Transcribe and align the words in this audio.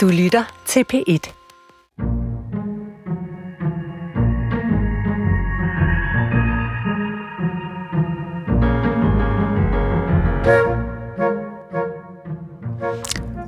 Du 0.00 0.08
lytter 0.08 0.62
til 0.66 0.84
P1. 0.92 1.32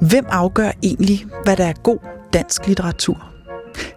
Hvem 0.08 0.24
afgør 0.28 0.70
egentlig, 0.82 1.24
hvad 1.44 1.56
der 1.56 1.64
er 1.64 1.72
god 1.72 1.98
dansk 2.32 2.66
litteratur? 2.66 3.32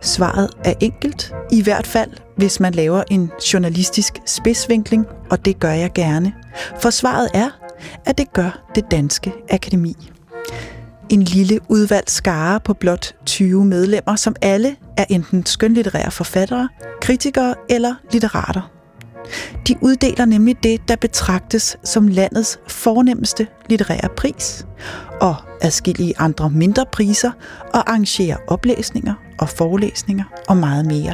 Svaret 0.02 0.50
er 0.66 0.74
enkelt, 0.80 1.34
i 1.52 1.64
hvert 1.64 1.88
fald 1.88 2.12
hvis 2.38 2.60
man 2.60 2.74
laver 2.74 3.04
en 3.12 3.32
journalistisk 3.54 4.14
spidsvinkling, 4.26 5.06
og 5.32 5.46
det 5.46 5.60
gør 5.60 5.72
jeg 5.72 5.92
gerne. 5.94 6.34
For 6.82 6.90
svaret 6.90 7.30
er, 7.34 7.50
at 8.06 8.18
det 8.18 8.34
gør 8.34 8.72
det 8.76 8.92
danske 8.92 9.34
akademi. 9.50 10.15
En 11.10 11.24
lille 11.24 11.60
udvalgt 11.70 12.12
skare 12.12 12.60
på 12.60 12.74
blot 12.74 13.16
20 13.26 13.66
medlemmer, 13.66 14.16
som 14.16 14.36
alle 14.42 14.76
er 14.98 15.06
enten 15.10 15.46
skønlitterære 15.46 16.12
forfattere, 16.12 16.70
kritikere 17.02 17.56
eller 17.70 17.96
litterater. 18.12 18.72
De 19.68 19.76
uddeler 19.82 20.26
nemlig 20.26 20.64
det, 20.64 20.88
der 20.88 20.96
betragtes 20.96 21.78
som 21.84 22.08
landets 22.08 22.60
fornemmeste 22.68 23.48
litterære 23.70 24.10
pris, 24.18 24.66
og 25.22 25.36
adskillige 25.62 26.14
andre 26.18 26.50
mindre 26.50 26.86
priser, 26.92 27.32
og 27.74 27.90
arrangerer 27.90 28.38
oplæsninger 28.48 29.14
og 29.40 29.50
forelæsninger 29.50 30.24
og 30.48 30.58
meget 30.58 30.86
mere. 30.86 31.14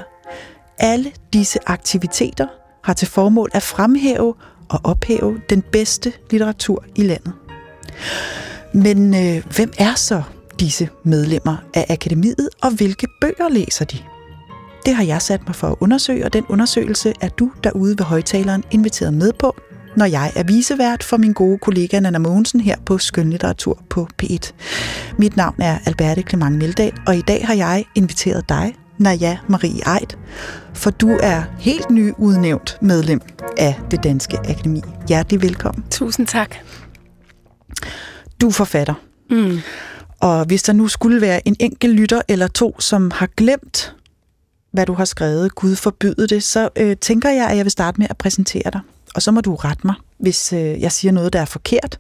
Alle 0.78 1.12
disse 1.34 1.60
aktiviteter 1.66 2.48
har 2.84 2.94
til 2.94 3.08
formål 3.08 3.50
at 3.54 3.64
fremhæve 3.64 4.34
og 4.70 4.80
ophæve 4.84 5.42
den 5.50 5.62
bedste 5.62 6.14
litteratur 6.30 6.84
i 6.96 7.04
landet. 7.04 7.34
Men 8.74 9.16
øh, 9.16 9.44
hvem 9.56 9.74
er 9.78 9.96
så 9.96 10.24
disse 10.60 10.90
medlemmer 11.04 11.58
af 11.74 11.86
akademiet, 11.90 12.50
og 12.62 12.72
hvilke 12.72 13.08
bøger 13.22 13.50
læser 13.50 13.86
de? 13.86 13.98
Det 14.86 14.96
har 14.96 15.04
jeg 15.04 15.22
sat 15.22 15.42
mig 15.48 15.56
for 15.56 15.68
at 15.68 15.76
undersøge, 15.80 16.26
og 16.26 16.34
den 16.34 16.46
undersøgelse 16.50 17.14
er 17.22 17.30
du 17.30 17.52
derude 17.64 17.98
ved 17.98 18.06
højtaleren 18.06 18.64
inviteret 18.72 19.14
med 19.14 19.34
på, 19.34 19.56
når 19.98 20.06
jeg 20.06 20.32
er 20.36 20.44
visevært 20.44 21.04
for 21.04 21.18
min 21.18 21.34
gode 21.34 21.58
kollega 21.58 22.00
Nana 22.00 22.20
Mogensen 22.20 22.60
her 22.60 22.76
på 22.86 22.98
Skønlitteratur 22.98 23.80
på 23.90 24.08
P1. 24.24 24.52
Mit 25.18 25.38
navn 25.38 25.56
er 25.60 25.78
Alberte 25.86 26.22
Clement 26.22 26.58
Meldal, 26.58 26.94
og 27.08 27.18
i 27.18 27.22
dag 27.22 27.48
har 27.48 27.54
jeg 27.54 27.86
inviteret 27.96 28.50
dig, 28.50 28.76
Naja 28.98 29.38
Marie 29.50 30.00
Eid, 30.00 30.18
for 30.74 30.90
du 30.90 31.18
er 31.24 31.44
helt 31.60 31.90
ny 31.90 32.14
udnævnt 32.18 32.78
medlem 32.82 33.22
af 33.58 33.80
det 33.92 34.04
Danske 34.04 34.38
Akademi. 34.38 34.82
Hjertelig 35.08 35.42
velkommen. 35.42 35.86
Tusind 35.92 36.28
tak. 36.28 36.56
Du 38.42 38.48
er 38.48 38.52
forfatter. 38.52 38.94
Mm. 39.30 39.60
Og 40.20 40.46
hvis 40.46 40.64
der 40.64 40.74
nu 40.74 40.88
skulle 40.88 41.22
være 41.22 41.48
en 41.48 41.56
enkelt 41.60 41.96
lytter 41.96 42.22
eller 42.28 42.48
to, 42.48 42.80
som 42.80 43.12
har 43.12 43.30
glemt, 43.38 43.96
hvad 44.72 44.86
du 44.86 44.94
har 44.94 45.06
skrevet, 45.06 45.56
Gud 45.56 45.76
forbyde 45.76 46.28
det, 46.28 46.44
så 46.44 46.70
øh, 46.76 46.98
tænker 46.98 47.30
jeg, 47.30 47.48
at 47.48 47.58
jeg 47.58 47.66
vil 47.66 47.72
starte 47.72 48.02
med 48.02 48.08
at 48.10 48.18
præsentere 48.18 48.72
dig. 48.74 48.82
Og 49.16 49.22
så 49.22 49.32
må 49.32 49.42
du 49.42 49.56
rette 49.56 49.88
mig, 49.88 49.96
hvis 50.18 50.54
øh, 50.54 50.82
jeg 50.82 50.92
siger 50.92 51.12
noget, 51.12 51.34
der 51.34 51.40
er 51.42 51.46
forkert. 51.46 52.00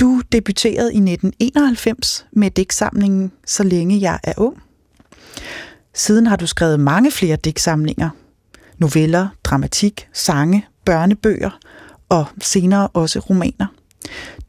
Du 0.00 0.22
debuterede 0.32 0.94
i 0.94 0.96
1991 0.96 2.26
med 2.32 2.50
digtsamlingen 2.50 3.32
Så 3.46 3.62
længe 3.62 4.00
jeg 4.00 4.18
er 4.22 4.32
ung. 4.36 4.62
Siden 5.94 6.26
har 6.26 6.36
du 6.36 6.46
skrevet 6.46 6.80
mange 6.80 7.10
flere 7.10 7.36
digtsamlinger. 7.36 8.10
Noveller, 8.78 9.28
dramatik, 9.44 10.08
sange, 10.12 10.66
børnebøger 10.84 11.58
og 12.08 12.26
senere 12.40 12.88
også 12.88 13.18
romaner. 13.18 13.66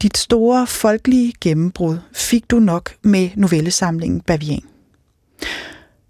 Dit 0.02 0.16
store 0.16 0.66
folkelige 0.66 1.32
gennembrud 1.40 1.98
fik 2.12 2.50
du 2.50 2.58
nok 2.58 2.94
med 3.02 3.30
novellesamlingen 3.36 4.20
Bavian. 4.20 4.62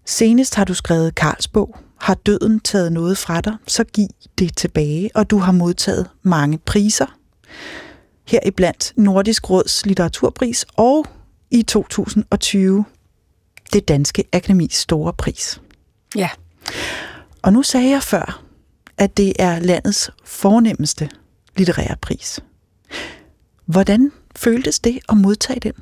Senest 0.06 0.54
har 0.54 0.64
du 0.64 0.74
skrevet 0.74 1.14
Karlsbog, 1.14 1.76
har 2.00 2.14
døden 2.14 2.60
taget 2.60 2.92
noget 2.92 3.18
fra 3.18 3.40
dig, 3.40 3.56
så 3.66 3.84
giv 3.84 4.08
det 4.38 4.56
tilbage, 4.56 5.10
og 5.14 5.30
du 5.30 5.38
har 5.38 5.52
modtaget 5.52 6.10
mange 6.22 6.58
priser. 6.58 7.06
Heriblandt 8.26 8.92
Nordisk 8.96 9.50
Råds 9.50 9.86
litteraturpris 9.86 10.66
og 10.76 11.06
i 11.50 11.62
2020 11.62 12.84
det 13.72 13.88
Danske 13.88 14.24
Akademis 14.32 14.74
store 14.74 15.12
pris. 15.12 15.60
Ja. 16.16 16.28
Og 17.42 17.52
nu 17.52 17.62
sagde 17.62 17.90
jeg 17.90 18.02
før, 18.02 18.42
at 18.98 19.16
det 19.16 19.32
er 19.38 19.58
landets 19.58 20.10
fornemmeste 20.24 21.08
litterære 21.56 21.96
pris. 22.02 22.40
Hvordan 23.70 24.12
føltes 24.36 24.80
det 24.80 24.98
at 25.08 25.16
modtage 25.16 25.60
den? 25.60 25.72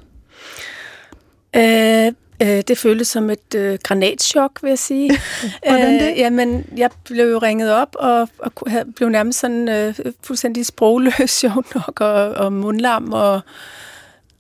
Øh, 1.56 2.12
øh, 2.42 2.62
det 2.68 2.78
føltes 2.78 3.08
som 3.08 3.30
et 3.30 3.54
øh, 3.54 3.78
granatschok, 3.82 4.62
vil 4.62 4.68
jeg 4.68 4.78
sige. 4.78 5.10
Hvordan 5.66 5.94
det? 5.94 6.10
Øh, 6.10 6.18
jamen, 6.18 6.66
jeg 6.76 6.90
blev 7.04 7.30
jo 7.30 7.38
ringet 7.38 7.72
op 7.72 7.96
og, 7.98 8.28
og 8.38 8.52
blev 8.96 9.08
nærmest 9.08 9.38
sådan 9.38 9.68
øh, 9.68 9.94
fuldstændig 10.22 10.66
sprogløs, 10.66 11.30
sjovt 11.40 11.74
nok, 11.74 12.00
og, 12.00 12.30
og 12.30 12.52
mundlam 12.52 13.12
og, 13.12 13.40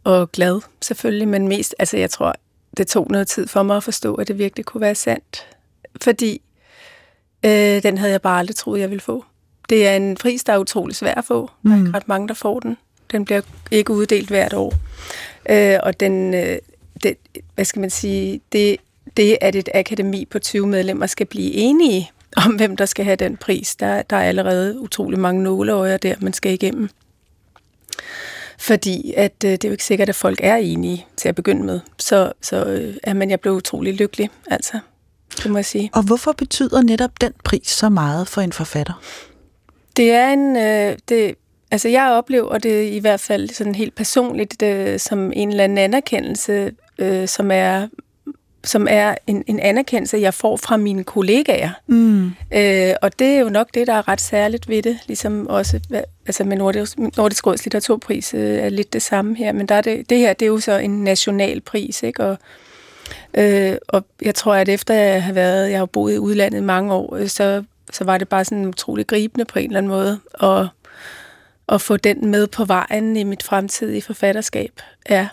og 0.04 0.32
glad 0.32 0.60
selvfølgelig, 0.82 1.28
men 1.28 1.48
mest, 1.48 1.74
altså 1.78 1.96
jeg 1.96 2.10
tror, 2.10 2.34
det 2.76 2.86
tog 2.86 3.06
noget 3.10 3.28
tid 3.28 3.46
for 3.46 3.62
mig 3.62 3.76
at 3.76 3.84
forstå, 3.84 4.14
at 4.14 4.28
det 4.28 4.38
virkelig 4.38 4.64
kunne 4.64 4.80
være 4.80 4.94
sandt. 4.94 5.46
Fordi 6.02 6.42
øh, 7.44 7.82
den 7.82 7.98
havde 7.98 8.12
jeg 8.12 8.22
bare 8.22 8.38
aldrig 8.38 8.56
troet, 8.56 8.80
jeg 8.80 8.90
ville 8.90 9.00
få. 9.00 9.24
Det 9.68 9.86
er 9.86 9.96
en 9.96 10.14
pris, 10.14 10.44
der 10.44 10.52
er 10.52 10.58
utrolig 10.58 10.96
svær 10.96 11.14
at 11.14 11.24
få. 11.24 11.50
Der 11.62 11.70
er 11.72 11.76
ikke 11.76 11.90
ret 11.94 12.08
mange, 12.08 12.28
der 12.28 12.34
får 12.34 12.60
den. 12.60 12.76
Den 13.12 13.24
bliver 13.24 13.40
ikke 13.70 13.92
uddelt 13.92 14.28
hvert 14.28 14.52
år. 14.52 14.74
Øh, 15.50 15.78
og 15.82 16.00
den, 16.00 16.34
øh, 16.34 16.58
det, 17.02 17.16
hvad 17.54 17.64
skal 17.64 17.80
man 17.80 17.90
sige, 17.90 18.40
det, 18.52 18.76
det, 19.16 19.38
at 19.40 19.54
et 19.54 19.68
akademi 19.74 20.24
på 20.24 20.38
20 20.38 20.66
medlemmer 20.66 21.06
skal 21.06 21.26
blive 21.26 21.52
enige 21.52 22.10
om, 22.36 22.56
hvem 22.56 22.76
der 22.76 22.86
skal 22.86 23.04
have 23.04 23.16
den 23.16 23.36
pris, 23.36 23.76
der, 23.76 24.02
der 24.02 24.16
er 24.16 24.28
allerede 24.28 24.80
utrolig 24.80 25.18
mange 25.18 25.42
nåleøjer 25.42 25.96
der, 25.96 26.14
man 26.20 26.32
skal 26.32 26.52
igennem. 26.52 26.90
Fordi 28.58 29.14
at 29.16 29.44
øh, 29.44 29.50
det 29.50 29.64
er 29.64 29.68
jo 29.68 29.72
ikke 29.72 29.84
sikkert, 29.84 30.08
at 30.08 30.14
folk 30.14 30.40
er 30.42 30.56
enige 30.56 31.06
til 31.16 31.28
at 31.28 31.34
begynde 31.34 31.62
med. 31.62 31.80
Så, 31.98 32.32
så 32.42 32.64
øh, 32.64 32.96
er 33.02 33.14
man, 33.14 33.30
jeg 33.30 33.40
blev 33.40 33.54
utrolig 33.54 33.94
lykkelig, 33.94 34.30
altså. 34.50 34.78
Det 35.42 35.50
må 35.50 35.58
jeg 35.58 35.64
sige. 35.64 35.90
Og 35.92 36.02
hvorfor 36.02 36.32
betyder 36.32 36.82
netop 36.82 37.20
den 37.20 37.32
pris 37.44 37.68
så 37.68 37.88
meget 37.88 38.28
for 38.28 38.40
en 38.40 38.52
forfatter? 38.52 39.02
Det 39.96 40.10
er 40.10 40.28
en... 40.28 40.56
Øh, 40.56 40.96
det, 41.08 41.34
altså, 41.70 41.88
jeg 41.88 42.10
oplever 42.10 42.58
det 42.58 42.90
i 42.90 42.98
hvert 42.98 43.20
fald 43.20 43.48
sådan 43.48 43.74
helt 43.74 43.94
personligt 43.94 44.62
øh, 44.62 44.98
som 44.98 45.32
en 45.36 45.48
eller 45.48 45.64
anden 45.64 45.78
anerkendelse, 45.78 46.72
øh, 46.98 47.28
som 47.28 47.50
er 47.50 47.88
som 48.64 48.86
er 48.90 49.14
en, 49.26 49.44
en 49.46 49.60
anerkendelse, 49.60 50.18
jeg 50.18 50.34
får 50.34 50.56
fra 50.56 50.76
mine 50.76 51.04
kollegaer. 51.04 51.70
Mm. 51.86 52.26
Øh, 52.54 52.94
og 53.02 53.18
det 53.18 53.26
er 53.26 53.38
jo 53.38 53.48
nok 53.48 53.68
det, 53.74 53.86
der 53.86 53.92
er 53.92 54.08
ret 54.08 54.20
særligt 54.20 54.68
ved 54.68 54.82
det, 54.82 54.98
ligesom 55.06 55.46
også 55.46 55.80
altså 56.26 56.44
med 56.44 56.56
Nordisk, 56.56 56.98
Nordisk 56.98 57.46
Råds 57.46 57.64
litteraturpris 57.64 58.34
øh, 58.34 58.58
er 58.58 58.68
lidt 58.68 58.92
det 58.92 59.02
samme 59.02 59.36
her, 59.36 59.52
men 59.52 59.66
der 59.66 59.74
er 59.74 59.80
det, 59.80 60.10
det 60.10 60.18
her, 60.18 60.32
det 60.32 60.46
er 60.46 60.50
jo 60.50 60.60
så 60.60 60.78
en 60.78 61.04
national 61.04 61.60
pris, 61.60 62.02
ikke? 62.02 62.24
Og, 62.24 62.38
øh, 63.34 63.76
og 63.88 64.04
jeg 64.22 64.34
tror, 64.34 64.54
at 64.54 64.68
efter 64.68 64.94
jeg 64.94 65.22
har 65.22 65.32
været, 65.32 65.70
jeg 65.70 65.78
har 65.78 65.86
boet 65.86 66.14
i 66.14 66.18
udlandet 66.18 66.58
i 66.58 66.62
mange 66.62 66.94
år, 66.94 67.16
øh, 67.16 67.28
så, 67.28 67.62
så 67.92 68.04
var 68.04 68.18
det 68.18 68.28
bare 68.28 68.44
sådan 68.44 68.66
utrolig 68.66 69.06
gribende 69.06 69.44
på 69.44 69.58
en 69.58 69.64
eller 69.64 69.78
anden 69.78 69.90
måde, 69.90 70.20
og 70.34 70.68
at 71.68 71.80
få 71.80 71.96
den 71.96 72.30
med 72.30 72.46
på 72.46 72.64
vejen 72.64 73.16
i 73.16 73.24
mit 73.24 73.42
fremtidige 73.42 74.02
forfatterskab. 74.02 74.80
Ja. 75.10 75.28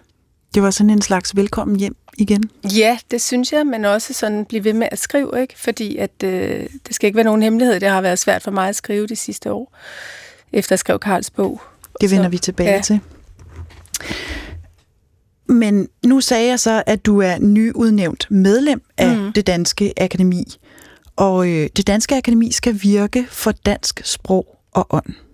Det 0.53 0.63
var 0.63 0.71
sådan 0.71 0.89
en 0.89 1.01
slags 1.01 1.35
velkommen 1.35 1.79
hjem 1.79 1.95
igen? 2.17 2.43
Ja, 2.63 2.97
det 3.11 3.21
synes 3.21 3.53
jeg, 3.53 3.67
men 3.67 3.85
også 3.85 4.13
sådan 4.13 4.45
blive 4.45 4.63
ved 4.63 4.73
med 4.73 4.87
at 4.91 4.99
skrive, 4.99 5.41
ikke? 5.41 5.59
fordi 5.59 5.97
at, 5.97 6.23
øh, 6.23 6.69
det 6.87 6.95
skal 6.95 7.07
ikke 7.07 7.15
være 7.15 7.25
nogen 7.25 7.41
hemmelighed. 7.41 7.79
Det 7.79 7.89
har 7.89 8.01
været 8.01 8.19
svært 8.19 8.41
for 8.41 8.51
mig 8.51 8.69
at 8.69 8.75
skrive 8.75 9.07
de 9.07 9.15
sidste 9.15 9.51
år, 9.51 9.77
efter 10.53 10.73
jeg 10.73 10.79
skrev 10.79 10.99
Karls 10.99 11.29
bog. 11.29 11.61
Det 12.01 12.11
vender 12.11 12.25
så, 12.25 12.29
vi 12.29 12.37
tilbage 12.37 12.71
ja. 12.71 12.81
til. 12.81 12.99
Men 15.49 15.87
nu 16.05 16.21
sagde 16.21 16.49
jeg 16.49 16.59
så, 16.59 16.83
at 16.85 17.05
du 17.05 17.21
er 17.21 17.37
nyudnævnt 17.39 18.27
medlem 18.31 18.81
af 18.97 19.17
mm. 19.17 19.33
det 19.33 19.47
Danske 19.47 19.93
Akademi. 19.97 20.43
Og 21.15 21.47
øh, 21.49 21.69
det 21.77 21.87
Danske 21.87 22.15
Akademi 22.15 22.51
skal 22.51 22.79
virke 22.81 23.25
for 23.29 23.51
dansk 23.51 24.01
sprog 24.03 24.57
og 24.71 24.87
ånd. 24.89 25.24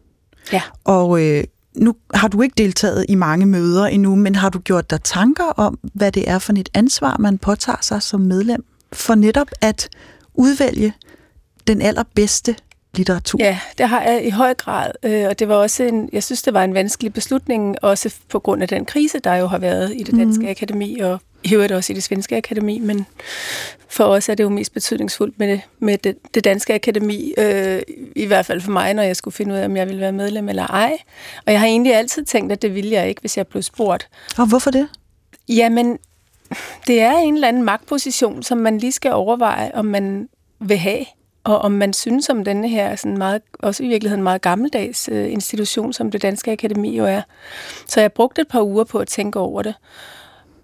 Ja. 0.53 0.61
Og 0.83 1.21
øh, 1.23 1.43
nu 1.75 1.95
har 2.13 2.27
du 2.27 2.41
ikke 2.41 2.53
deltaget 2.57 3.05
i 3.09 3.15
mange 3.15 3.45
møder 3.45 3.85
endnu, 3.85 4.15
men 4.15 4.35
har 4.35 4.49
du 4.49 4.59
gjort 4.59 4.89
dig 4.89 5.03
tanker 5.03 5.43
om, 5.43 5.79
hvad 5.93 6.11
det 6.11 6.29
er 6.29 6.39
for 6.39 6.53
et 6.53 6.69
ansvar, 6.73 7.17
man 7.19 7.37
påtager 7.37 7.77
sig 7.81 8.01
som 8.01 8.21
medlem, 8.21 8.65
for 8.93 9.15
netop 9.15 9.47
at 9.61 9.89
udvælge 10.33 10.93
den 11.67 11.81
allerbedste 11.81 12.55
litteratur? 12.95 13.39
Ja, 13.39 13.59
det 13.77 13.89
har 13.89 14.01
jeg 14.01 14.25
i 14.25 14.29
høj 14.29 14.53
grad, 14.53 14.91
øh, 15.03 15.27
og 15.27 15.39
det 15.39 15.47
var 15.47 15.55
også 15.55 15.83
en, 15.83 16.09
jeg 16.13 16.23
synes, 16.23 16.41
det 16.41 16.53
var 16.53 16.63
en 16.63 16.73
vanskelig 16.73 17.13
beslutning, 17.13 17.75
også 17.81 18.15
på 18.29 18.39
grund 18.39 18.61
af 18.61 18.67
den 18.67 18.85
krise, 18.85 19.19
der 19.19 19.35
jo 19.35 19.47
har 19.47 19.57
været 19.57 19.93
i 19.95 20.03
det 20.03 20.15
danske 20.15 20.43
mm. 20.43 20.49
akademi, 20.49 20.99
og 20.99 21.21
i 21.43 21.53
øvrigt 21.53 21.71
også 21.71 21.93
i 21.93 21.95
det 21.95 22.03
svenske 22.03 22.37
akademi, 22.37 22.79
men 22.79 23.05
for 23.87 24.03
os 24.03 24.29
er 24.29 24.35
det 24.35 24.43
jo 24.43 24.49
mest 24.49 24.73
betydningsfuldt 24.73 25.39
med 25.39 25.47
det, 25.47 25.61
med 25.79 25.97
det, 25.97 26.17
det 26.33 26.43
danske 26.43 26.73
akademi, 26.73 27.33
øh, 27.37 27.81
i 28.15 28.25
hvert 28.25 28.45
fald 28.45 28.61
for 28.61 28.71
mig, 28.71 28.93
når 28.93 29.03
jeg 29.03 29.15
skulle 29.15 29.33
finde 29.33 29.53
ud 29.53 29.59
af, 29.59 29.65
om 29.65 29.77
jeg 29.77 29.87
ville 29.87 30.01
være 30.01 30.11
medlem 30.11 30.49
eller 30.49 30.67
ej. 30.67 30.97
Og 31.45 31.51
jeg 31.51 31.59
har 31.59 31.67
egentlig 31.67 31.95
altid 31.95 32.25
tænkt, 32.25 32.51
at 32.51 32.61
det 32.61 32.75
ville 32.75 32.91
jeg 32.91 33.09
ikke, 33.09 33.21
hvis 33.21 33.37
jeg 33.37 33.47
blev 33.47 33.63
spurgt. 33.63 34.07
Og 34.37 34.47
hvorfor 34.47 34.71
det? 34.71 34.87
Jamen, 35.49 35.97
det 36.87 37.01
er 37.01 37.17
en 37.17 37.33
eller 37.33 37.47
anden 37.47 37.63
magtposition, 37.63 38.43
som 38.43 38.57
man 38.57 38.77
lige 38.77 38.91
skal 38.91 39.11
overveje, 39.11 39.71
om 39.73 39.85
man 39.85 40.29
vil 40.59 40.77
have, 40.77 41.05
og 41.43 41.59
om 41.59 41.71
man 41.71 41.93
synes 41.93 42.29
om 42.29 42.43
denne 42.43 42.69
her 42.69 42.95
sådan 42.95 43.17
meget, 43.17 43.41
også 43.59 43.83
i 43.83 43.87
virkeligheden 43.87 44.23
meget 44.23 44.41
gammeldags 44.41 45.09
øh, 45.11 45.31
institution, 45.31 45.93
som 45.93 46.11
det 46.11 46.21
Danske 46.21 46.51
Akademi 46.51 46.97
jo 46.97 47.05
er. 47.05 47.21
Så 47.87 48.01
jeg 48.01 48.13
brugte 48.13 48.41
et 48.41 48.47
par 48.47 48.61
uger 48.61 48.83
på 48.83 48.99
at 48.99 49.07
tænke 49.07 49.39
over 49.39 49.61
det. 49.61 49.75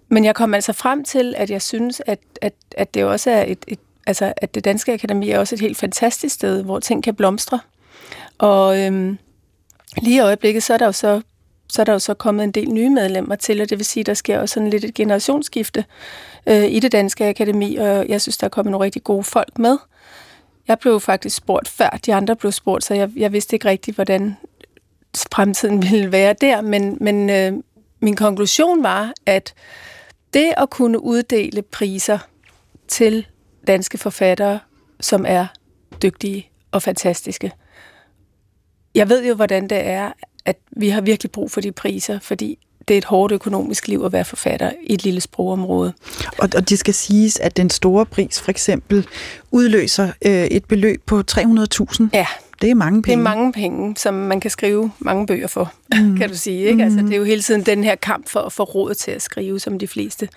Men 0.08 0.24
jeg 0.24 0.34
kom 0.34 0.54
altså 0.54 0.72
frem 0.72 1.04
til, 1.04 1.34
at 1.36 1.50
jeg 1.50 1.62
synes, 1.62 2.02
at, 2.06 2.18
at, 2.42 2.54
at 2.76 2.94
det 2.94 3.04
også 3.04 3.30
er 3.30 3.44
et, 3.46 3.64
et 3.66 3.78
altså, 4.06 4.32
at 4.36 4.54
det 4.54 4.64
Danske 4.64 4.92
Akademi 4.92 5.30
er 5.30 5.38
også 5.38 5.54
et 5.54 5.60
helt 5.60 5.76
fantastisk 5.76 6.34
sted, 6.34 6.62
hvor 6.62 6.78
ting 6.78 7.04
kan 7.04 7.14
blomstre. 7.14 7.60
Og 8.38 8.78
øhm, 8.80 9.18
lige 10.02 10.16
i 10.16 10.20
øjeblikket, 10.20 10.62
så 10.62 10.74
er 10.74 10.78
der 10.78 10.86
jo 10.86 10.92
så 10.92 11.20
så 11.72 11.82
er 11.82 11.84
der 11.84 11.92
jo 11.92 11.98
så 11.98 12.14
kommet 12.14 12.44
en 12.44 12.50
del 12.50 12.70
nye 12.70 12.90
medlemmer 12.90 13.34
til, 13.34 13.60
og 13.60 13.70
det 13.70 13.78
vil 13.78 13.86
sige, 13.86 14.00
at 14.00 14.06
der 14.06 14.14
sker 14.14 14.40
også 14.40 14.52
sådan 14.52 14.70
lidt 14.70 14.84
et 14.84 14.94
generationsskifte 14.94 15.84
øh, 16.46 16.64
i 16.64 16.80
det 16.80 16.92
danske 16.92 17.28
akademi, 17.28 17.76
og 17.76 18.08
jeg 18.08 18.20
synes, 18.20 18.36
der 18.36 18.44
er 18.44 18.48
kommet 18.48 18.70
nogle 18.70 18.84
rigtig 18.84 19.04
gode 19.04 19.24
folk 19.24 19.58
med. 19.58 19.78
Jeg 20.68 20.78
blev 20.78 21.00
faktisk 21.00 21.36
spurgt 21.36 21.68
før 21.68 21.98
de 22.06 22.14
andre 22.14 22.36
blev 22.36 22.52
spurgt, 22.52 22.84
så 22.84 22.94
jeg, 22.94 23.10
jeg 23.16 23.32
vidste 23.32 23.56
ikke 23.56 23.68
rigtigt, 23.68 23.94
hvordan 23.94 24.36
fremtiden 25.32 25.82
ville 25.82 26.12
være 26.12 26.34
der, 26.40 26.60
men, 26.60 26.98
men 27.00 27.30
øh, 27.30 27.52
min 28.00 28.16
konklusion 28.16 28.82
var, 28.82 29.12
at 29.26 29.54
det 30.34 30.54
at 30.56 30.70
kunne 30.70 31.02
uddele 31.02 31.62
priser 31.62 32.18
til 32.88 33.26
danske 33.66 33.98
forfattere, 33.98 34.60
som 35.00 35.24
er 35.28 35.46
dygtige 36.02 36.50
og 36.72 36.82
fantastiske. 36.82 37.52
Jeg 38.94 39.08
ved 39.08 39.26
jo, 39.26 39.34
hvordan 39.34 39.68
det 39.68 39.86
er, 39.86 40.12
at 40.44 40.56
vi 40.70 40.88
har 40.88 41.00
virkelig 41.00 41.30
brug 41.30 41.50
for 41.50 41.60
de 41.60 41.72
priser, 41.72 42.18
fordi 42.18 42.58
det 42.88 42.94
er 42.94 42.98
et 42.98 43.04
hårdt 43.04 43.32
økonomisk 43.32 43.88
liv 43.88 44.02
at 44.04 44.12
være 44.12 44.24
forfatter 44.24 44.72
i 44.82 44.94
et 44.94 45.04
lille 45.04 45.20
sprogområde. 45.20 45.92
Og, 46.38 46.48
og 46.54 46.68
det 46.68 46.78
skal 46.78 46.94
siges, 46.94 47.40
at 47.40 47.56
den 47.56 47.70
store 47.70 48.06
pris 48.06 48.40
for 48.40 48.50
eksempel 48.50 49.06
udløser 49.50 50.12
øh, 50.24 50.44
et 50.44 50.64
beløb 50.64 51.02
på 51.06 51.22
300.000. 51.30 52.04
Ja. 52.12 52.26
Det 52.62 52.70
er 52.70 52.74
mange 52.74 53.02
penge. 53.02 53.22
Det 53.22 53.28
er 53.28 53.36
mange 53.36 53.52
penge, 53.52 53.96
som 53.96 54.14
man 54.14 54.40
kan 54.40 54.50
skrive 54.50 54.90
mange 54.98 55.26
bøger 55.26 55.46
for, 55.46 55.72
mm. 55.94 56.16
kan 56.16 56.28
du 56.28 56.36
sige. 56.36 56.64
Ikke? 56.64 56.74
Mm. 56.74 56.80
Altså, 56.80 56.98
det 56.98 57.12
er 57.12 57.16
jo 57.16 57.24
hele 57.24 57.42
tiden 57.42 57.62
den 57.62 57.84
her 57.84 57.94
kamp 57.94 58.28
for 58.28 58.40
at 58.40 58.52
få 58.52 58.62
råd 58.62 58.94
til 58.94 59.10
at 59.10 59.22
skrive, 59.22 59.60
som 59.60 59.78
de 59.78 59.88
fleste 59.88 60.28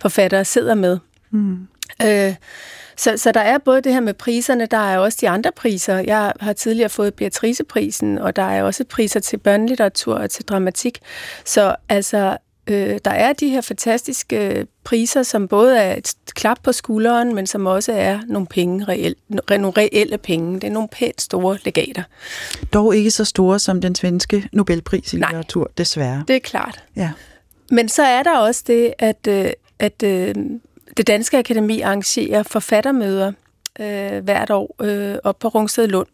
forfattere 0.00 0.44
sidder 0.44 0.74
med. 0.74 0.98
Mm. 1.30 1.68
Øh, 2.02 2.34
så, 2.96 3.16
så 3.16 3.32
der 3.32 3.40
er 3.40 3.58
både 3.58 3.80
det 3.80 3.92
her 3.92 4.00
med 4.00 4.14
priserne, 4.14 4.66
der 4.66 4.76
er 4.76 4.98
også 4.98 5.18
de 5.20 5.28
andre 5.28 5.52
priser. 5.56 5.98
Jeg 5.98 6.32
har 6.40 6.52
tidligere 6.52 6.88
fået 6.88 7.14
Beatriceprisen, 7.14 8.18
og 8.18 8.36
der 8.36 8.42
er 8.42 8.62
også 8.62 8.84
priser 8.84 9.20
til 9.20 9.36
børnelitteratur 9.36 10.14
og 10.14 10.30
til 10.30 10.44
dramatik. 10.44 10.98
Så 11.44 11.76
altså, 11.88 12.36
øh, 12.66 12.98
der 13.04 13.10
er 13.10 13.32
de 13.32 13.48
her 13.48 13.60
fantastiske 13.60 14.66
priser, 14.84 15.22
som 15.22 15.48
både 15.48 15.78
er 15.78 15.96
et 15.96 16.14
klap 16.34 16.58
på 16.62 16.72
skulderen, 16.72 17.34
men 17.34 17.46
som 17.46 17.66
også 17.66 17.92
er 17.92 18.20
nogle 18.26 18.46
penge, 18.46 18.84
reelle, 18.84 19.16
nogle 19.48 19.70
reelle 19.76 20.18
penge. 20.18 20.54
Det 20.54 20.64
er 20.64 20.70
nogle 20.70 20.88
pænt 20.88 21.22
store 21.22 21.58
legater. 21.64 22.02
Dog 22.72 22.96
ikke 22.96 23.10
så 23.10 23.24
store 23.24 23.58
som 23.58 23.80
den 23.80 23.94
svenske 23.94 24.48
Nobelpris 24.52 25.12
i 25.12 25.16
Nej, 25.16 25.28
litteratur, 25.28 25.70
desværre. 25.78 26.24
det 26.28 26.36
er 26.36 26.40
klart. 26.40 26.84
Ja. 26.96 27.10
Men 27.70 27.88
så 27.88 28.02
er 28.02 28.22
der 28.22 28.38
også 28.38 28.64
det, 28.66 28.94
at, 28.98 29.26
øh, 29.28 29.50
at 29.78 30.02
øh, 30.04 30.34
det 30.96 31.06
Danske 31.06 31.38
Akademi 31.38 31.80
arrangerer 31.80 32.42
forfattermøder 32.42 33.32
øh, 33.80 34.24
hvert 34.24 34.50
år 34.50 34.76
øh, 34.82 35.16
op 35.24 35.38
på 35.38 35.48
Rungsted 35.48 35.88
Lund. 35.88 36.08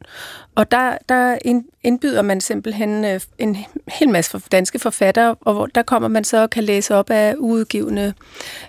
Og 0.54 0.70
der, 0.70 0.98
der 1.08 1.38
indbyder 1.84 2.22
man 2.22 2.40
simpelthen 2.40 3.04
øh, 3.04 3.20
en 3.38 3.56
hel 3.88 4.08
masse 4.08 4.40
danske 4.52 4.78
forfattere, 4.78 5.36
og 5.40 5.52
hvor 5.52 5.66
der 5.66 5.82
kommer 5.82 6.08
man 6.08 6.24
så 6.24 6.42
og 6.42 6.50
kan 6.50 6.64
læse 6.64 6.94
op 6.94 7.10
af 7.10 7.34
uudgivende 7.38 8.14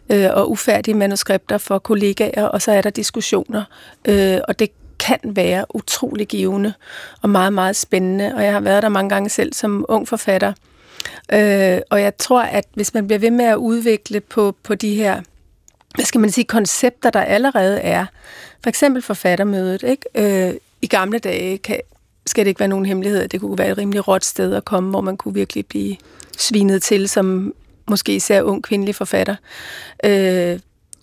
øh, 0.09 0.27
og 0.33 0.51
ufærdige 0.51 0.95
manuskripter 0.95 1.57
for 1.57 1.79
kollegaer, 1.79 2.45
og 2.45 2.61
så 2.61 2.71
er 2.71 2.81
der 2.81 2.89
diskussioner. 2.89 3.63
Øh, 4.05 4.39
og 4.47 4.59
det 4.59 4.69
kan 4.99 5.19
være 5.23 5.65
utrolig 5.75 6.27
givende 6.27 6.73
og 7.21 7.29
meget, 7.29 7.53
meget 7.53 7.75
spændende. 7.75 8.35
Og 8.35 8.43
jeg 8.43 8.53
har 8.53 8.59
været 8.59 8.83
der 8.83 8.89
mange 8.89 9.09
gange 9.09 9.29
selv 9.29 9.53
som 9.53 9.85
ung 9.89 10.07
forfatter. 10.07 10.53
Øh, 11.33 11.79
og 11.89 12.01
jeg 12.01 12.17
tror, 12.17 12.41
at 12.41 12.65
hvis 12.73 12.93
man 12.93 13.07
bliver 13.07 13.19
ved 13.19 13.31
med 13.31 13.45
at 13.45 13.55
udvikle 13.55 14.19
på, 14.19 14.55
på 14.63 14.75
de 14.75 14.95
her 14.95 15.21
hvad 15.95 16.05
skal 16.05 16.21
man 16.21 16.31
sige, 16.31 16.45
koncepter, 16.45 17.09
der 17.09 17.21
allerede 17.21 17.79
er. 17.79 18.05
For 18.63 18.69
eksempel 18.69 19.01
forfattermødet. 19.01 19.83
Ikke? 19.83 20.49
Øh, 20.49 20.53
I 20.81 20.87
gamle 20.87 21.19
dage 21.19 21.57
kan, 21.57 21.79
skal 22.25 22.45
det 22.45 22.49
ikke 22.49 22.59
være 22.59 22.69
nogen 22.69 22.85
hemmelighed, 22.85 23.27
det 23.27 23.41
kunne 23.41 23.57
være 23.57 23.69
et 23.71 23.77
rimelig 23.77 24.07
råt 24.07 24.25
sted 24.25 24.53
at 24.53 24.65
komme, 24.65 24.89
hvor 24.89 25.01
man 25.01 25.17
kunne 25.17 25.33
virkelig 25.33 25.65
blive 25.65 25.95
svinet 26.37 26.83
til 26.83 27.09
som 27.09 27.53
måske 27.89 28.15
især 28.15 28.41
ung 28.41 28.63
kvindelig 28.63 28.95
forfatter. 28.95 29.35
Øh, 30.03 30.59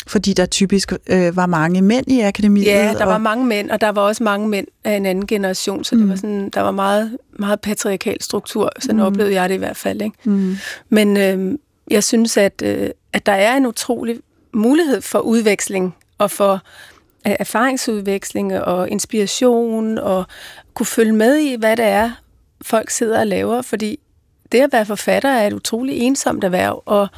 fordi 0.07 0.33
der 0.33 0.47
typisk 0.47 0.93
øh, 1.07 1.37
var 1.37 1.47
mange 1.47 1.83
mænd 1.83 2.09
i 2.09 2.21
akademiet. 2.21 2.67
Ja, 2.67 2.95
der 2.99 3.05
og... 3.05 3.13
var 3.13 3.19
mange 3.19 3.47
mænd, 3.47 3.71
og 3.71 3.81
der 3.81 3.89
var 3.89 4.03
også 4.03 4.23
mange 4.25 4.49
mænd 4.49 4.67
af 4.85 4.93
en 4.97 5.07
anden 5.07 5.27
generation, 5.27 5.85
så 5.85 5.95
mm. 5.95 6.01
det 6.01 6.11
var 6.11 6.17
sådan, 6.17 6.51
der 6.51 6.61
var 6.61 6.71
meget, 6.71 7.17
meget 7.39 7.61
patriarkal 7.61 8.23
struktur, 8.23 8.73
sådan 8.81 8.97
mm. 8.97 9.03
oplevede 9.03 9.35
jeg 9.35 9.49
det 9.49 9.55
i 9.55 9.59
hvert 9.59 9.77
fald. 9.77 10.03
Ikke? 10.03 10.17
Mm. 10.25 10.57
Men 10.89 11.17
øh, 11.17 11.59
jeg 11.91 12.05
synes, 12.05 12.37
at, 12.37 12.63
øh, 12.65 12.91
at 13.13 13.27
der 13.27 13.33
er 13.33 13.57
en 13.57 13.67
utrolig 13.67 14.17
mulighed 14.57 15.01
for 15.01 15.19
udveksling 15.19 15.97
og 16.19 16.31
for 16.31 16.53
øh, 17.27 17.37
erfaringsudveksling 17.39 18.61
og 18.61 18.89
inspiration 18.89 19.99
og 19.99 20.25
kunne 20.75 20.87
følge 20.87 21.13
med 21.13 21.37
i, 21.37 21.55
hvad 21.55 21.77
det 21.77 21.85
er, 21.85 22.11
folk 22.63 22.91
sidder 22.91 23.21
og 23.21 23.27
laver, 23.27 23.63
fordi 23.63 23.99
det 24.53 24.61
at 24.61 24.73
være 24.73 24.87
forfatter 24.87 25.31
er 25.31 25.47
et 25.47 25.53
utroligt 25.53 26.03
ensomt 26.03 26.45
erhverv, 26.45 26.83
og 26.87 27.09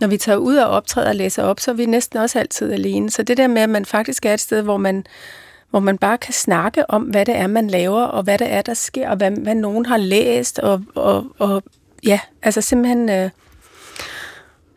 når 0.00 0.08
vi 0.08 0.16
tager 0.16 0.38
ud 0.38 0.56
og 0.56 0.68
optræder 0.68 1.08
og 1.08 1.14
læser 1.14 1.42
op, 1.42 1.60
så 1.60 1.70
er 1.70 1.74
vi 1.74 1.86
næsten 1.86 2.18
også 2.18 2.38
altid 2.38 2.72
alene. 2.72 3.10
Så 3.10 3.22
det 3.22 3.36
der 3.36 3.46
med, 3.46 3.62
at 3.62 3.70
man 3.70 3.84
faktisk 3.84 4.26
er 4.26 4.34
et 4.34 4.40
sted, 4.40 4.62
hvor 4.62 4.76
man, 4.76 5.06
hvor 5.70 5.80
man 5.80 5.98
bare 5.98 6.18
kan 6.18 6.34
snakke 6.34 6.90
om, 6.90 7.02
hvad 7.02 7.26
det 7.26 7.36
er, 7.36 7.46
man 7.46 7.68
laver, 7.68 8.02
og 8.02 8.22
hvad 8.22 8.38
det 8.38 8.52
er, 8.52 8.62
der 8.62 8.74
sker, 8.74 9.10
og 9.10 9.16
hvad, 9.16 9.30
hvad 9.30 9.54
nogen 9.54 9.86
har 9.86 9.96
læst, 9.96 10.58
og, 10.58 10.84
og, 10.94 11.26
og 11.38 11.62
ja, 12.04 12.20
altså 12.42 12.60
simpelthen... 12.60 13.10
Øh, 13.10 13.30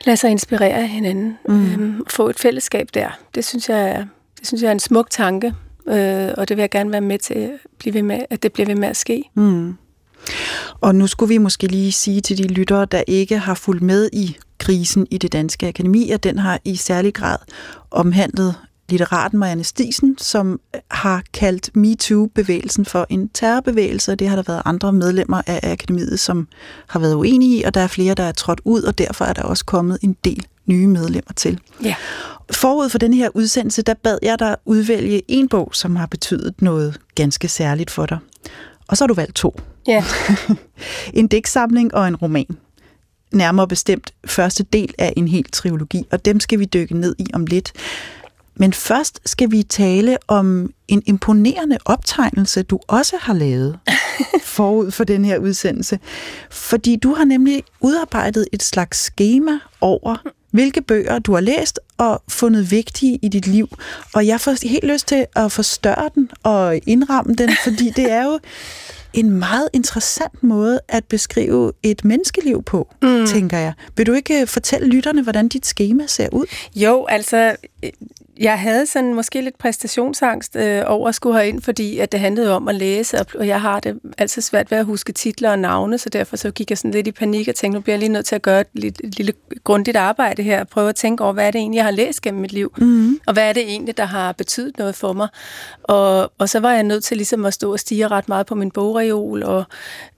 lade 0.06 0.18
sig 0.18 0.31
inspirere 0.31 0.74
af 0.74 0.88
hinanden. 0.88 1.38
Mm. 1.48 1.74
Øhm, 1.74 2.06
få 2.09 2.30
et 2.30 2.39
fællesskab 2.39 2.88
der. 2.94 3.19
Det 3.36 3.45
synes 3.45 3.69
jeg 3.69 3.89
er, 3.89 4.06
det 4.39 4.48
synes 4.48 4.62
jeg 4.63 4.68
er 4.68 4.71
en 4.71 4.80
smuk 4.80 5.09
tanke, 5.09 5.53
øh, 5.88 6.30
og 6.38 6.50
det 6.50 6.57
vil 6.57 6.62
jeg 6.62 6.69
gerne 6.69 6.92
være 6.92 7.01
med 7.01 7.19
til, 7.19 7.33
at, 7.33 7.51
blive 7.80 7.94
ved 7.94 8.03
med, 8.03 8.19
at 8.30 8.44
det 8.44 8.53
bliver 8.53 8.68
ved 8.68 8.75
med 8.75 8.88
at 8.88 8.98
ske. 8.98 9.24
Mm. 9.36 9.75
Og 10.81 10.95
nu 10.95 11.07
skulle 11.07 11.30
vi 11.30 11.38
måske 11.38 11.68
lige 11.68 11.92
sige 11.92 12.21
til 12.21 12.38
de 12.38 12.48
lyttere, 12.48 12.86
der 12.86 13.03
ikke 13.07 13.38
har 13.38 13.53
fulgt 13.53 13.81
med 13.81 14.09
i 14.13 14.38
krisen 14.57 15.07
i 15.12 15.18
det 15.18 15.33
danske 15.33 15.68
akademi, 15.68 16.09
at 16.09 16.24
den 16.24 16.39
har 16.39 16.59
i 16.65 16.75
særlig 16.75 17.13
grad 17.13 17.38
omhandlet 17.91 18.55
litteraten 18.91 19.39
Marianne 19.39 19.63
Stisen, 19.63 20.17
som 20.17 20.60
har 20.91 21.24
kaldt 21.33 21.75
MeToo-bevægelsen 21.75 22.86
for 22.86 23.05
en 23.10 23.29
terrorbevægelse, 23.29 24.12
og 24.12 24.19
det 24.19 24.29
har 24.29 24.36
der 24.36 24.43
været 24.48 24.62
andre 24.65 24.93
medlemmer 24.93 25.41
af 25.48 25.71
akademiet, 25.71 26.19
som 26.19 26.48
har 26.88 27.00
været 27.00 27.15
uenige 27.15 27.60
i, 27.60 27.63
og 27.63 27.74
der 27.74 27.81
er 27.81 27.88
flere, 27.88 28.13
der 28.13 28.24
er 28.24 28.31
trådt 28.31 28.62
ud, 28.65 28.83
og 28.83 28.98
derfor 28.98 29.25
er 29.25 29.33
der 29.33 29.43
også 29.43 29.65
kommet 29.65 29.98
en 30.01 30.17
del 30.24 30.45
nye 30.65 30.88
medlemmer 30.88 31.33
til. 31.36 31.60
Ja. 31.83 31.95
Forud 32.51 32.89
for 32.89 32.98
den 32.98 33.13
her 33.13 33.29
udsendelse, 33.33 33.81
der 33.81 33.93
bad 33.93 34.17
jeg 34.21 34.39
dig 34.39 34.55
udvælge 34.65 35.21
en 35.27 35.50
bog, 35.50 35.69
som 35.74 35.95
har 35.95 36.05
betydet 36.05 36.62
noget 36.62 37.00
ganske 37.15 37.48
særligt 37.48 37.91
for 37.91 38.05
dig. 38.05 38.17
Og 38.88 38.98
så 38.98 39.03
har 39.03 39.07
du 39.07 39.13
valgt 39.13 39.36
to. 39.36 39.60
Ja. 39.88 40.03
en 41.13 41.27
digtsamling 41.27 41.93
og 41.93 42.07
en 42.07 42.15
roman. 42.15 42.57
Nærmere 43.31 43.67
bestemt 43.67 44.13
første 44.25 44.63
del 44.63 44.93
af 44.98 45.13
en 45.17 45.27
hel 45.27 45.51
trilogi, 45.51 46.03
og 46.12 46.25
dem 46.25 46.39
skal 46.39 46.60
vi 46.60 46.65
dykke 46.65 46.98
ned 46.98 47.15
i 47.19 47.25
om 47.33 47.45
lidt. 47.45 47.74
Men 48.55 48.74
først 48.74 49.20
skal 49.25 49.51
vi 49.51 49.63
tale 49.63 50.17
om 50.27 50.74
en 50.88 51.03
imponerende 51.05 51.77
optegnelse, 51.86 52.63
du 52.63 52.79
også 52.88 53.15
har 53.20 53.34
lavet 53.34 53.79
forud 54.43 54.91
for 54.91 55.03
den 55.03 55.25
her 55.25 55.38
udsendelse. 55.38 56.00
Fordi 56.51 56.96
du 56.96 57.13
har 57.13 57.25
nemlig 57.25 57.63
udarbejdet 57.79 58.48
et 58.53 58.63
slags 58.63 58.98
schema 58.98 59.51
over, 59.81 60.17
hvilke 60.51 60.81
bøger 60.81 61.20
du 61.20 61.34
har 61.34 61.41
læst 61.41 61.79
og 61.98 62.24
fundet 62.27 62.72
vigtige 62.72 63.20
i 63.22 63.27
dit 63.27 63.48
liv. 63.48 63.70
Og 64.13 64.27
jeg 64.27 64.41
får 64.41 64.67
helt 64.67 64.84
lyst 64.84 65.08
til 65.08 65.25
at 65.36 65.51
forstørre 65.51 66.10
den 66.15 66.29
og 66.43 66.79
indramme 66.86 67.34
den, 67.34 67.50
fordi 67.63 67.89
det 67.89 68.12
er 68.12 68.24
jo 68.24 68.39
en 69.13 69.31
meget 69.31 69.70
interessant 69.74 70.43
måde 70.43 70.79
at 70.88 71.05
beskrive 71.05 71.72
et 71.84 72.05
menneskeliv 72.05 72.63
på, 72.63 72.93
mm. 73.01 73.27
tænker 73.27 73.58
jeg. 73.58 73.74
Vil 73.98 74.05
du 74.05 74.13
ikke 74.13 74.48
fortælle 74.48 74.88
lytterne, 74.88 75.24
hvordan 75.24 75.48
dit 75.48 75.65
schema 75.65 76.08
ser 76.08 76.29
ud? 76.31 76.46
Jo, 76.75 77.05
altså 77.05 77.55
jeg 78.41 78.60
havde 78.60 78.86
sådan 78.86 79.13
måske 79.13 79.41
lidt 79.41 79.57
præstationsangst 79.57 80.55
øh, 80.55 80.83
over 80.86 81.10
at 81.10 81.15
skulle 81.15 81.48
ind, 81.48 81.62
fordi 81.62 82.00
at 82.00 82.12
det 82.12 82.19
handlede 82.19 82.55
om 82.55 82.67
at 82.67 82.75
læse, 82.75 83.19
og, 83.19 83.25
og 83.36 83.48
jeg 83.48 83.62
har 83.62 83.79
det 83.79 84.00
altid 84.17 84.41
svært 84.41 84.71
ved 84.71 84.77
at 84.77 84.86
huske 84.86 85.13
titler 85.13 85.51
og 85.51 85.60
navne, 85.60 85.98
så 85.98 86.10
derfor 86.10 86.36
så 86.36 86.51
gik 86.51 86.69
jeg 86.69 86.77
sådan 86.77 86.91
lidt 86.91 87.07
i 87.07 87.12
panik 87.12 87.48
og 87.48 87.55
tænkte, 87.55 87.77
nu 87.77 87.81
bliver 87.81 87.93
jeg 87.93 88.00
lige 88.00 88.10
nødt 88.10 88.25
til 88.25 88.36
at 88.36 88.41
gøre 88.41 88.62
et, 88.62 88.67
lidt, 88.74 89.01
et 89.03 89.17
lille 89.17 89.33
grundigt 89.63 89.98
arbejde 89.98 90.43
her, 90.43 90.60
og 90.60 90.67
prøve 90.67 90.89
at 90.89 90.95
tænke 90.95 91.24
over, 91.24 91.33
hvad 91.33 91.48
er 91.48 91.51
det 91.51 91.60
egentlig, 91.60 91.77
jeg 91.77 91.86
har 91.86 91.91
læst 91.91 92.21
gennem 92.21 92.41
mit 92.41 92.51
liv, 92.51 92.74
mm. 92.77 93.19
og 93.27 93.33
hvad 93.33 93.50
er 93.50 93.53
det 93.53 93.63
egentlig, 93.63 93.98
der 93.98 94.05
har 94.05 94.31
betydet 94.31 94.77
noget 94.77 94.95
for 94.95 95.13
mig. 95.13 95.27
Og, 95.83 96.31
og 96.38 96.50
så 96.50 96.60
var 96.60 96.74
jeg 96.74 96.83
nødt 96.83 97.03
til 97.03 97.17
ligesom 97.17 97.45
at 97.45 97.53
stå 97.53 97.71
og 97.71 97.79
stige 97.79 98.07
ret 98.07 98.29
meget 98.29 98.45
på 98.45 98.55
min 98.55 98.71
bogreol 98.71 99.43
og 99.43 99.63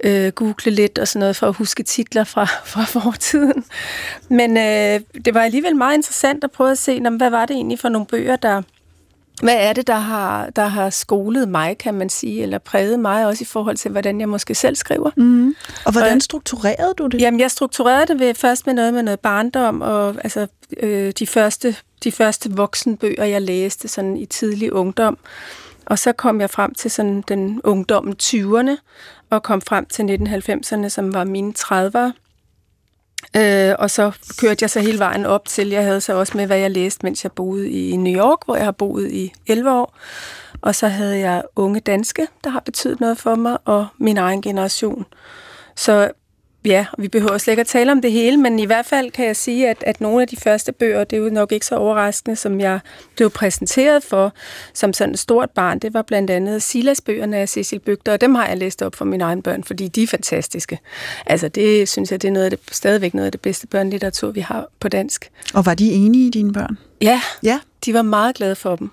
øh, 0.03 0.31
google 0.31 0.71
lidt 0.71 0.99
og 0.99 1.07
sådan 1.07 1.19
noget 1.19 1.35
for 1.35 1.47
at 1.47 1.55
huske 1.55 1.83
titler 1.83 2.23
fra, 2.23 2.45
fra 2.73 2.83
fortiden. 2.83 3.63
Men 4.29 4.57
øh, 4.57 5.23
det 5.25 5.33
var 5.33 5.41
alligevel 5.41 5.75
meget 5.75 5.95
interessant 5.95 6.43
at 6.43 6.51
prøve 6.51 6.71
at 6.71 6.77
se, 6.77 6.99
hvad 6.99 7.29
var 7.29 7.45
det 7.45 7.55
egentlig 7.55 7.79
for 7.79 7.89
nogle 7.89 8.07
bøger, 8.13 8.35
der... 8.35 8.61
Hvad 9.43 9.55
er 9.57 9.73
det, 9.73 9.87
der 9.87 9.95
har, 9.95 10.49
der 10.49 10.65
har 10.65 10.89
skolet 10.89 11.49
mig, 11.49 11.77
kan 11.77 11.93
man 11.93 12.09
sige, 12.09 12.41
eller 12.41 12.57
præget 12.57 12.99
mig 12.99 13.27
også 13.27 13.41
i 13.43 13.45
forhold 13.45 13.77
til, 13.77 13.91
hvordan 13.91 14.19
jeg 14.19 14.29
måske 14.29 14.55
selv 14.55 14.75
skriver? 14.75 15.11
Mm. 15.17 15.55
Og 15.85 15.91
hvordan 15.91 16.21
strukturerede 16.21 16.93
du 16.97 17.07
det? 17.07 17.21
Jamen, 17.21 17.39
jeg 17.39 17.51
strukturerede 17.51 18.05
det 18.05 18.19
ved 18.19 18.33
først 18.33 18.65
med 18.65 18.73
noget 18.73 18.93
med 18.93 19.03
noget 19.03 19.19
barndom, 19.19 19.81
og 19.81 20.15
altså 20.23 20.47
øh, 20.79 21.13
de 21.19 21.27
første 21.27 21.75
de 22.03 22.11
første 22.11 22.51
voksenbøger, 22.51 23.25
jeg 23.25 23.41
læste 23.41 23.87
sådan 23.87 24.17
i 24.17 24.25
tidlig 24.25 24.73
ungdom. 24.73 25.17
Og 25.85 25.99
så 25.99 26.11
kom 26.11 26.41
jeg 26.41 26.49
frem 26.49 26.73
til 26.73 26.91
sådan 26.91 27.23
den 27.27 27.61
ungdommen 27.63 28.15
20'erne, 28.23 28.77
og 29.29 29.43
kom 29.43 29.61
frem 29.61 29.85
til 29.85 30.03
1990'erne, 30.03 30.89
som 30.89 31.13
var 31.13 31.23
mine 31.23 31.53
30'ere. 31.59 32.22
Øh, 33.35 33.75
og 33.79 33.91
så 33.91 34.11
kørte 34.37 34.63
jeg 34.63 34.69
så 34.69 34.79
hele 34.79 34.99
vejen 34.99 35.25
op 35.25 35.47
til, 35.47 35.69
jeg 35.69 35.83
havde 35.83 36.01
så 36.01 36.13
også 36.13 36.37
med, 36.37 36.45
hvad 36.45 36.57
jeg 36.57 36.71
læste, 36.71 37.05
mens 37.05 37.23
jeg 37.23 37.31
boede 37.31 37.69
i 37.69 37.95
New 37.95 38.13
York, 38.19 38.39
hvor 38.45 38.55
jeg 38.55 38.65
har 38.65 38.71
boet 38.71 39.11
i 39.11 39.33
11 39.47 39.71
år. 39.71 39.97
Og 40.61 40.75
så 40.75 40.87
havde 40.87 41.19
jeg 41.19 41.43
unge 41.55 41.79
danske, 41.79 42.27
der 42.43 42.49
har 42.49 42.59
betydet 42.59 42.99
noget 42.99 43.17
for 43.17 43.35
mig, 43.35 43.57
og 43.65 43.87
min 43.97 44.17
egen 44.17 44.41
generation. 44.41 45.05
Så 45.75 46.11
Ja, 46.65 46.85
vi 46.97 47.07
behøver 47.07 47.37
slet 47.37 47.51
ikke 47.51 47.61
at 47.61 47.67
tale 47.67 47.91
om 47.91 48.01
det 48.01 48.11
hele, 48.11 48.37
men 48.37 48.59
i 48.59 48.65
hvert 48.65 48.85
fald 48.85 49.11
kan 49.11 49.25
jeg 49.25 49.35
sige, 49.35 49.69
at, 49.69 49.83
at 49.87 50.01
nogle 50.01 50.21
af 50.21 50.27
de 50.27 50.37
første 50.37 50.71
bøger, 50.71 51.03
det 51.03 51.17
er 51.17 51.21
jo 51.21 51.29
nok 51.29 51.51
ikke 51.51 51.65
så 51.65 51.75
overraskende, 51.75 52.35
som 52.35 52.59
jeg 52.59 52.79
blev 53.15 53.29
præsenteret 53.29 54.03
for 54.03 54.33
som 54.73 54.93
sådan 54.93 55.13
et 55.13 55.19
stort 55.19 55.49
barn, 55.49 55.79
det 55.79 55.93
var 55.93 56.01
blandt 56.01 56.29
andet 56.29 56.63
Silas-bøgerne 56.63 57.37
af 57.37 57.49
Cecil 57.49 57.79
Bygter, 57.79 58.13
og 58.13 58.21
dem 58.21 58.35
har 58.35 58.47
jeg 58.47 58.57
læst 58.57 58.81
op 58.81 58.95
for 58.95 59.05
mine 59.05 59.23
egne 59.23 59.41
børn, 59.41 59.63
fordi 59.63 59.87
de 59.87 60.03
er 60.03 60.07
fantastiske. 60.07 60.79
Altså 61.25 61.47
det 61.47 61.89
synes 61.89 62.11
jeg, 62.11 62.21
det 62.21 62.27
er 62.27 62.31
noget 62.31 62.45
af 62.45 62.51
det, 62.51 62.59
stadigvæk 62.71 63.13
noget 63.13 63.25
af 63.25 63.31
det 63.31 63.41
bedste 63.41 63.67
børnelitteratur, 63.67 64.31
vi 64.31 64.41
har 64.41 64.67
på 64.79 64.89
dansk. 64.89 65.31
Og 65.53 65.65
var 65.65 65.73
de 65.73 65.91
enige 65.91 66.27
i 66.27 66.29
dine 66.29 66.53
børn? 66.53 66.77
Ja, 67.01 67.21
ja. 67.43 67.59
de 67.85 67.93
var 67.93 68.01
meget 68.01 68.35
glade 68.35 68.55
for 68.55 68.75
dem. 68.75 68.91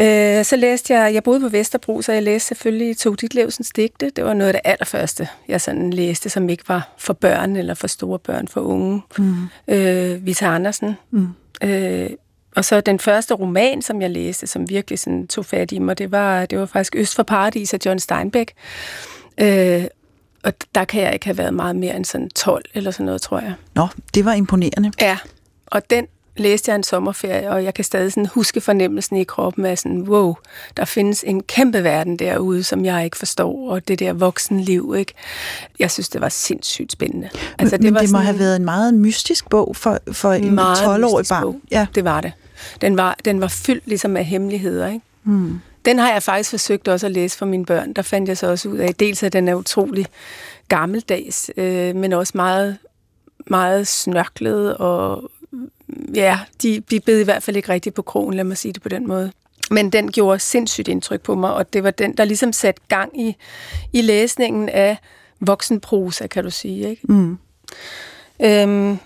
Øh, 0.00 0.44
så 0.44 0.56
læste 0.56 0.94
jeg, 0.94 1.14
jeg 1.14 1.22
boede 1.22 1.40
på 1.40 1.48
Vesterbro, 1.48 2.02
så 2.02 2.12
jeg 2.12 2.22
læste 2.22 2.48
selvfølgelig 2.48 2.98
Tog 2.98 3.20
Ditlevsens 3.20 3.70
digte. 3.70 4.10
Det 4.10 4.24
var 4.24 4.34
noget 4.34 4.48
af 4.48 4.52
det 4.52 4.70
allerførste, 4.70 5.28
jeg 5.48 5.60
sådan 5.60 5.92
læste, 5.92 6.30
som 6.30 6.48
ikke 6.48 6.64
var 6.68 6.88
for 6.98 7.12
børn 7.12 7.56
eller 7.56 7.74
for 7.74 7.86
store 7.86 8.18
børn, 8.18 8.48
for 8.48 8.60
unge. 8.60 9.02
Mm. 9.18 9.34
Øh, 9.68 10.26
Vita 10.26 10.46
Andersen. 10.46 10.96
Mm. 11.10 11.28
Øh, 11.62 12.10
og 12.56 12.64
så 12.64 12.80
den 12.80 12.98
første 12.98 13.34
roman, 13.34 13.82
som 13.82 14.02
jeg 14.02 14.10
læste, 14.10 14.46
som 14.46 14.70
virkelig 14.70 14.98
sådan 14.98 15.26
tog 15.26 15.44
fat 15.44 15.72
i 15.72 15.78
mig, 15.78 15.98
det 15.98 16.12
var, 16.12 16.46
det 16.46 16.58
var 16.58 16.66
faktisk 16.66 16.96
Øst 16.96 17.14
for 17.14 17.22
Paradis 17.22 17.74
af 17.74 17.78
John 17.86 17.98
Steinbeck. 17.98 18.52
Øh, 19.40 19.84
og 20.42 20.52
der 20.74 20.84
kan 20.84 21.02
jeg 21.02 21.12
ikke 21.12 21.26
have 21.26 21.38
været 21.38 21.54
meget 21.54 21.76
mere 21.76 21.96
end 21.96 22.04
sådan 22.04 22.30
12 22.30 22.64
eller 22.74 22.90
sådan 22.90 23.06
noget, 23.06 23.22
tror 23.22 23.40
jeg. 23.40 23.54
Nå, 23.74 23.86
det 24.14 24.24
var 24.24 24.32
imponerende. 24.32 24.92
Ja, 25.00 25.18
og 25.66 25.90
den 25.90 26.06
læste 26.40 26.70
jeg 26.70 26.76
en 26.76 26.82
sommerferie, 26.82 27.50
og 27.50 27.64
jeg 27.64 27.74
kan 27.74 27.84
stadig 27.84 28.12
sådan 28.12 28.26
huske 28.26 28.60
fornemmelsen 28.60 29.16
i 29.16 29.24
kroppen 29.24 29.64
af 29.64 29.78
sådan, 29.78 30.00
wow, 30.00 30.34
der 30.76 30.84
findes 30.84 31.24
en 31.26 31.42
kæmpe 31.42 31.84
verden 31.84 32.16
derude, 32.16 32.62
som 32.62 32.84
jeg 32.84 33.04
ikke 33.04 33.16
forstår, 33.16 33.70
og 33.70 33.88
det 33.88 33.98
der 33.98 34.12
voksenliv, 34.12 34.94
ikke? 34.98 35.14
Jeg 35.78 35.90
synes, 35.90 36.08
det 36.08 36.20
var 36.20 36.28
sindssygt 36.28 36.92
spændende. 36.92 37.28
Altså, 37.58 37.76
det 37.76 37.84
Men 37.84 37.94
var 37.94 38.00
det 38.00 38.10
må 38.10 38.18
sådan, 38.18 38.26
have 38.26 38.38
været 38.38 38.56
en 38.56 38.64
meget 38.64 38.94
mystisk 38.94 39.50
bog 39.50 39.76
for, 39.76 39.98
for 40.12 40.32
en 40.32 40.58
12-årig 40.58 41.26
barn. 41.28 41.42
Bog. 41.42 41.60
Ja. 41.70 41.86
Det 41.94 42.04
var 42.04 42.20
det. 42.20 42.32
Den 42.80 42.96
var, 42.96 43.16
den 43.24 43.40
var 43.40 43.48
fyldt 43.48 43.86
ligesom 43.86 44.16
af 44.16 44.24
hemmeligheder, 44.24 44.88
ikke? 44.88 45.04
Hmm. 45.22 45.60
Den 45.84 45.98
har 45.98 46.12
jeg 46.12 46.22
faktisk 46.22 46.50
forsøgt 46.50 46.88
også 46.88 47.06
at 47.06 47.12
læse 47.12 47.38
for 47.38 47.46
mine 47.46 47.66
børn. 47.66 47.92
Der 47.92 48.02
fandt 48.02 48.28
jeg 48.28 48.38
så 48.38 48.46
også 48.46 48.68
ud 48.68 48.76
af, 48.76 48.94
dels 48.94 49.22
at 49.22 49.32
den 49.32 49.48
er 49.48 49.54
utrolig 49.54 50.06
gammeldags, 50.68 51.50
øh, 51.56 51.96
men 51.96 52.12
også 52.12 52.32
meget, 52.34 52.76
meget 53.46 53.88
snørklet 53.88 54.76
og 54.76 55.30
ja, 56.14 56.38
de, 56.62 56.80
de 56.90 57.00
bed 57.00 57.20
i 57.20 57.24
hvert 57.24 57.42
fald 57.42 57.56
ikke 57.56 57.68
rigtigt 57.68 57.94
på 57.94 58.02
krogen, 58.02 58.34
lad 58.34 58.44
mig 58.44 58.56
sige 58.56 58.72
det 58.72 58.82
på 58.82 58.88
den 58.88 59.08
måde. 59.08 59.32
Men 59.70 59.90
den 59.90 60.12
gjorde 60.12 60.38
sindssygt 60.38 60.88
indtryk 60.88 61.20
på 61.20 61.34
mig, 61.34 61.54
og 61.54 61.72
det 61.72 61.84
var 61.84 61.90
den, 61.90 62.16
der 62.16 62.24
ligesom 62.24 62.52
satte 62.52 62.82
gang 62.88 63.20
i, 63.20 63.36
i 63.92 64.02
læsningen 64.02 64.68
af 64.68 64.96
voksenprosa, 65.40 66.26
kan 66.26 66.44
du 66.44 66.50
sige. 66.50 66.90
Ikke? 66.90 67.12
Mm. 67.12 67.38
Øhm, 68.42 68.98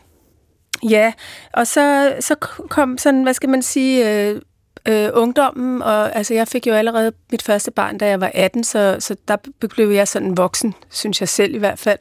ja, 0.90 1.12
og 1.52 1.66
så, 1.66 2.14
så 2.20 2.34
kom 2.68 2.98
sådan, 2.98 3.22
hvad 3.22 3.34
skal 3.34 3.48
man 3.48 3.62
sige, 3.62 4.10
øh, 4.10 4.40
øh, 4.88 5.10
ungdommen, 5.14 5.82
og 5.82 6.16
altså 6.16 6.34
jeg 6.34 6.48
fik 6.48 6.66
jo 6.66 6.72
allerede 6.74 7.12
mit 7.30 7.42
første 7.42 7.70
barn, 7.70 7.98
da 7.98 8.06
jeg 8.08 8.20
var 8.20 8.30
18, 8.34 8.64
så, 8.64 8.96
så 9.00 9.16
der 9.28 9.36
blev 9.68 9.90
jeg 9.90 10.08
sådan 10.08 10.36
voksen, 10.36 10.74
synes 10.90 11.20
jeg 11.20 11.28
selv 11.28 11.54
i 11.54 11.58
hvert 11.58 11.78
fald. 11.78 11.98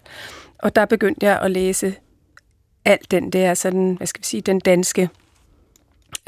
Og 0.59 0.75
der 0.75 0.85
begyndte 0.85 1.25
jeg 1.25 1.39
at 1.39 1.51
læse 1.51 1.95
alt 2.85 3.11
den 3.11 3.29
der 3.29 3.53
sådan, 3.53 3.93
hvad 3.97 4.07
skal 4.07 4.21
vi 4.21 4.25
sige, 4.25 4.41
den 4.41 4.59
danske, 4.59 5.09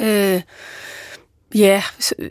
øh, 0.01 0.41
ja, 1.55 1.83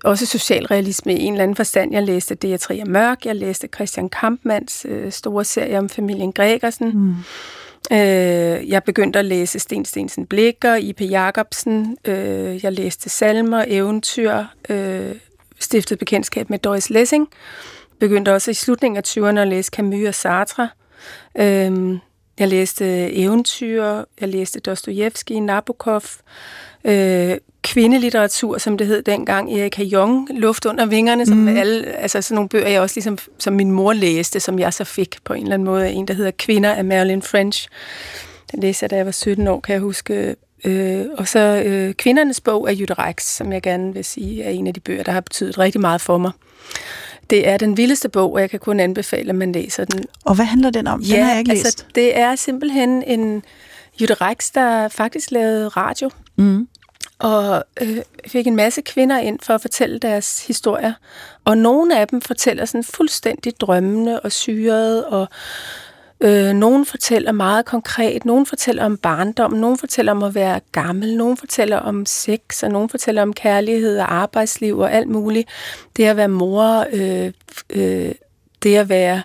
også 0.04 0.26
socialrealisme 0.26 1.14
i 1.14 1.22
en 1.22 1.32
eller 1.32 1.42
anden 1.42 1.56
forstand. 1.56 1.92
Jeg 1.92 2.02
læste 2.02 2.56
Trier 2.56 2.84
Mørk, 2.84 3.26
jeg 3.26 3.36
læste 3.36 3.68
Christian 3.74 4.08
Kampmanns 4.08 4.86
øh, 4.88 5.12
store 5.12 5.44
serie 5.44 5.78
om 5.78 5.88
familien 5.88 6.32
Gregersen. 6.32 6.90
Mm. 6.94 7.14
Øh, 7.92 8.68
jeg 8.68 8.82
begyndte 8.84 9.18
at 9.18 9.24
læse 9.24 9.58
Sten 9.58 9.84
Stensen 9.84 10.26
Blikker, 10.26 10.74
I.P. 10.74 11.00
Jacobsen, 11.00 11.96
øh, 12.04 12.64
jeg 12.64 12.72
læste 12.72 13.08
salmer, 13.08 13.64
eventyr, 13.68 14.44
øh, 14.68 15.14
stiftede 15.58 15.98
bekendtskab 15.98 16.50
med 16.50 16.58
Doris 16.58 16.90
Lessing, 16.90 17.28
begyndte 17.98 18.34
også 18.34 18.50
i 18.50 18.54
slutningen 18.54 18.96
af 18.96 19.02
20'erne 19.06 19.38
at 19.38 19.48
læse 19.48 19.70
Camus 19.70 20.08
og 20.08 20.14
Sartre. 20.14 20.68
Øh, 21.38 21.98
jeg 22.38 22.48
læste 22.48 23.12
eventyr, 23.12 23.84
jeg 24.20 24.28
læste 24.28 24.60
Dostojevski, 24.60 25.40
Nabokov, 25.40 26.02
øh, 26.84 27.36
kvindelitteratur, 27.62 28.58
som 28.58 28.78
det 28.78 28.86
hed 28.86 29.02
dengang, 29.02 29.52
Erika 29.52 29.82
Jong, 29.82 30.28
Luft 30.30 30.66
under 30.66 30.86
vingerne, 30.86 31.26
som 31.26 31.36
mm. 31.36 31.48
alle, 31.48 31.86
altså 31.86 32.22
sådan 32.22 32.34
nogle 32.34 32.48
bøger, 32.48 32.68
jeg 32.68 32.80
også 32.80 32.96
ligesom, 32.96 33.18
som 33.38 33.54
min 33.54 33.70
mor 33.70 33.92
læste, 33.92 34.40
som 34.40 34.58
jeg 34.58 34.74
så 34.74 34.84
fik 34.84 35.16
på 35.24 35.32
en 35.32 35.42
eller 35.42 35.54
anden 35.54 35.66
måde, 35.66 35.90
en, 35.90 36.08
der 36.08 36.14
hedder 36.14 36.30
Kvinder 36.30 36.72
af 36.72 36.84
Marilyn 36.84 37.22
French. 37.22 37.68
Den 38.52 38.60
læste 38.60 38.84
jeg, 38.84 38.90
da 38.90 38.96
jeg 38.96 39.06
var 39.06 39.12
17 39.12 39.48
år, 39.48 39.60
kan 39.60 39.72
jeg 39.72 39.80
huske. 39.80 40.36
Øh, 40.64 41.06
og 41.18 41.28
så 41.28 41.62
øh, 41.64 41.94
Kvindernes 41.94 42.40
bog 42.40 42.70
af 42.70 42.74
Jytte 42.74 42.94
Rex, 42.94 43.22
som 43.22 43.52
jeg 43.52 43.62
gerne 43.62 43.94
vil 43.94 44.04
sige 44.04 44.42
er 44.42 44.50
en 44.50 44.66
af 44.66 44.74
de 44.74 44.80
bøger, 44.80 45.02
der 45.02 45.12
har 45.12 45.20
betydet 45.20 45.58
rigtig 45.58 45.80
meget 45.80 46.00
for 46.00 46.18
mig. 46.18 46.32
Det 47.32 47.48
er 47.48 47.56
den 47.56 47.76
vildeste 47.76 48.08
bog, 48.08 48.32
og 48.32 48.40
jeg 48.40 48.50
kan 48.50 48.60
kun 48.60 48.80
anbefale, 48.80 49.28
at 49.28 49.34
man 49.34 49.52
læser 49.52 49.84
den. 49.84 50.04
Og 50.24 50.34
hvad 50.34 50.44
handler 50.44 50.70
den 50.70 50.86
om? 50.86 51.00
Ja, 51.00 51.16
den 51.16 51.22
har 51.22 51.30
jeg 51.30 51.38
ikke 51.38 51.50
altså, 51.50 51.64
læst. 51.66 51.86
det 51.94 52.18
er 52.18 52.36
simpelthen 52.36 53.02
en 53.02 53.42
Jytte 54.00 54.14
Rex, 54.14 54.52
der 54.54 54.88
faktisk 54.88 55.30
lavede 55.30 55.68
radio. 55.68 56.10
Mm. 56.36 56.68
Og 57.18 57.64
øh, 57.80 57.96
fik 58.26 58.46
en 58.46 58.56
masse 58.56 58.80
kvinder 58.80 59.18
ind 59.18 59.38
for 59.42 59.54
at 59.54 59.60
fortælle 59.60 59.98
deres 59.98 60.46
historier. 60.46 60.92
Og 61.44 61.58
nogle 61.58 61.98
af 61.98 62.08
dem 62.08 62.20
fortæller 62.20 62.64
sådan 62.64 62.84
fuldstændig 62.84 63.60
drømmende 63.60 64.20
og 64.20 64.32
syrede 64.32 65.06
og 65.06 65.28
Øh, 66.22 66.52
nogen 66.52 66.86
fortæller 66.86 67.32
meget 67.32 67.64
konkret, 67.64 68.24
nogen 68.24 68.46
fortæller 68.46 68.84
om 68.84 68.96
barndom, 68.96 69.52
nogen 69.52 69.78
fortæller 69.78 70.12
om 70.12 70.22
at 70.22 70.34
være 70.34 70.60
gammel, 70.72 71.16
nogen 71.16 71.36
fortæller 71.36 71.76
om 71.76 72.06
sex, 72.06 72.62
og 72.62 72.70
nogen 72.70 72.88
fortæller 72.88 73.22
om 73.22 73.32
kærlighed 73.32 73.98
og 73.98 74.14
arbejdsliv 74.14 74.78
og 74.78 74.92
alt 74.92 75.08
muligt. 75.08 75.48
Det 75.96 76.04
at 76.04 76.16
være 76.16 76.28
mor, 76.28 76.86
øh, 76.92 77.32
øh, 77.70 78.12
det 78.62 78.76
at 78.76 78.88
være 78.88 79.22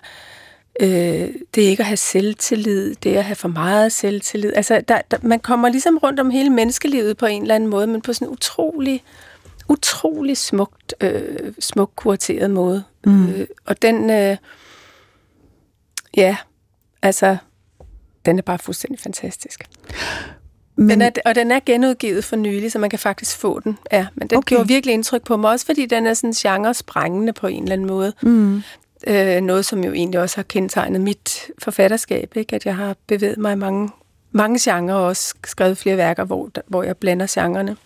øh, 0.80 1.28
det 1.54 1.62
ikke 1.62 1.80
at 1.80 1.86
have 1.86 1.96
selvtillid, 1.96 2.94
det 2.94 3.16
at 3.16 3.24
have 3.24 3.36
for 3.36 3.48
meget 3.48 3.92
selvtillid. 3.92 4.52
Altså, 4.56 4.82
der, 4.88 5.00
der, 5.10 5.16
man 5.22 5.40
kommer 5.40 5.68
ligesom 5.68 5.98
rundt 5.98 6.20
om 6.20 6.30
hele 6.30 6.50
menneskelivet 6.50 7.16
på 7.16 7.26
en 7.26 7.42
eller 7.42 7.54
anden 7.54 7.70
måde, 7.70 7.86
men 7.86 8.02
på 8.02 8.12
sådan 8.12 8.28
en 8.28 8.32
utrolig, 8.32 9.02
utrolig 9.68 10.36
smukt, 10.36 10.94
øh, 11.00 11.52
smukt 11.60 11.96
kurateret 11.96 12.50
måde. 12.50 12.84
Mm. 13.04 13.28
Øh, 13.28 13.46
og 13.66 13.82
den, 13.82 14.10
øh, 14.10 14.36
ja, 16.16 16.36
Altså, 17.02 17.36
den 18.26 18.38
er 18.38 18.42
bare 18.42 18.58
fuldstændig 18.58 19.00
fantastisk. 19.00 19.64
Men, 20.76 20.90
den 20.90 21.02
er, 21.02 21.10
og 21.24 21.34
den 21.34 21.50
er 21.50 21.60
genudgivet 21.66 22.24
for 22.24 22.36
nylig, 22.36 22.72
så 22.72 22.78
man 22.78 22.90
kan 22.90 22.98
faktisk 22.98 23.36
få 23.36 23.60
den. 23.60 23.78
Ja, 23.92 24.06
men 24.14 24.28
den 24.28 24.38
okay. 24.38 24.48
gjorde 24.48 24.68
virkelig 24.68 24.92
indtryk 24.92 25.22
på 25.22 25.36
mig, 25.36 25.50
også 25.50 25.66
fordi 25.66 25.86
den 25.86 26.06
er 26.06 26.14
sådan 26.14 26.32
genre-sprængende 26.32 27.32
på 27.32 27.46
en 27.46 27.62
eller 27.62 27.72
anden 27.72 27.86
måde. 27.86 28.12
Mm. 28.22 28.62
Øh, 29.06 29.40
noget, 29.40 29.64
som 29.64 29.84
jo 29.84 29.92
egentlig 29.92 30.20
også 30.20 30.36
har 30.36 30.42
kendetegnet 30.42 31.00
mit 31.00 31.50
forfatterskab, 31.58 32.36
ikke? 32.36 32.56
at 32.56 32.66
jeg 32.66 32.76
har 32.76 32.96
bevæget 33.06 33.38
mig 33.38 33.52
i 33.52 33.56
mange, 33.56 33.90
mange 34.32 34.58
genrer 34.62 34.94
og 34.94 35.06
også 35.06 35.34
skrevet 35.46 35.78
flere 35.78 35.96
værker, 35.96 36.24
hvor, 36.24 36.50
hvor 36.66 36.82
jeg 36.82 36.96
blander 36.96 37.26
genrerne. 37.30 37.76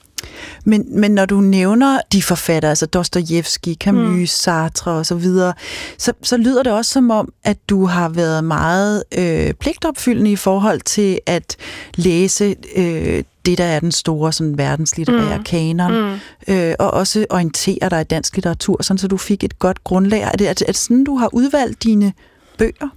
Men, 0.65 1.01
men 1.01 1.11
når 1.11 1.27
du 1.27 1.41
nævner 1.41 2.01
de 2.13 2.23
forfattere, 2.23 2.71
altså 2.71 2.87
Dostojevski, 2.87 3.75
Camus, 3.75 4.19
mm. 4.19 4.27
Sartre 4.27 4.91
og 4.91 5.07
så 5.07 5.15
videre, 5.15 5.53
så, 5.99 6.13
så 6.23 6.37
lyder 6.37 6.63
det 6.63 6.73
også 6.73 6.91
som 6.91 7.11
om, 7.11 7.33
at 7.45 7.59
du 7.69 7.87
har 7.87 8.09
været 8.09 8.45
meget 8.45 9.05
øh, 9.19 9.55
pligtopfyldende 9.55 10.33
i 10.33 10.37
forhold 10.37 10.81
til 10.81 11.21
at 11.27 11.57
læse 11.95 12.57
øh, 12.77 13.25
det, 13.47 13.59
der 13.59 13.65
er 13.65 13.81
den 13.81 13.93
store 13.93 14.33
sådan, 14.33 14.59
verdenslitterære 14.59 15.39
mm. 15.39 15.45
kanon, 15.45 15.93
mm. 15.93 16.19
Øh, 16.55 16.75
og 16.79 16.91
også 16.91 17.27
orientere 17.31 17.89
dig 17.91 18.01
i 18.01 18.05
dansk 18.05 18.37
litteratur, 18.37 18.83
sådan, 18.83 18.99
så 18.99 19.09
du 19.09 19.17
fik 19.17 19.45
et 19.45 19.59
godt 19.59 19.85
grundlag. 19.85 20.21
Er 20.21 20.31
det, 20.31 20.49
er 20.49 20.53
det, 20.53 20.77
sådan, 20.77 21.05
du 21.05 21.17
har 21.17 21.29
udvalgt 21.33 21.83
dine 21.83 22.13
bøger? 22.59 22.89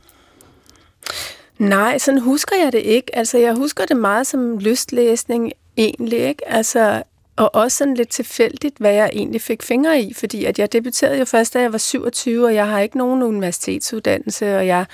Nej, 1.60 1.98
sådan 1.98 2.22
husker 2.22 2.56
jeg 2.64 2.72
det 2.72 2.82
ikke. 2.82 3.16
Altså, 3.16 3.38
jeg 3.38 3.54
husker 3.54 3.86
det 3.86 3.98
meget 3.98 4.28
som 4.28 4.58
lystlæsning 4.58 5.52
egentlig, 5.78 6.20
ikke? 6.20 6.52
Altså, 6.52 7.04
og 7.38 7.56
også 7.56 7.78
sådan 7.78 7.94
lidt 7.94 8.10
tilfældigt, 8.10 8.78
hvad 8.78 8.94
jeg 8.94 9.10
egentlig 9.14 9.42
fik 9.42 9.64
fingre 9.64 10.02
i, 10.02 10.14
fordi 10.14 10.46
at 10.46 10.60
jeg 10.60 10.74
debuterede 10.74 11.20
jo 11.20 11.26
først, 11.26 11.54
da 11.54 11.62
jeg 11.62 11.72
var 11.72 11.78
27, 11.78 12.46
og 12.46 12.56
jeg 12.56 12.68
har 12.68 12.80
ikke 12.80 12.98
nogen 12.98 13.24
universitetsuddannelse, 13.24 14.58
og 14.58 14.68
jeg 14.68 14.86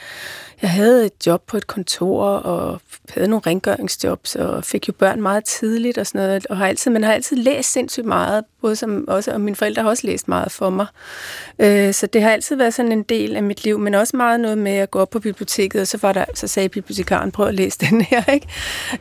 jeg 0.61 0.71
havde 0.71 1.05
et 1.05 1.27
job 1.27 1.43
på 1.47 1.57
et 1.57 1.67
kontor, 1.67 2.25
og 2.25 2.81
havde 3.09 3.27
nogle 3.27 3.41
rengøringsjobs, 3.45 4.35
og 4.35 4.65
fik 4.65 4.87
jo 4.87 4.93
børn 4.93 5.21
meget 5.21 5.45
tidligt 5.45 5.97
og 5.97 6.07
sådan 6.07 6.21
noget, 6.21 6.47
og 6.47 6.57
har 6.57 6.67
altid, 6.67 6.91
men 6.91 7.03
har 7.03 7.13
altid 7.13 7.37
læst 7.37 7.71
sindssygt 7.71 8.05
meget, 8.05 8.43
både 8.61 8.75
som 8.75 9.05
også, 9.07 9.31
og 9.31 9.41
mine 9.41 9.55
forældre 9.55 9.81
har 9.81 9.89
også 9.89 10.07
læst 10.07 10.27
meget 10.27 10.51
for 10.51 10.69
mig. 10.69 10.85
Øh, 11.59 11.93
så 11.93 12.07
det 12.07 12.21
har 12.21 12.31
altid 12.31 12.55
været 12.55 12.73
sådan 12.73 12.91
en 12.91 13.03
del 13.03 13.35
af 13.35 13.43
mit 13.43 13.63
liv, 13.63 13.79
men 13.79 13.93
også 13.93 14.17
meget 14.17 14.39
noget 14.39 14.57
med 14.57 14.71
at 14.71 14.91
gå 14.91 14.99
op 14.99 15.09
på 15.09 15.19
biblioteket, 15.19 15.81
og 15.81 15.87
så, 15.87 15.97
var 16.01 16.13
der, 16.13 16.25
så 16.33 16.47
sagde 16.47 16.69
bibliotekaren, 16.69 17.31
prøv 17.31 17.47
at 17.47 17.55
læse 17.55 17.79
den 17.79 18.01
her, 18.01 18.23
ikke? 18.33 18.47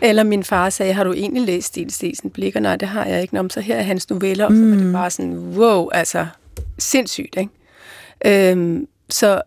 Eller 0.01 0.23
min 0.23 0.45
far 0.45 0.71
sagde, 0.71 0.93
har 0.93 1.05
du 1.05 1.13
egentlig 1.13 1.43
læst 1.43 1.67
Stil 1.67 1.91
Stelsen 1.91 2.31
Blikker? 2.31 2.61
Nej, 2.61 2.77
det 2.77 2.89
har 2.89 3.05
jeg 3.05 3.23
ikke. 3.23 3.35
Nå, 3.35 3.49
så 3.49 3.61
her 3.61 3.77
er 3.77 3.83
hans 3.83 4.11
noveller, 4.11 4.47
og 4.47 4.53
så 4.53 4.61
var 4.61 4.77
det 4.77 4.87
mm. 4.87 4.93
bare 4.93 5.11
sådan, 5.11 5.37
wow, 5.57 5.89
altså 5.93 6.27
sindssygt, 6.79 7.37
ikke? 7.39 7.51
Øhm, 8.51 8.87
så 9.11 9.43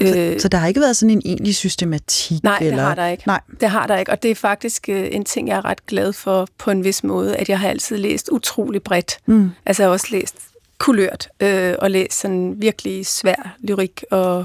så, 0.00 0.18
øh, 0.18 0.40
så 0.40 0.48
der 0.48 0.58
har 0.58 0.68
ikke 0.68 0.80
været 0.80 0.96
sådan 0.96 1.10
en 1.10 1.22
egentlig 1.24 1.54
systematik? 1.54 2.42
Nej, 2.42 2.58
eller? 2.60 2.70
det 2.70 2.84
har 2.84 2.94
der 2.94 3.06
ikke. 3.06 3.22
Nej. 3.26 3.40
Det 3.60 3.70
har 3.70 3.86
der 3.86 3.96
ikke, 3.96 4.12
og 4.12 4.22
det 4.22 4.30
er 4.30 4.34
faktisk 4.34 4.88
øh, 4.88 5.08
en 5.10 5.24
ting, 5.24 5.48
jeg 5.48 5.56
er 5.56 5.64
ret 5.64 5.86
glad 5.86 6.12
for 6.12 6.48
på 6.58 6.70
en 6.70 6.84
vis 6.84 7.04
måde, 7.04 7.36
at 7.36 7.48
jeg 7.48 7.58
har 7.58 7.68
altid 7.68 7.96
læst 7.96 8.28
utrolig 8.32 8.82
bredt. 8.82 9.18
Mm. 9.26 9.50
Altså 9.66 9.82
jeg 9.82 9.88
har 9.88 9.92
også 9.92 10.06
læst 10.10 10.36
kulørt, 10.78 11.28
øh, 11.40 11.74
og 11.78 11.90
læst 11.90 12.20
sådan 12.20 12.54
virkelig 12.58 13.06
svær 13.06 13.56
lyrik, 13.60 14.04
og, 14.10 14.44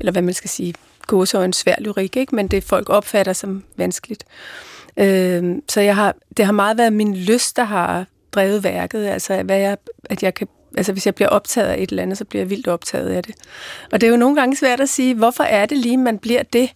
eller 0.00 0.12
hvad 0.12 0.22
man 0.22 0.34
skal 0.34 0.50
sige, 0.50 0.74
en 1.34 1.52
svær 1.52 1.74
lyrik, 1.78 2.16
ikke? 2.16 2.34
men 2.34 2.48
det 2.48 2.64
folk 2.64 2.90
opfatter 2.90 3.32
som 3.32 3.64
vanskeligt. 3.76 4.24
Øh, 4.96 5.54
så 5.68 5.80
jeg 5.80 5.96
har, 5.96 6.14
det 6.36 6.44
har 6.44 6.52
meget 6.52 6.78
været 6.78 6.92
min 6.92 7.16
lyst, 7.16 7.56
der 7.56 7.64
har 7.64 8.06
drevet 8.32 8.64
værket, 8.64 9.06
altså 9.06 9.42
hvad 9.42 9.58
jeg, 9.58 9.76
at 10.04 10.22
jeg 10.22 10.34
kan 10.34 10.48
altså 10.76 10.92
hvis 10.92 11.06
jeg 11.06 11.14
bliver 11.14 11.28
optaget 11.28 11.68
af 11.68 11.82
et 11.82 11.90
eller 11.90 12.02
andet, 12.02 12.18
så 12.18 12.24
bliver 12.24 12.42
jeg 12.42 12.50
vildt 12.50 12.68
optaget 12.68 13.08
af 13.08 13.22
det. 13.22 13.34
Og 13.92 14.00
det 14.00 14.06
er 14.06 14.10
jo 14.10 14.16
nogle 14.16 14.36
gange 14.36 14.56
svært 14.56 14.80
at 14.80 14.88
sige, 14.88 15.14
hvorfor 15.14 15.44
er 15.44 15.66
det 15.66 15.78
lige, 15.78 15.96
man 15.96 16.18
bliver 16.18 16.42
det, 16.42 16.70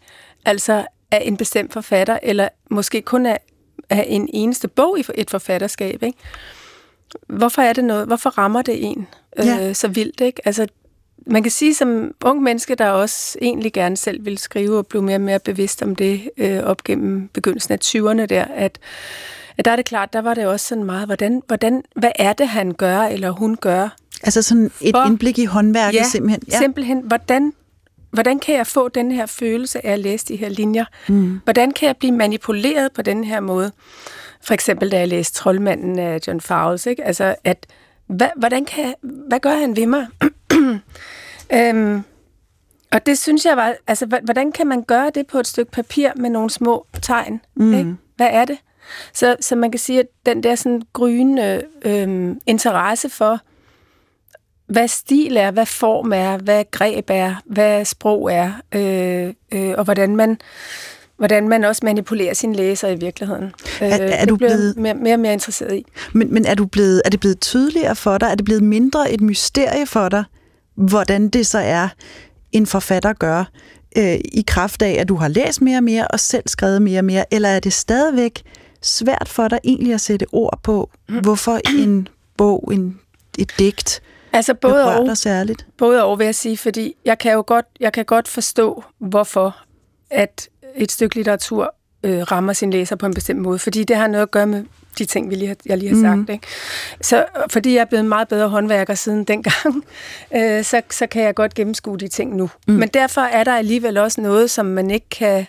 altså 0.44 0.86
af 1.10 1.22
en 1.24 1.36
bestemt 1.36 1.72
forfatter, 1.72 2.18
eller 2.22 2.48
måske 2.70 3.02
kun 3.02 3.26
af, 3.26 3.40
af 3.90 4.04
en 4.08 4.28
eneste 4.32 4.68
bog 4.68 4.98
i 4.98 5.04
et 5.14 5.30
forfatterskab, 5.30 6.02
ikke? 6.02 6.18
Hvorfor 7.28 7.62
er 7.62 7.72
det 7.72 7.84
noget, 7.84 8.06
hvorfor 8.06 8.30
rammer 8.30 8.62
det 8.62 8.84
en 8.84 9.06
ja. 9.38 9.68
øh, 9.68 9.74
så 9.74 9.88
vildt, 9.88 10.20
ikke? 10.20 10.40
Altså, 10.44 10.66
man 11.26 11.42
kan 11.42 11.52
sige 11.52 11.74
som 11.74 12.14
ung 12.24 12.42
menneske, 12.42 12.74
der 12.74 12.88
også 12.88 13.38
egentlig 13.42 13.72
gerne 13.72 13.96
selv 13.96 14.24
vil 14.24 14.38
skrive 14.38 14.78
og 14.78 14.86
blive 14.86 15.02
mere 15.02 15.16
og 15.16 15.20
mere 15.20 15.38
bevidst 15.38 15.82
om 15.82 15.96
det 15.96 16.30
øh, 16.36 16.62
op 16.62 16.84
gennem 16.84 17.28
begyndelsen 17.28 17.72
af 17.72 17.78
20'erne 17.84 18.26
der, 18.26 18.44
at 18.44 18.78
der 19.64 19.70
er 19.70 19.76
det 19.76 19.84
klart, 19.84 20.12
der 20.12 20.20
var 20.20 20.34
det 20.34 20.46
også 20.46 20.66
sådan 20.66 20.84
meget, 20.84 21.06
hvordan, 21.06 21.42
hvordan, 21.46 21.82
hvad 21.96 22.10
er 22.14 22.32
det, 22.32 22.48
han 22.48 22.72
gør, 22.72 23.00
eller 23.00 23.30
hun 23.30 23.56
gør? 23.56 23.88
Altså 24.22 24.42
sådan 24.42 24.70
et 24.80 24.94
for, 24.94 25.06
indblik 25.06 25.38
i 25.38 25.44
håndværket 25.44 25.98
ja, 25.98 26.04
simpelthen? 26.04 26.42
Ja, 26.52 26.58
simpelthen. 26.58 27.00
Hvordan, 27.00 27.52
hvordan 28.10 28.38
kan 28.38 28.54
jeg 28.54 28.66
få 28.66 28.88
den 28.88 29.12
her 29.12 29.26
følelse 29.26 29.86
af 29.86 29.92
at 29.92 29.98
læse 29.98 30.26
de 30.26 30.36
her 30.36 30.48
linjer? 30.48 30.84
Mm. 31.08 31.40
Hvordan 31.44 31.70
kan 31.70 31.86
jeg 31.86 31.96
blive 31.96 32.12
manipuleret 32.12 32.92
på 32.92 33.02
den 33.02 33.24
her 33.24 33.40
måde? 33.40 33.72
For 34.42 34.54
eksempel, 34.54 34.90
da 34.90 34.98
jeg 34.98 35.08
læste 35.08 35.34
Troldmanden 35.34 35.98
af 35.98 36.18
John 36.26 36.40
Fowles, 36.40 36.86
ikke? 36.86 37.04
Altså, 37.04 37.34
at, 37.44 37.66
hvad, 38.06 38.28
hvordan 38.36 38.64
kan 38.64 38.84
jeg, 38.84 38.94
hvad 39.02 39.40
gør 39.40 39.54
han 39.54 39.76
ved 39.76 39.86
mig? 39.86 40.06
øhm, 41.54 42.02
og 42.92 43.06
det 43.06 43.18
synes 43.18 43.44
jeg 43.44 43.56
var, 43.56 43.74
altså, 43.86 44.20
hvordan 44.24 44.52
kan 44.52 44.66
man 44.66 44.82
gøre 44.82 45.10
det 45.14 45.26
på 45.26 45.38
et 45.38 45.46
stykke 45.46 45.72
papir 45.72 46.10
med 46.16 46.30
nogle 46.30 46.50
små 46.50 46.86
tegn? 47.02 47.40
Mm. 47.56 47.74
Ikke? 47.74 47.94
Hvad 48.16 48.28
er 48.30 48.44
det? 48.44 48.58
Så, 49.12 49.36
så 49.40 49.56
man 49.56 49.70
kan 49.70 49.78
sige, 49.78 50.00
at 50.00 50.06
den 50.26 50.42
der 50.42 50.54
sådan 50.54 50.82
gryende 50.92 51.62
øh, 51.84 52.36
interesse 52.46 53.08
for, 53.08 53.40
hvad 54.66 54.88
stil 54.88 55.36
er, 55.36 55.50
hvad 55.50 55.66
form 55.66 56.12
er, 56.12 56.36
hvad 56.36 56.64
greb 56.70 57.04
er, 57.08 57.34
hvad 57.46 57.84
sprog 57.84 58.32
er, 58.32 58.52
øh, 58.74 59.34
øh, 59.52 59.74
og 59.78 59.84
hvordan 59.84 60.16
man 60.16 60.38
hvordan 61.16 61.48
man 61.48 61.64
også 61.64 61.80
manipulerer 61.84 62.34
sine 62.34 62.54
læser 62.54 62.88
i 62.88 62.94
virkeligheden. 62.94 63.52
Er, 63.80 63.96
er 63.96 64.22
øh, 64.22 64.28
du 64.28 64.36
blevet 64.36 64.76
mere, 64.76 64.94
mere 64.94 65.14
og 65.14 65.20
mere 65.20 65.32
interesseret 65.32 65.76
i. 65.76 65.84
Men, 66.12 66.34
men 66.34 66.46
er 66.46 66.54
du 66.54 66.66
blevet 66.66 67.02
er 67.04 67.10
det 67.10 67.20
blevet 67.20 67.40
tydeligere 67.40 67.96
for 67.96 68.18
dig? 68.18 68.26
Er 68.26 68.34
det 68.34 68.44
blevet 68.44 68.62
mindre 68.62 69.12
et 69.12 69.20
mysterie 69.20 69.86
for 69.86 70.08
dig, 70.08 70.24
hvordan 70.74 71.28
det 71.28 71.46
så 71.46 71.58
er 71.58 71.88
en 72.52 72.66
forfatter 72.66 73.12
gør 73.12 73.44
øh, 73.98 74.14
i 74.24 74.44
kraft 74.46 74.82
af 74.82 74.96
at 75.00 75.08
du 75.08 75.14
har 75.14 75.28
læst 75.28 75.62
mere 75.62 75.76
og 75.76 75.84
mere 75.84 76.08
og 76.08 76.20
selv 76.20 76.44
skrevet 76.46 76.82
mere 76.82 77.00
og 77.00 77.04
mere, 77.04 77.24
eller 77.34 77.48
er 77.48 77.60
det 77.60 77.72
stadigvæk 77.72 78.42
svært 78.84 79.28
for 79.28 79.48
dig 79.48 79.58
egentlig 79.64 79.94
at 79.94 80.00
sætte 80.00 80.26
ord 80.32 80.58
på, 80.62 80.90
mm. 81.08 81.18
hvorfor 81.18 81.60
en 81.78 82.08
bog, 82.36 82.70
en, 82.72 83.00
et 83.38 83.52
digt, 83.58 84.02
altså 84.32 84.54
både 84.54 84.98
og, 84.98 85.06
dig 85.06 85.18
særligt? 85.18 85.66
Både 85.78 86.04
og, 86.04 86.18
vil 86.18 86.24
jeg 86.24 86.34
sige, 86.34 86.56
fordi 86.56 86.94
jeg 87.04 87.18
kan 87.18 87.32
jo 87.32 87.44
godt, 87.46 87.66
jeg 87.80 87.92
kan 87.92 88.04
godt 88.04 88.28
forstå, 88.28 88.84
hvorfor 88.98 89.56
at 90.10 90.48
et 90.76 90.92
stykke 90.92 91.16
litteratur 91.16 91.74
øh, 92.02 92.20
rammer 92.20 92.52
sin 92.52 92.70
læser 92.70 92.96
på 92.96 93.06
en 93.06 93.14
bestemt 93.14 93.40
måde, 93.40 93.58
fordi 93.58 93.84
det 93.84 93.96
har 93.96 94.06
noget 94.06 94.22
at 94.22 94.30
gøre 94.30 94.46
med 94.46 94.64
de 94.98 95.04
ting, 95.04 95.30
vi 95.30 95.34
lige 95.34 95.48
har, 95.48 95.56
jeg 95.66 95.78
lige 95.78 95.94
har 95.94 96.02
sagt. 96.02 96.18
Mm. 96.18 96.32
Ikke? 96.32 96.46
Så 97.00 97.24
fordi 97.50 97.74
jeg 97.74 97.80
er 97.80 97.84
blevet 97.84 98.04
meget 98.04 98.28
bedre 98.28 98.48
håndværker 98.48 98.94
siden 98.94 99.24
dengang, 99.24 99.84
øh, 100.36 100.64
så, 100.64 100.82
så 100.90 101.06
kan 101.06 101.22
jeg 101.22 101.34
godt 101.34 101.54
gennemskue 101.54 101.98
de 101.98 102.08
ting 102.08 102.36
nu. 102.36 102.50
Mm. 102.66 102.74
Men 102.74 102.88
derfor 102.88 103.20
er 103.20 103.44
der 103.44 103.56
alligevel 103.56 103.96
også 103.96 104.20
noget, 104.20 104.50
som 104.50 104.66
man 104.66 104.90
ikke 104.90 105.08
kan 105.08 105.46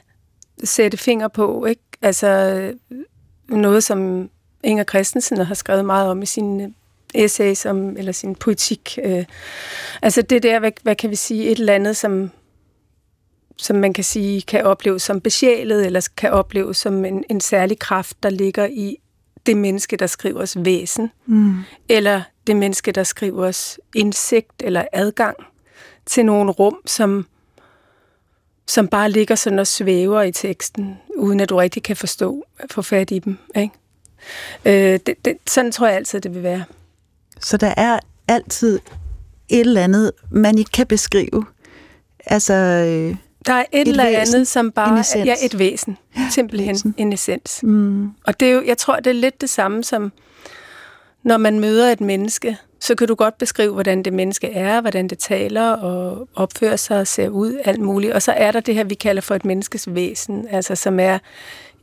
sætte 0.64 0.98
finger 0.98 1.28
på. 1.28 1.66
Ikke? 1.66 1.82
Altså, 2.02 2.60
noget, 3.48 3.84
som 3.84 4.30
Inger 4.64 4.84
Christensen 4.84 5.38
har 5.38 5.56
skrevet 5.56 5.86
meget 5.86 6.10
om 6.10 6.22
i 6.22 6.26
sine 6.26 6.74
essays 7.14 7.66
om, 7.66 7.98
eller 7.98 8.12
sin 8.12 8.36
poetik. 8.36 9.00
Øh, 9.04 9.26
altså 10.02 10.22
det 10.22 10.44
der, 10.44 10.60
hvad, 10.60 10.72
hvad 10.84 10.96
kan 10.96 11.10
vi 11.10 11.16
sige, 11.16 11.50
et 11.50 11.60
eller 11.60 11.74
andet, 11.74 11.98
som, 11.98 12.32
som 13.58 13.76
man 13.76 13.94
kan 13.94 14.04
sige, 14.04 14.42
kan 14.42 14.64
opleves 14.64 15.02
som 15.02 15.22
besjælet, 15.22 15.86
eller 15.86 16.08
kan 16.18 16.32
opleves 16.32 16.78
som 16.78 17.06
en, 17.06 17.24
en 17.30 17.42
særlig 17.42 17.80
kraft, 17.80 18.24
der 18.24 18.30
ligger 18.30 18.66
i 18.66 18.98
det 19.46 19.58
menneske, 19.58 19.98
der 19.98 20.08
skriver 20.08 20.62
væsen, 20.64 21.12
mm. 21.26 21.56
eller 21.90 22.22
det 22.48 22.56
menneske, 22.56 22.92
der 22.92 23.04
skriver 23.04 23.78
indsigt 23.96 24.64
eller 24.64 24.86
adgang 24.94 25.38
til 26.06 26.26
nogle 26.26 26.52
rum, 26.52 26.78
som, 26.86 27.28
som 28.68 28.88
bare 28.88 29.12
ligger 29.12 29.36
sådan 29.36 29.60
og 29.60 29.68
svæver 29.68 30.22
i 30.22 30.32
teksten, 30.32 30.98
uden 31.18 31.40
at 31.40 31.50
du 31.50 31.56
rigtig 31.56 31.84
kan 31.84 31.96
forstå, 31.96 32.46
få 32.72 32.82
fat 32.82 33.12
i 33.12 33.20
dem. 33.20 33.38
Ikke? 33.56 33.74
Øh, 34.66 35.00
det, 35.06 35.26
det, 35.26 35.38
sådan 35.48 35.72
tror 35.72 35.88
jeg 35.88 35.96
altid, 35.96 36.22
det 36.22 36.36
vil 36.36 36.44
være. 36.44 36.64
Så 37.40 37.58
der 37.58 37.74
er 37.78 38.00
altid 38.28 38.80
et 39.50 39.60
eller 39.60 39.84
andet, 39.84 40.12
man 40.32 40.58
ikke 40.58 40.72
kan 40.72 40.88
beskrive? 40.88 41.46
Altså, 42.26 42.54
øh, 42.54 43.16
der 43.46 43.54
er 43.54 43.66
et, 43.72 43.82
et 43.82 43.88
eller 43.88 44.04
væsen, 44.04 44.36
andet, 44.36 44.48
som 44.48 44.72
bare 44.72 45.00
er 45.00 45.24
ja, 45.26 45.36
et 45.42 45.60
væsen. 45.60 45.98
Simpelthen 46.32 46.70
væsen. 46.70 46.96
en 46.98 47.14
essens. 47.14 47.64
Mm. 47.64 48.10
Og 48.26 48.40
det 48.40 48.48
er 48.48 48.52
jo, 48.52 48.64
jeg 48.66 48.78
tror, 48.78 48.96
det 48.96 49.08
er 49.08 49.14
lidt 49.14 49.42
det 49.42 49.50
samme 49.50 49.84
som, 49.84 50.12
når 51.24 51.38
man 51.38 51.60
møder 51.60 51.92
et 51.92 52.02
menneske, 52.02 52.58
så 52.86 52.96
kan 52.96 53.08
du 53.08 53.16
godt 53.16 53.38
beskrive, 53.38 53.74
hvordan 53.74 54.04
det 54.04 54.14
menneske 54.14 54.52
er, 54.52 54.82
hvordan 54.82 55.08
det 55.08 55.20
taler 55.20 55.70
og 55.70 56.28
opfører 56.36 56.76
sig 56.76 57.00
og 57.00 57.08
ser 57.08 57.30
ud, 57.30 57.60
alt 57.66 57.80
muligt. 57.80 58.14
Og 58.14 58.22
så 58.22 58.32
er 58.32 58.52
der 58.52 58.60
det 58.60 58.76
her, 58.76 58.84
vi 58.84 58.96
kalder 58.96 59.22
for 59.22 59.36
et 59.36 59.46
menneskes 59.46 59.96
væsen, 59.96 60.48
altså 60.48 60.76
som 60.76 61.00
er 61.00 61.20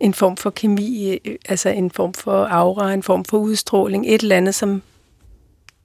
en 0.00 0.14
form 0.14 0.36
for 0.36 0.50
kemi, 0.50 1.18
altså 1.48 1.68
en 1.68 1.90
form 1.90 2.14
for 2.14 2.44
aura, 2.44 2.92
en 2.92 3.02
form 3.02 3.24
for 3.24 3.38
udstråling, 3.38 4.06
et 4.06 4.22
eller 4.22 4.36
andet, 4.36 4.54
som, 4.54 4.82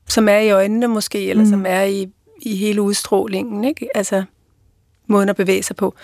som 0.10 0.30
er 0.30 0.38
i 0.38 0.52
øjnene 0.52 0.88
måske, 0.88 1.30
eller 1.30 1.44
mm. 1.44 1.50
som 1.50 1.66
er 1.68 1.84
i, 1.84 2.10
i 2.42 2.56
hele 2.56 2.82
udstrålingen, 2.82 3.64
ikke? 3.64 3.88
Altså 3.96 4.24
måden 5.08 5.30
at 5.30 5.36
bevæge 5.36 5.64
sig 5.64 5.76
på. 5.76 5.96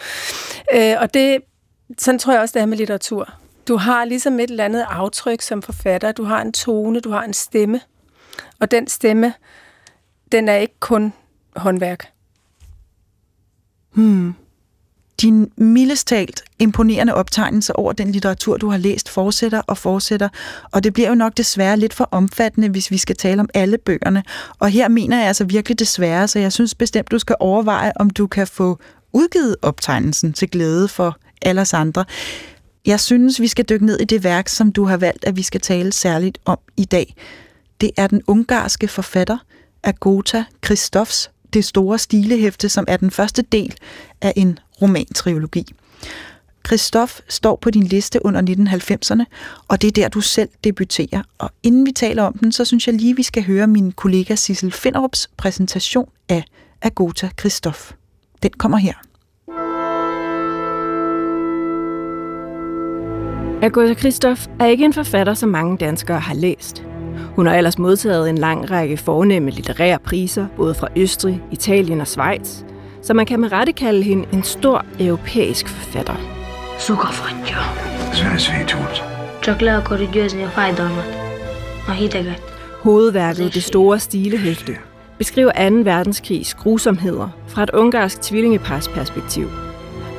Øh, 0.76 0.94
og 1.00 1.14
det, 1.14 1.42
sådan 1.98 2.20
tror 2.20 2.34
jeg 2.34 2.42
også, 2.42 2.54
det 2.54 2.62
er 2.62 2.66
med 2.66 2.78
litteratur. 2.78 3.34
Du 3.68 3.78
har 3.78 4.06
ligesom 4.06 4.40
et 4.40 4.50
eller 4.50 4.66
andet 4.66 4.86
aftryk 4.90 5.42
som 5.42 5.62
forfatter. 5.62 6.12
Du 6.12 6.24
har 6.24 6.42
en 6.42 6.54
tone, 6.54 7.00
du 7.00 7.10
har 7.10 7.24
en 7.24 7.34
stemme. 7.34 7.82
Og 8.64 8.72
den 8.72 8.88
stemme, 8.88 9.34
den 10.32 10.50
er 10.50 10.56
ikke 10.56 10.80
kun 10.80 11.14
håndværk. 11.56 12.08
Hmm. 13.94 14.36
din 15.22 15.52
mildest 15.58 16.08
talt 16.08 16.44
imponerende 16.60 17.14
optegnelse 17.14 17.76
over 17.76 17.94
den 17.94 18.12
litteratur, 18.12 18.58
du 18.58 18.70
har 18.70 18.78
læst, 18.78 19.10
fortsætter 19.10 19.62
og 19.68 19.78
fortsætter. 19.78 20.30
Og 20.72 20.84
det 20.84 20.94
bliver 20.94 21.10
jo 21.10 21.16
nok 21.16 21.38
desværre 21.38 21.78
lidt 21.78 21.94
for 21.94 22.10
omfattende, 22.12 22.70
hvis 22.70 22.92
vi 22.92 22.98
skal 22.98 23.16
tale 23.16 23.42
om 23.42 23.50
alle 23.54 23.78
bøgerne. 23.78 24.24
Og 24.60 24.70
her 24.70 24.88
mener 24.88 25.18
jeg 25.18 25.28
altså 25.28 25.46
virkelig 25.46 25.80
desværre, 25.80 26.28
så 26.28 26.40
jeg 26.40 26.54
synes 26.54 26.76
bestemt, 26.76 27.12
du 27.12 27.20
skal 27.20 27.36
overveje, 27.40 27.92
om 27.96 28.10
du 28.10 28.28
kan 28.28 28.48
få 28.48 28.80
udgivet 29.14 29.56
optegnelsen 29.62 30.34
til 30.34 30.50
glæde 30.50 30.88
for 30.88 31.18
alle 31.42 31.62
os 31.62 31.74
andre. 31.74 32.06
Jeg 32.86 33.00
synes, 33.00 33.42
vi 33.42 33.48
skal 33.48 33.66
dykke 33.70 33.86
ned 33.86 34.00
i 34.00 34.06
det 34.06 34.24
værk, 34.24 34.48
som 34.48 34.72
du 34.72 34.86
har 34.86 34.98
valgt, 34.98 35.26
at 35.26 35.36
vi 35.36 35.44
skal 35.44 35.62
tale 35.62 35.92
særligt 35.92 36.38
om 36.46 36.60
i 36.78 36.86
dag. 36.86 37.16
Det 37.82 37.92
er 37.98 38.08
den 38.08 38.22
ungarske 38.28 38.88
forfatter 38.88 39.38
Agota 39.84 40.44
Kristofs 40.62 41.32
Det 41.54 41.66
store 41.66 42.00
stilehæfte, 42.00 42.70
som 42.70 42.86
er 42.88 42.98
den 42.98 43.12
første 43.12 43.42
del 43.42 43.76
af 44.22 44.34
en 44.36 44.60
romantriologi. 44.82 45.74
Christoph 46.68 47.14
står 47.28 47.56
på 47.56 47.70
din 47.70 47.84
liste 47.84 48.26
under 48.26 48.42
1990'erne, 48.42 49.24
og 49.68 49.82
det 49.82 49.88
er 49.88 49.92
der, 49.92 50.08
du 50.08 50.22
selv 50.22 50.50
debuterer. 50.64 51.24
Og 51.38 51.50
inden 51.64 51.86
vi 51.86 51.92
taler 51.92 52.24
om 52.24 52.34
den, 52.34 52.52
så 52.52 52.66
synes 52.66 52.88
jeg 52.88 52.96
lige, 52.96 53.16
vi 53.16 53.24
skal 53.24 53.44
høre 53.44 53.68
min 53.68 53.92
kollega 53.92 54.36
Sissel 54.36 54.72
Finderups 54.72 55.30
præsentation 55.38 56.10
af 56.30 56.44
Agota 56.82 57.30
Christoph. 57.40 57.92
Den 58.44 58.52
kommer 58.52 58.78
her. 58.78 58.94
Agota 63.64 63.94
Christoph 63.94 64.42
er 64.60 64.66
ikke 64.66 64.86
en 64.86 64.94
forfatter, 64.94 65.34
som 65.34 65.50
mange 65.50 65.78
danskere 65.78 66.20
har 66.20 66.34
læst. 66.34 66.84
Hun 67.36 67.48
har 67.48 67.56
ellers 67.56 67.80
modtaget 67.80 68.30
en 68.30 68.38
lang 68.38 68.72
række 68.72 68.98
fornemme 68.98 69.52
litterære 69.52 70.00
priser, 70.00 70.46
både 70.58 70.74
fra 70.74 70.88
Østrig, 70.96 71.42
Italien 71.52 72.02
og 72.02 72.08
Schweiz, 72.08 72.64
så 73.02 73.14
man 73.14 73.26
kan 73.26 73.40
med 73.40 73.52
rette 73.52 73.74
kalde 73.74 74.04
hende 74.04 74.26
en 74.34 74.44
stor 74.44 74.86
europæisk 75.00 75.68
forfatter. 75.68 76.16
Szönesvécsút. 78.14 79.04
Csak 79.42 79.62
le 79.62 79.72
akarod 79.72 80.08
győzni 80.12 80.44
a 80.44 80.50
fájdalmat. 80.50 81.06
A 81.88 81.92
hideget. 81.92 82.42
Hovedværket 82.82 83.54
Det 83.54 83.64
Store 83.64 84.00
Stilehæfte 84.00 84.78
beskriver 85.18 85.70
2. 85.70 85.76
verdenskrigs 85.76 86.54
grusomheder 86.54 87.30
fra 87.48 87.64
et 87.64 87.70
ungarsk 87.70 88.22
tvillingepars 88.22 88.88
perspektiv, 88.88 89.48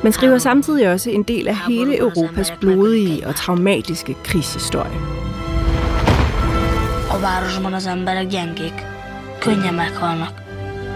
men 0.03 0.11
skriver 0.11 0.37
samtidig 0.37 0.91
også 0.91 1.09
en 1.09 1.23
del 1.23 1.47
af 1.47 1.55
hele 1.67 1.97
Europas 1.97 2.53
blodige 2.61 3.27
og 3.27 3.35
traumatiske 3.35 4.15
krigshistorie. 4.23 5.24
A 7.15 7.19
városban 7.19 7.73
az 7.73 7.85
emberek 7.85 8.27
gyengék. 8.27 8.73
Könnyen 9.39 9.73
meghalnak. 9.73 10.41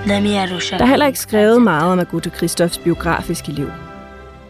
De 0.05 0.19
mi 0.19 0.35
erősek. 0.35 0.77
Der 0.77 0.85
er 0.85 0.89
heller 0.89 1.07
ikke 1.07 1.19
skrevet 1.19 1.61
meget 1.61 1.91
om 1.91 1.99
Agota 1.99 2.29
Christoffs 2.29 2.77
biografiske 2.77 3.51
liv. 3.51 3.71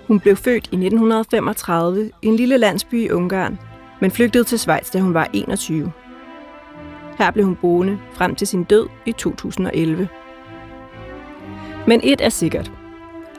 Hun 0.07 0.19
blev 0.19 0.35
født 0.35 0.67
i 0.71 0.75
1935 0.75 2.11
i 2.21 2.27
en 2.27 2.35
lille 2.35 2.57
landsby 2.57 3.05
i 3.05 3.11
Ungarn, 3.11 3.59
men 3.99 4.11
flygtede 4.11 4.43
til 4.43 4.59
Schweiz, 4.59 4.91
da 4.91 4.99
hun 4.99 5.13
var 5.13 5.27
21. 5.33 5.91
Her 7.17 7.31
blev 7.31 7.45
hun 7.45 7.55
boende 7.55 7.97
frem 8.13 8.35
til 8.35 8.47
sin 8.47 8.63
død 8.63 8.87
i 9.05 9.11
2011. 9.11 10.07
Men 11.87 11.99
et 12.03 12.21
er 12.21 12.29
sikkert. 12.29 12.71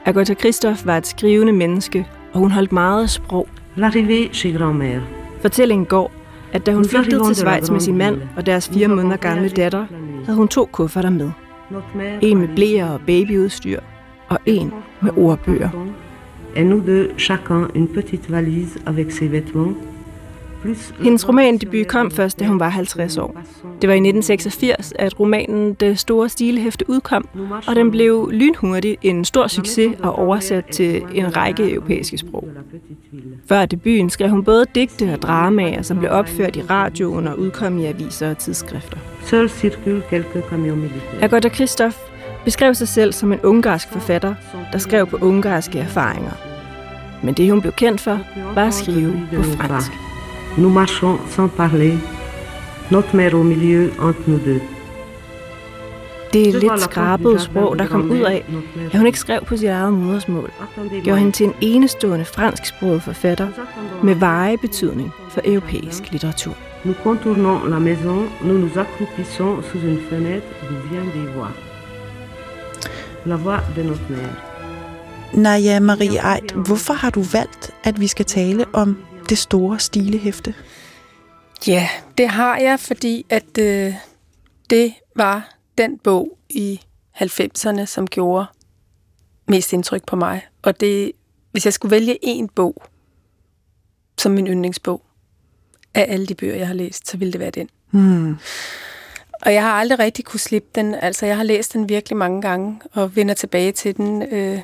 Agota 0.05 0.33
Christoph 0.33 0.85
var 0.85 0.97
et 0.97 1.07
skrivende 1.07 1.53
menneske, 1.53 2.07
og 2.33 2.39
hun 2.39 2.51
holdt 2.51 2.71
meget 2.71 3.03
af 3.03 3.09
sprog. 3.09 3.47
L'arrivée 3.77 4.33
chez 4.33 4.55
grand-mère. 4.55 5.01
Fortællingen 5.41 5.85
går, 5.85 6.20
at 6.53 6.65
da 6.65 6.73
hun 6.73 6.85
flygtede 6.85 7.23
til 7.25 7.35
Schweiz 7.35 7.69
med 7.69 7.79
sin 7.79 7.97
mand 7.97 8.21
og 8.37 8.45
deres 8.45 8.69
fire 8.69 8.87
måneder 8.87 9.17
gamle 9.17 9.49
datter, 9.49 9.85
havde 10.25 10.37
hun 10.37 10.47
to 10.47 10.65
kufferter 10.71 11.09
med. 11.09 11.31
En 12.21 12.37
med 12.37 12.47
blæer 12.55 12.89
og 12.89 13.01
babyudstyr, 13.07 13.79
og 14.29 14.39
en 14.45 14.73
med 15.01 15.11
ordbøger. 15.17 15.69
Et 16.55 16.65
nous 16.65 16.81
deux, 16.87 17.07
chacun 17.17 17.67
une 17.75 17.87
petite 17.87 18.31
valise 18.31 18.79
avec 18.85 19.11
ses 19.11 19.29
vêtements. 19.31 19.75
Hendes 20.99 21.29
romandebut 21.29 21.87
kom 21.87 22.11
først, 22.11 22.39
da 22.39 22.45
hun 22.45 22.59
var 22.59 22.69
50 22.69 23.17
år. 23.17 23.41
Det 23.81 23.87
var 23.87 23.93
i 23.93 23.97
1986, 23.97 24.93
at 24.99 25.19
romanen 25.19 25.73
Det 25.73 25.99
store 25.99 26.29
stilehæfte 26.29 26.89
udkom, 26.89 27.27
og 27.67 27.75
den 27.75 27.91
blev 27.91 28.29
lynhurtigt 28.33 28.97
en 29.01 29.25
stor 29.25 29.47
succes 29.47 29.95
og 29.99 30.19
oversat 30.19 30.65
til 30.65 31.03
en 31.13 31.37
række 31.37 31.71
europæiske 31.71 32.17
sprog. 32.17 32.47
Før 33.49 33.65
debuten 33.65 34.09
skrev 34.09 34.29
hun 34.29 34.43
både 34.43 34.65
digte 34.75 35.13
og 35.13 35.21
dramaer, 35.21 35.81
som 35.81 35.97
blev 35.97 36.11
opført 36.11 36.55
i 36.55 36.61
radioen 36.61 37.27
og 37.27 37.39
udkom 37.39 37.79
i 37.79 37.85
aviser 37.85 38.29
og 38.29 38.37
tidsskrifter. 38.37 38.97
Agota 41.21 41.49
Christoph 41.49 41.95
beskrev 42.45 42.75
sig 42.75 42.87
selv 42.87 43.13
som 43.13 43.33
en 43.33 43.39
ungarsk 43.43 43.87
forfatter, 43.91 44.35
der 44.71 44.77
skrev 44.77 45.07
på 45.07 45.17
ungarske 45.21 45.79
erfaringer. 45.79 46.31
Men 47.23 47.33
det, 47.33 47.51
hun 47.51 47.61
blev 47.61 47.73
kendt 47.73 48.01
for, 48.01 48.19
var 48.55 48.67
at 48.67 48.73
skrive 48.73 49.27
på 49.35 49.43
fransk. 49.43 49.91
Nous 50.57 50.69
marchons 50.69 51.17
sans 51.29 51.47
parler. 51.47 51.93
Notre 52.91 53.15
mère 53.15 53.33
au 53.35 53.43
milieu 53.43 53.91
entre 53.99 54.21
nous 54.27 54.39
deux. 54.45 54.61
Det 56.33 56.53
lidt 56.53 56.81
skrabede 56.81 57.39
sprog, 57.39 57.79
der 57.79 57.87
kom 57.87 58.11
ud 58.11 58.19
af, 58.19 58.45
at 58.91 58.97
hun 58.97 59.07
ikke 59.07 59.19
skrev 59.19 59.45
på 59.45 59.57
sit 59.57 59.69
eget 59.69 59.93
modersmål, 59.93 60.51
gjorde 61.03 61.19
hende 61.19 61.31
til 61.31 61.45
en 61.45 61.53
enestående 61.61 62.25
fransksproget 62.25 63.03
forfatter 63.03 63.47
med 64.03 64.15
veje 64.15 64.57
betydning 64.57 65.11
for 65.29 65.41
europæisk 65.45 66.11
litteratur. 66.11 66.53
Nous 66.85 66.95
contournons 67.03 67.69
la 67.69 67.79
maison, 67.79 68.21
nous 68.43 68.57
nous 68.57 68.77
accroupissons 68.77 69.61
sous 69.67 69.83
une 69.83 69.99
fenêtre 70.09 70.47
d'où 70.67 70.77
viennent 70.89 71.13
des 71.15 71.27
voix. 71.35 71.51
La 73.25 73.35
voix 73.35 73.59
de 73.75 73.83
notre 73.83 74.07
mère. 74.09 74.35
Naja 75.33 75.79
Marie 75.79 76.17
Eit, 76.17 76.51
hvorfor 76.55 76.93
har 76.93 77.09
du 77.09 77.21
valgt, 77.21 77.71
at 77.83 77.99
vi 77.99 78.07
skal 78.07 78.25
tale 78.25 78.65
om 78.73 78.97
det 79.31 79.39
store 79.39 79.79
stilehæfte? 79.79 80.55
Ja, 81.67 81.89
det 82.17 82.29
har 82.29 82.57
jeg, 82.57 82.79
fordi 82.79 83.25
at 83.29 83.57
øh, 83.59 83.93
det 84.69 84.93
var 85.15 85.55
den 85.77 85.99
bog 85.99 86.37
i 86.49 86.81
90'erne, 87.15 87.85
som 87.85 88.07
gjorde 88.07 88.45
mest 89.47 89.73
indtryk 89.73 90.05
på 90.07 90.15
mig. 90.15 90.47
Og 90.61 90.79
det, 90.79 91.11
hvis 91.51 91.65
jeg 91.65 91.73
skulle 91.73 91.91
vælge 91.91 92.17
en 92.21 92.49
bog 92.49 92.83
som 94.17 94.31
min 94.31 94.47
yndlingsbog 94.47 95.01
af 95.93 96.05
alle 96.09 96.25
de 96.25 96.35
bøger, 96.35 96.55
jeg 96.55 96.67
har 96.67 96.73
læst, 96.73 97.07
så 97.07 97.17
ville 97.17 97.31
det 97.31 97.39
være 97.39 97.51
den. 97.51 97.69
Hmm. 97.91 98.37
Og 99.41 99.53
jeg 99.53 99.63
har 99.63 99.71
aldrig 99.71 99.99
rigtig 99.99 100.25
kunne 100.25 100.39
slippe 100.39 100.69
den. 100.75 100.95
Altså, 100.95 101.25
jeg 101.25 101.37
har 101.37 101.43
læst 101.43 101.73
den 101.73 101.89
virkelig 101.89 102.17
mange 102.17 102.41
gange, 102.41 102.81
og 102.93 103.15
vender 103.15 103.33
tilbage 103.33 103.71
til 103.71 103.97
den 103.97 104.21
øh, 104.21 104.61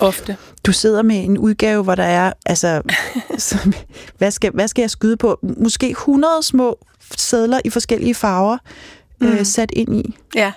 ofte. 0.00 0.36
Du 0.66 0.72
sidder 0.72 1.02
med 1.02 1.24
en 1.24 1.38
udgave, 1.38 1.82
hvor 1.82 1.94
der 1.94 2.02
er, 2.02 2.32
altså, 2.46 2.82
som, 3.38 3.72
hvad, 4.18 4.30
skal, 4.30 4.50
hvad 4.54 4.68
skal 4.68 4.82
jeg 4.82 4.90
skyde 4.90 5.16
på? 5.16 5.38
Måske 5.42 5.90
100 5.90 6.42
små 6.42 6.78
sædler 7.16 7.60
i 7.64 7.70
forskellige 7.70 8.14
farver 8.14 8.58
mm. 9.20 9.26
øh, 9.26 9.44
sat 9.44 9.70
ind 9.72 9.94
i. 9.96 10.16
Ja, 10.34 10.52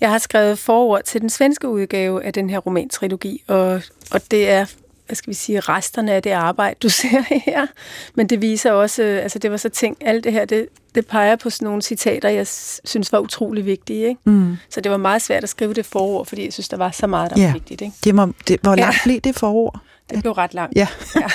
jeg 0.00 0.10
har 0.10 0.18
skrevet 0.18 0.58
forord 0.58 1.02
til 1.04 1.20
den 1.20 1.30
svenske 1.30 1.68
udgave 1.68 2.24
af 2.24 2.32
den 2.32 2.50
her 2.50 2.58
romantrilogi, 2.58 3.44
og, 3.46 3.82
og 4.10 4.20
det 4.30 4.50
er 4.50 4.66
hvad 5.08 5.16
skal 5.16 5.30
vi 5.30 5.34
sige, 5.34 5.60
resterne 5.60 6.12
af 6.12 6.22
det 6.22 6.30
arbejde, 6.30 6.76
du 6.82 6.88
ser 7.00 7.40
her. 7.44 7.66
Men 8.14 8.26
det 8.26 8.42
viser 8.42 8.72
også, 8.72 9.02
øh, 9.02 9.22
altså 9.22 9.38
det 9.38 9.50
var 9.50 9.56
så 9.56 9.68
ting, 9.68 9.96
alt 10.00 10.24
det 10.24 10.32
her, 10.32 10.44
det, 10.44 10.66
det 10.94 11.06
peger 11.06 11.36
på 11.36 11.50
sådan 11.50 11.66
nogle 11.66 11.82
citater, 11.82 12.28
jeg 12.28 12.46
synes 12.84 13.12
var 13.12 13.18
utrolig 13.18 13.66
vigtige. 13.66 14.08
Ikke? 14.08 14.20
Mm. 14.24 14.56
Så 14.70 14.80
det 14.80 14.90
var 14.92 14.98
meget 14.98 15.22
svært 15.22 15.42
at 15.42 15.48
skrive 15.48 15.74
det 15.74 15.86
forord, 15.86 16.26
fordi 16.26 16.44
jeg 16.44 16.52
synes, 16.52 16.68
der 16.68 16.76
var 16.76 16.90
så 16.90 17.06
meget, 17.06 17.30
der 17.30 17.36
var 17.36 17.42
Ja. 17.46 17.52
vigtigt. 17.52 17.80
Ikke? 17.80 17.94
Det 18.04 18.14
må, 18.14 18.32
det, 18.48 18.58
hvor 18.62 18.70
Ja. 18.70 18.76
langt 18.76 18.96
blev 19.04 19.20
det 19.20 19.34
forord? 19.36 19.78
Det 20.10 20.20
blev 20.22 20.32
ret 20.32 20.54
langt. 20.54 20.76
Ja. 20.76 20.88
ja. 21.16 21.28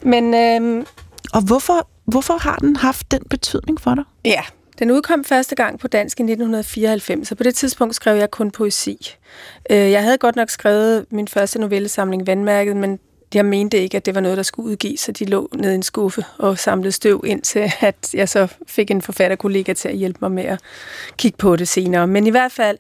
Men 0.02 0.34
øhm, 0.34 0.86
Og 1.34 1.42
hvorfor, 1.42 1.88
hvorfor 2.06 2.38
har 2.38 2.56
den 2.56 2.76
haft 2.76 3.12
den 3.12 3.22
betydning 3.30 3.82
for 3.82 3.96
dig? 3.96 4.04
Ja, 4.26 4.42
den 4.80 4.92
udkom 4.92 5.24
første 5.24 5.56
gang 5.56 5.80
på 5.80 5.88
dansk 5.88 6.20
i 6.20 6.24
1994, 6.24 7.32
og 7.32 7.38
på 7.38 7.44
det 7.44 7.56
tidspunkt 7.56 7.96
skrev 7.96 8.18
jeg 8.18 8.32
kun 8.32 8.52
poesi. 8.52 9.16
Øh, 9.70 9.92
Jeg 9.92 10.04
havde 10.04 10.18
godt 10.18 10.36
nok 10.36 10.50
skrevet 10.50 11.06
min 11.10 11.28
første 11.28 11.60
novellesamling, 11.60 12.28
Vandmærket, 12.28 12.76
men 12.76 13.00
jeg 13.34 13.46
mente 13.46 13.78
ikke, 13.78 13.98
at 13.98 14.06
det 14.06 14.16
var 14.16 14.22
noget, 14.22 14.38
der 14.38 14.44
skulle 14.44 14.70
udgives, 14.70 15.00
så 15.00 15.12
de 15.12 15.26
lå 15.26 15.50
nede 15.56 15.72
i 15.72 15.76
en 15.76 15.84
skuffe 15.84 16.26
og 16.38 16.60
samlede 16.60 16.92
støv 16.92 17.24
indtil, 17.28 17.72
at 17.82 18.14
jeg 18.14 18.30
så 18.30 18.48
fik 18.68 18.92
en 18.92 19.02
forfatterkollega 19.02 19.74
til 19.74 19.90
at 19.90 19.96
hjælpe 19.96 20.20
mig 20.22 20.32
med 20.32 20.44
at 20.44 20.60
kigge 21.18 21.38
på 21.38 21.56
det 21.56 21.68
senere. 21.68 22.08
Men 22.08 22.28
i 22.28 22.30
hvert 22.30 22.52
fald, 22.52 22.78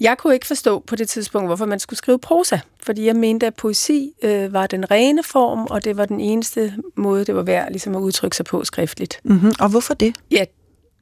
jeg 0.00 0.18
kunne 0.18 0.34
ikke 0.34 0.46
forstå 0.46 0.78
på 0.86 0.96
det 0.96 1.08
tidspunkt, 1.08 1.48
hvorfor 1.48 1.66
man 1.66 1.78
skulle 1.78 1.98
skrive 1.98 2.18
prosa, 2.18 2.58
fordi 2.82 3.06
jeg 3.06 3.16
mente, 3.16 3.46
at 3.46 3.54
poesi 3.54 4.12
øh, 4.22 4.52
var 4.52 4.66
den 4.66 4.90
rene 4.90 5.22
form, 5.22 5.66
og 5.70 5.84
det 5.84 5.96
var 5.96 6.04
den 6.04 6.20
eneste 6.20 6.74
måde, 6.96 7.24
det 7.24 7.34
var 7.34 7.42
værd 7.42 7.70
ligesom 7.70 7.96
at 7.96 8.00
udtrykke 8.00 8.36
sig 8.36 8.46
på 8.46 8.64
skriftligt. 8.64 9.20
Mm-hmm. 9.24 9.52
Og 9.60 9.68
hvorfor 9.68 9.94
det? 9.94 10.14
Ja, 10.30 10.44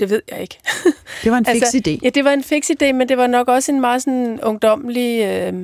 det 0.00 0.10
ved 0.10 0.22
jeg 0.30 0.40
ikke. 0.40 0.58
Det 1.24 1.32
var 1.32 1.38
en 1.38 1.46
fix 1.46 1.62
idé. 1.74 1.98
Ja, 2.02 2.08
det 2.08 2.24
var 2.24 2.32
en 2.32 2.42
fix 2.42 2.70
idé, 2.70 2.92
men 2.92 3.08
det 3.08 3.18
var 3.18 3.26
nok 3.26 3.48
også 3.48 3.72
en 3.72 3.80
meget 3.80 4.02
sådan 4.02 4.40
ungdomlig... 4.42 5.24
Øh, 5.24 5.54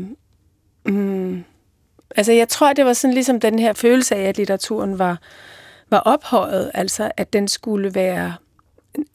mm, 0.94 1.44
altså, 2.16 2.32
jeg 2.32 2.48
tror, 2.48 2.72
det 2.72 2.84
var 2.84 2.92
sådan 2.92 3.14
ligesom 3.14 3.40
den 3.40 3.58
her 3.58 3.72
følelse 3.72 4.14
af, 4.14 4.22
at 4.28 4.36
litteraturen 4.36 4.98
var, 4.98 5.18
var 5.90 5.98
ophøjet. 5.98 6.70
Altså, 6.74 7.10
at 7.16 7.32
den 7.32 7.48
skulle 7.48 7.94
være 7.94 8.34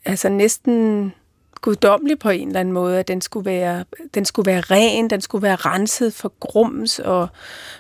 altså 0.06 0.30
næsten 0.30 1.14
guddommelig 1.62 2.20
på 2.20 2.30
en 2.30 2.48
eller 2.48 2.60
anden 2.60 2.74
måde, 2.74 3.00
at 3.00 3.08
den 3.08 3.22
skulle 3.22 3.46
være, 3.46 3.84
den 4.14 4.26
skulle 4.26 4.52
være 4.52 4.62
ren, 4.62 5.10
den 5.10 5.22
skulle 5.22 5.42
være 5.42 5.56
renset 5.56 6.14
for 6.14 6.34
grums 6.40 7.00
og 7.00 7.28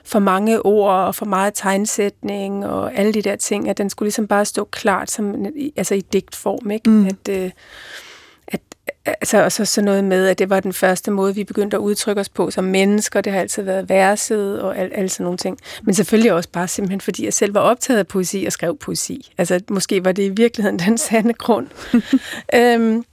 for 0.03 0.19
mange 0.19 0.65
ord 0.65 0.93
og 0.93 1.15
for 1.15 1.25
meget 1.25 1.53
tegnsætning 1.53 2.65
og 2.65 2.95
alle 2.95 3.13
de 3.13 3.21
der 3.21 3.35
ting, 3.35 3.69
at 3.69 3.77
den 3.77 3.89
skulle 3.89 4.07
ligesom 4.07 4.27
bare 4.27 4.45
stå 4.45 4.63
klart 4.63 5.11
som, 5.11 5.45
altså 5.75 5.95
i 5.95 6.01
digtform, 6.01 6.71
ikke? 6.71 6.89
Mm. 6.89 7.05
At, 7.05 7.29
øh, 7.29 7.51
at, 8.47 8.61
altså, 9.05 9.43
og 9.43 9.51
så 9.51 9.65
sådan 9.65 9.85
noget 9.85 10.03
med, 10.03 10.27
at 10.27 10.39
det 10.39 10.49
var 10.49 10.59
den 10.59 10.73
første 10.73 11.11
måde, 11.11 11.35
vi 11.35 11.43
begyndte 11.43 11.77
at 11.77 11.81
udtrykke 11.81 12.21
os 12.21 12.29
på 12.29 12.51
som 12.51 12.63
mennesker. 12.63 13.21
Det 13.21 13.33
har 13.33 13.39
altid 13.39 13.63
været 13.63 13.89
verset 13.89 14.61
og 14.61 14.77
al, 14.77 14.91
alle 14.93 15.09
sådan 15.09 15.23
nogle 15.23 15.37
ting. 15.37 15.57
Men 15.83 15.93
selvfølgelig 15.93 16.33
også 16.33 16.49
bare 16.49 16.67
simpelthen, 16.67 17.01
fordi 17.01 17.25
jeg 17.25 17.33
selv 17.33 17.53
var 17.53 17.61
optaget 17.61 17.99
af 17.99 18.07
poesi 18.07 18.43
og 18.45 18.51
skrev 18.51 18.77
poesi. 18.77 19.33
Altså, 19.37 19.59
måske 19.69 20.05
var 20.05 20.11
det 20.11 20.23
i 20.23 20.29
virkeligheden 20.29 20.79
den 20.79 20.97
sande 20.97 21.33
grund. 21.33 21.67
øhm, 22.55 23.03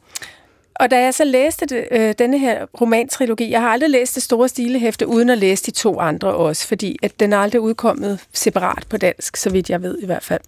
og 0.80 0.90
da 0.90 1.02
jeg 1.02 1.14
så 1.14 1.24
læste 1.24 1.66
det, 1.66 1.88
øh, 1.90 2.14
denne 2.18 2.38
her 2.38 2.66
romantrilogi, 2.80 3.50
jeg 3.50 3.60
har 3.60 3.68
aldrig 3.68 3.90
læst 3.90 4.14
det 4.14 4.22
store 4.22 4.48
stilehæfte, 4.48 5.06
uden 5.06 5.30
at 5.30 5.38
læse 5.38 5.64
de 5.66 5.70
to 5.70 6.00
andre 6.00 6.34
også, 6.34 6.68
fordi 6.68 6.96
at 7.02 7.20
den 7.20 7.32
er 7.32 7.38
aldrig 7.38 7.60
udkommet 7.60 8.20
separat 8.32 8.86
på 8.90 8.96
dansk, 8.96 9.36
så 9.36 9.50
vidt 9.50 9.70
jeg 9.70 9.82
ved 9.82 9.98
i 10.02 10.06
hvert 10.06 10.22
fald. 10.22 10.40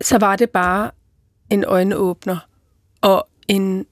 Så 0.00 0.18
var 0.18 0.36
det 0.36 0.50
bare 0.50 0.90
en 1.50 1.64
øjenåbner, 1.64 2.36
og 3.00 3.28
en, 3.48 3.86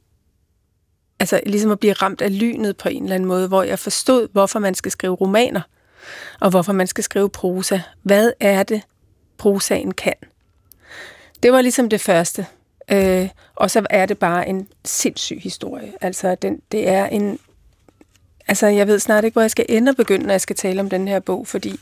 altså 1.21 1.41
ligesom 1.47 1.71
at 1.71 1.81
blive 1.81 1.93
ramt 1.93 2.23
af 2.23 2.39
lynet 2.41 2.77
på 2.77 2.89
en 2.89 3.03
eller 3.03 3.15
anden 3.15 3.29
måde, 3.29 3.49
hvor 3.49 3.63
jeg 3.63 3.79
forstod, 3.79 4.29
hvorfor 4.33 4.59
man 4.59 4.75
skal 4.75 4.93
skrive 4.93 5.15
romaner, 5.15 5.61
og 6.41 6.51
hvorfor 6.51 6.73
man 6.73 6.87
skal 6.87 7.05
skrive 7.05 7.31
prosa. 7.31 7.81
Hvad 8.03 8.33
er 8.41 8.63
det, 8.63 8.83
prosaen 9.39 9.95
kan? 9.95 10.15
Det 11.43 11.53
var 11.53 11.61
ligesom 11.61 11.89
det 11.89 12.01
første. 12.01 12.47
Øh, 12.89 13.29
og 13.55 13.71
så 13.71 13.87
er 13.91 14.07
det 14.07 14.19
bare 14.19 14.49
en 14.49 14.69
sindssyg 14.85 15.39
historie. 15.43 15.93
Altså, 16.01 16.35
den, 16.35 16.63
det 16.73 16.89
er 16.89 17.07
en... 17.07 17.39
Altså, 18.49 18.67
jeg 18.67 18.87
ved 18.87 18.99
snart 18.99 19.25
ikke, 19.25 19.35
hvor 19.35 19.43
jeg 19.43 19.51
skal 19.51 19.67
ende 19.69 19.91
og 19.91 19.97
begynde, 19.97 20.27
når 20.27 20.33
jeg 20.33 20.41
skal 20.41 20.57
tale 20.57 20.81
om 20.81 20.91
den 20.91 21.09
her 21.09 21.21
bog, 21.21 21.47
fordi 21.47 21.81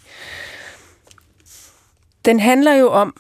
den 2.24 2.40
handler 2.40 2.74
jo 2.74 2.90
om 2.90 3.16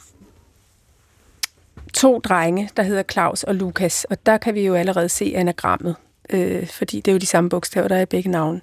to 1.94 2.18
drenge, 2.18 2.70
der 2.76 2.82
hedder 2.82 3.02
Claus 3.02 3.42
og 3.42 3.54
Lukas, 3.54 4.04
og 4.04 4.26
der 4.26 4.36
kan 4.36 4.54
vi 4.54 4.60
jo 4.66 4.74
allerede 4.74 5.08
se 5.08 5.32
anagrammet, 5.36 5.96
øh, 6.30 6.66
fordi 6.66 6.96
det 6.96 7.08
er 7.08 7.12
jo 7.12 7.18
de 7.18 7.26
samme 7.26 7.50
bogstaver, 7.50 7.88
der 7.88 7.96
er 7.96 8.02
i 8.02 8.06
begge 8.06 8.30
navne. 8.30 8.60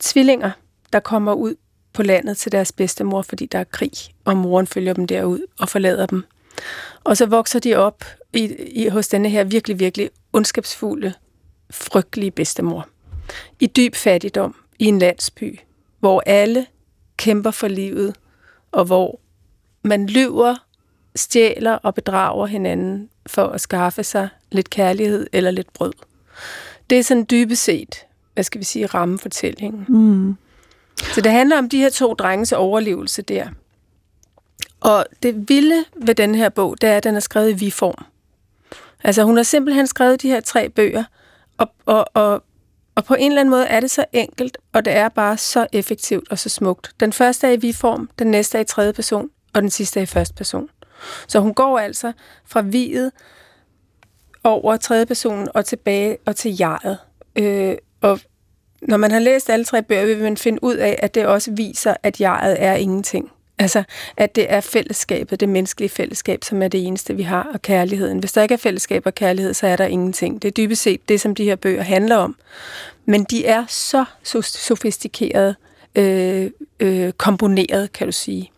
Tvillinger, 0.00 0.50
der 0.92 1.00
kommer 1.00 1.32
ud 1.32 1.54
på 1.92 2.02
landet 2.02 2.36
til 2.36 2.52
deres 2.52 2.72
bedstemor, 2.72 3.22
fordi 3.22 3.46
der 3.46 3.58
er 3.58 3.64
krig, 3.64 3.92
og 4.24 4.36
moren 4.36 4.66
følger 4.66 4.92
dem 4.92 5.06
derud 5.06 5.46
og 5.58 5.68
forlader 5.68 6.06
dem. 6.06 6.24
Og 7.04 7.16
så 7.16 7.26
vokser 7.26 7.58
de 7.58 7.74
op 7.74 8.04
i, 8.32 8.54
i, 8.54 8.88
hos 8.88 9.08
denne 9.08 9.28
her 9.28 9.44
virkelig, 9.44 9.78
virkelig 9.78 10.10
ondskabsfulde, 10.32 11.12
frygtelige 11.70 12.30
bedstemor. 12.30 12.88
I 13.60 13.66
dyb 13.66 13.94
fattigdom, 13.94 14.54
i 14.78 14.84
en 14.84 14.98
landsby, 14.98 15.58
hvor 16.00 16.22
alle 16.26 16.66
kæmper 17.16 17.50
for 17.50 17.68
livet, 17.68 18.14
og 18.72 18.84
hvor 18.84 19.20
man 19.82 20.06
lyver, 20.06 20.56
stjæler 21.16 21.72
og 21.72 21.94
bedrager 21.94 22.46
hinanden 22.46 23.08
for 23.26 23.44
at 23.44 23.60
skaffe 23.60 24.04
sig 24.04 24.28
lidt 24.52 24.70
kærlighed 24.70 25.26
eller 25.32 25.50
lidt 25.50 25.72
brød. 25.72 25.92
Det 26.90 26.98
er 26.98 27.02
sådan 27.02 27.26
dybest 27.30 27.62
set, 27.62 28.06
hvad 28.34 28.44
skal 28.44 28.58
vi 28.58 28.64
sige, 28.64 28.86
rammefortællingen. 28.86 29.84
Mm. 29.88 30.36
Så 31.14 31.20
det 31.20 31.32
handler 31.32 31.58
om 31.58 31.68
de 31.68 31.78
her 31.78 31.90
to 31.90 32.14
drenges 32.14 32.52
overlevelse 32.52 33.22
der. 33.22 33.48
Og 34.80 35.06
det 35.22 35.48
vilde 35.48 35.84
ved 35.96 36.14
den 36.14 36.34
her 36.34 36.48
bog, 36.48 36.80
det 36.80 36.88
er, 36.88 36.96
at 36.96 37.04
den 37.04 37.16
er 37.16 37.20
skrevet 37.20 37.50
i 37.50 37.54
vi-form. 37.54 38.04
Altså 39.04 39.22
hun 39.22 39.36
har 39.36 39.42
simpelthen 39.42 39.86
skrevet 39.86 40.22
de 40.22 40.28
her 40.28 40.40
tre 40.40 40.68
bøger, 40.68 41.04
og, 41.58 41.68
og, 41.86 42.06
og, 42.14 42.42
og 42.94 43.04
på 43.04 43.14
en 43.14 43.30
eller 43.30 43.40
anden 43.40 43.50
måde 43.50 43.66
er 43.66 43.80
det 43.80 43.90
så 43.90 44.04
enkelt, 44.12 44.58
og 44.72 44.84
det 44.84 44.92
er 44.92 45.08
bare 45.08 45.36
så 45.36 45.66
effektivt 45.72 46.30
og 46.30 46.38
så 46.38 46.48
smukt. 46.48 46.90
Den 47.00 47.12
første 47.12 47.46
er 47.46 47.50
i 47.50 47.56
vi-form, 47.56 48.10
den 48.18 48.26
næste 48.26 48.58
er 48.58 48.62
i 48.62 48.64
tredje 48.64 48.92
person, 48.92 49.28
og 49.54 49.62
den 49.62 49.70
sidste 49.70 50.00
er 50.00 50.02
i 50.02 50.06
første 50.06 50.34
person. 50.34 50.68
Så 51.28 51.40
hun 51.40 51.54
går 51.54 51.78
altså 51.78 52.12
fra 52.46 52.60
viet 52.60 53.12
over 54.44 54.76
tredje 54.76 55.06
personen 55.06 55.48
og 55.54 55.64
tilbage 55.64 56.18
og 56.26 56.36
til 56.36 56.56
jeget. 56.58 56.98
Øh, 57.36 57.76
og 58.00 58.20
når 58.82 58.96
man 58.96 59.10
har 59.10 59.18
læst 59.18 59.50
alle 59.50 59.64
tre 59.64 59.82
bøger, 59.82 60.06
vil 60.06 60.22
man 60.22 60.36
finde 60.36 60.64
ud 60.64 60.74
af, 60.74 60.98
at 61.02 61.14
det 61.14 61.26
også 61.26 61.50
viser, 61.50 61.94
at 62.02 62.20
jeget 62.20 62.62
er 62.62 62.74
ingenting. 62.74 63.32
Altså, 63.58 63.82
at 64.16 64.36
det 64.36 64.52
er 64.52 64.60
fællesskabet, 64.60 65.40
det 65.40 65.48
menneskelige 65.48 65.88
fællesskab, 65.88 66.44
som 66.44 66.62
er 66.62 66.68
det 66.68 66.86
eneste, 66.86 67.16
vi 67.16 67.22
har, 67.22 67.50
og 67.54 67.62
kærligheden. 67.62 68.18
Hvis 68.18 68.32
der 68.32 68.42
ikke 68.42 68.52
er 68.52 68.58
fællesskab 68.58 69.06
og 69.06 69.14
kærlighed, 69.14 69.54
så 69.54 69.66
er 69.66 69.76
der 69.76 69.84
ingenting. 69.84 70.42
Det 70.42 70.48
er 70.48 70.52
dybest 70.52 70.82
set 70.82 71.08
det, 71.08 71.20
som 71.20 71.34
de 71.34 71.44
her 71.44 71.56
bøger 71.56 71.82
handler 71.82 72.16
om. 72.16 72.36
Men 73.04 73.24
de 73.24 73.46
er 73.46 73.64
så 73.68 74.04
sofistikeret 74.42 75.56
øh, 75.94 76.50
øh, 76.80 77.12
komponeret, 77.12 77.92
kan 77.92 78.06
du 78.06 78.12
sige. 78.12 78.50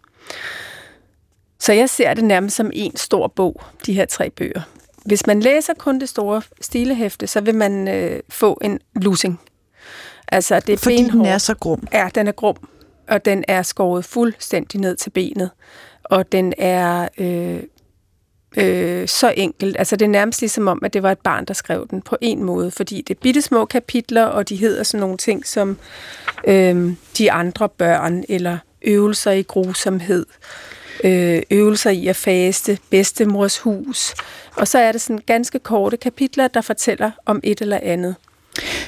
Så 1.59 1.73
jeg 1.73 1.91
ser 1.91 2.15
det 2.15 2.25
nærmest 2.25 2.57
som 2.57 2.71
en 2.75 2.97
stor 2.97 3.29
bog, 3.29 3.63
de 3.87 3.93
her 3.93 4.05
tre 4.05 4.31
bøger. 4.31 4.63
Hvis 5.05 5.27
man 5.27 5.41
læser 5.41 5.75
kun 5.75 6.01
det 6.01 6.09
store 6.09 6.43
stilehæfte, 6.61 7.27
så 7.27 7.41
vil 7.41 7.55
man 7.55 7.89
øh, 7.89 8.21
få 8.29 8.59
en 8.63 8.81
losing. 8.97 9.41
Altså, 10.29 10.61
det 10.61 10.73
er 10.73 10.77
Fordi 10.77 10.97
benhård. 10.97 11.25
den 11.25 11.33
er 11.33 11.39
så 11.39 11.55
grum. 11.55 11.89
Ja, 11.93 12.09
den 12.15 12.29
er 12.29 12.33
grum 12.33 12.57
og 13.09 13.25
den 13.25 13.45
er 13.49 13.63
skåret 13.63 14.05
fuldstændig 14.05 14.81
ned 14.81 14.97
til 14.97 15.11
benet, 15.11 15.51
og 16.05 16.33
den 16.33 16.55
er 16.59 17.09
øh, 17.19 17.63
øh, 18.57 19.09
så 19.09 19.35
enkelt. 19.37 19.77
Altså 19.79 19.97
det 19.97 20.05
er 20.05 20.11
nærmest 20.11 20.41
ligesom 20.41 20.69
om, 20.69 20.81
at 20.85 20.93
det 20.93 21.03
var 21.03 21.13
et 21.13 21.19
barn, 21.19 21.45
der 21.45 21.55
skrev 21.55 21.87
den 21.91 22.03
på 22.03 22.17
en 22.21 22.43
måde, 22.43 22.71
fordi 22.71 23.03
det 23.09 23.17
er 23.17 23.21
bittesmå 23.21 23.65
kapitler, 23.65 24.25
og 24.25 24.49
de 24.49 24.57
hedder 24.57 24.83
sådan 24.83 25.01
nogle 25.01 25.17
ting 25.17 25.47
som 25.47 25.79
øh, 26.47 26.93
de 27.19 27.33
andre 27.33 27.69
børn, 27.69 28.25
eller 28.29 28.59
øvelser 28.83 29.31
i 29.31 29.43
grusomhed, 29.43 30.27
øh, 31.05 31.43
øvelser 31.51 31.91
i 31.91 32.07
at 32.07 32.17
faste, 32.17 32.79
bedstemors 32.91 33.59
hus, 33.59 34.15
og 34.57 34.69
så 34.69 34.79
er 34.79 34.93
det 34.93 35.01
sådan 35.01 35.23
ganske 35.27 35.59
korte 35.59 35.97
kapitler, 35.97 36.49
der 36.49 36.61
fortæller 36.61 37.11
om 37.27 37.41
et 37.43 37.61
eller 37.61 37.81
andet. 37.83 38.17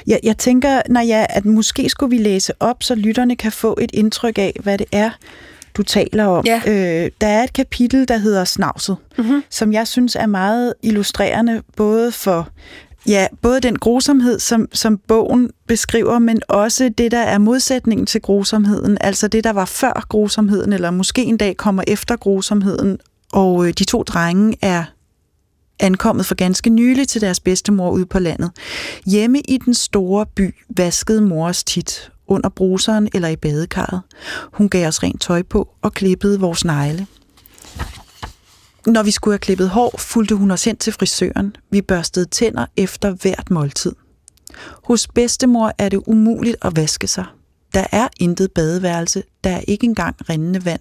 Jeg, 0.07 0.21
jeg 0.23 0.39
tænker, 0.39 0.83
når 0.89 1.01
jeg, 1.01 1.27
at 1.31 1.45
måske 1.45 1.89
skulle 1.89 2.17
vi 2.17 2.23
læse 2.23 2.53
op, 2.61 2.83
så 2.83 2.95
lytterne 2.95 3.37
kan 3.37 3.53
få 3.53 3.79
et 3.81 3.91
indtryk 3.95 4.39
af, 4.39 4.57
hvad 4.63 4.79
det 4.79 4.87
er, 4.93 5.11
du 5.77 5.83
taler 5.83 6.25
om. 6.25 6.45
Ja. 6.47 6.61
Øh, 6.67 7.11
der 7.21 7.27
er 7.27 7.45
et 7.45 7.53
kapitel, 7.53 8.09
der 8.09 8.17
hedder 8.17 8.45
Snavset, 8.45 8.97
mm-hmm. 9.19 9.43
som 9.51 9.73
jeg 9.73 9.89
synes 9.89 10.17
er 10.17 10.27
meget 10.27 10.75
illustrerende, 10.83 11.63
både 11.77 12.13
for 12.13 12.49
ja, 13.09 13.27
både 13.43 13.61
den 13.61 13.79
grusomhed, 13.79 14.39
som, 14.39 14.69
som 14.73 14.99
bogen 14.99 15.51
beskriver, 15.67 16.19
men 16.19 16.41
også 16.49 16.89
det, 16.99 17.13
der 17.13 17.19
er 17.19 17.39
modsætningen 17.39 18.07
til 18.07 18.21
grusomheden, 18.21 18.99
altså 19.01 19.29
det, 19.29 19.45
der 19.45 19.53
var 19.53 19.65
før 19.65 20.07
grusomheden, 20.09 20.73
eller 20.73 20.91
måske 20.91 21.23
en 21.25 21.37
dag 21.37 21.57
kommer 21.57 21.83
efter 21.87 22.17
grusomheden, 22.17 22.99
og 23.33 23.67
øh, 23.67 23.73
de 23.73 23.85
to 23.85 24.03
drenge 24.03 24.57
er 24.63 24.85
ankommet 25.81 26.27
for 26.27 26.35
ganske 26.35 26.71
nylig 26.71 27.09
til 27.09 27.21
deres 27.21 27.41
bedstemor 27.41 27.91
ude 27.91 28.07
på 28.07 28.19
landet. 28.19 28.51
Hjemme 29.07 29.41
i 29.41 29.59
den 29.59 29.75
store 29.75 30.27
by 30.27 30.55
vaskede 30.69 31.21
mors 31.21 31.65
tit 31.65 32.11
under 32.27 32.49
bruseren 32.49 33.09
eller 33.15 33.29
i 33.29 33.37
badekarret. 33.37 34.01
Hun 34.53 34.69
gav 34.69 34.89
os 34.89 35.03
rent 35.03 35.21
tøj 35.21 35.43
på 35.43 35.69
og 35.83 35.93
klippede 35.93 36.41
vores 36.41 36.65
negle. 36.65 37.07
Når 38.87 39.03
vi 39.03 39.11
skulle 39.11 39.33
have 39.33 39.39
klippet 39.39 39.69
hår, 39.69 39.95
fulgte 39.99 40.35
hun 40.35 40.51
os 40.51 40.65
hen 40.65 40.77
til 40.77 40.93
frisøren. 40.93 41.57
Vi 41.71 41.83
børstede 41.83 42.27
tænder 42.27 42.67
efter 42.77 43.11
hvert 43.11 43.51
måltid. 43.51 43.93
Hos 44.85 45.09
bedstemor 45.09 45.73
er 45.79 45.89
det 45.89 46.01
umuligt 46.07 46.57
at 46.63 46.77
vaske 46.77 47.07
sig. 47.07 47.25
Der 47.75 47.87
er 47.93 48.09
intet 48.21 48.53
badeværelse, 48.53 49.23
der 49.45 49.51
er 49.51 49.61
ikke 49.69 49.85
engang 49.85 50.17
rindende 50.31 50.65
vand. 50.65 50.81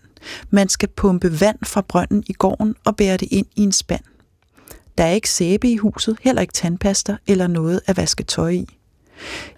Man 0.50 0.70
skal 0.70 0.90
pumpe 0.90 1.42
vand 1.42 1.58
fra 1.64 1.82
brønden 1.82 2.24
i 2.28 2.34
gården 2.34 2.76
og 2.86 2.96
bære 2.96 3.18
det 3.18 3.28
ind 3.32 3.46
i 3.56 3.62
en 3.62 3.72
spand. 3.72 4.04
Der 4.98 5.04
er 5.04 5.12
ikke 5.12 5.30
sæbe 5.30 5.68
i 5.68 5.78
huset, 5.78 6.18
heller 6.22 6.42
ikke 6.42 6.54
tandpasta 6.54 7.18
eller 7.28 7.48
noget 7.48 7.80
at 7.86 7.98
vaske 7.98 8.24
tøj 8.24 8.50
i. 8.50 8.78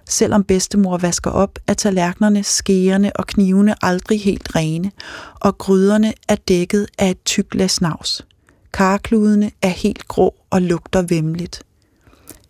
Selvom 0.09 0.43
bedstemor 0.43 0.97
vasker 0.97 1.31
op, 1.31 1.59
er 1.67 1.73
tallerkenerne, 1.73 2.43
skeerne 2.43 3.15
og 3.15 3.27
knivene 3.27 3.75
aldrig 3.85 4.21
helt 4.21 4.55
rene, 4.55 4.91
og 5.35 5.57
gryderne 5.57 6.13
er 6.27 6.35
dækket 6.35 6.87
af 6.97 7.11
et 7.11 7.23
tyk 7.25 7.55
lag 7.55 7.69
snavs. 7.69 8.25
Karkludene 8.73 9.51
er 9.61 9.67
helt 9.67 10.07
grå 10.07 10.35
og 10.49 10.61
lugter 10.61 11.01
vemmeligt. 11.01 11.63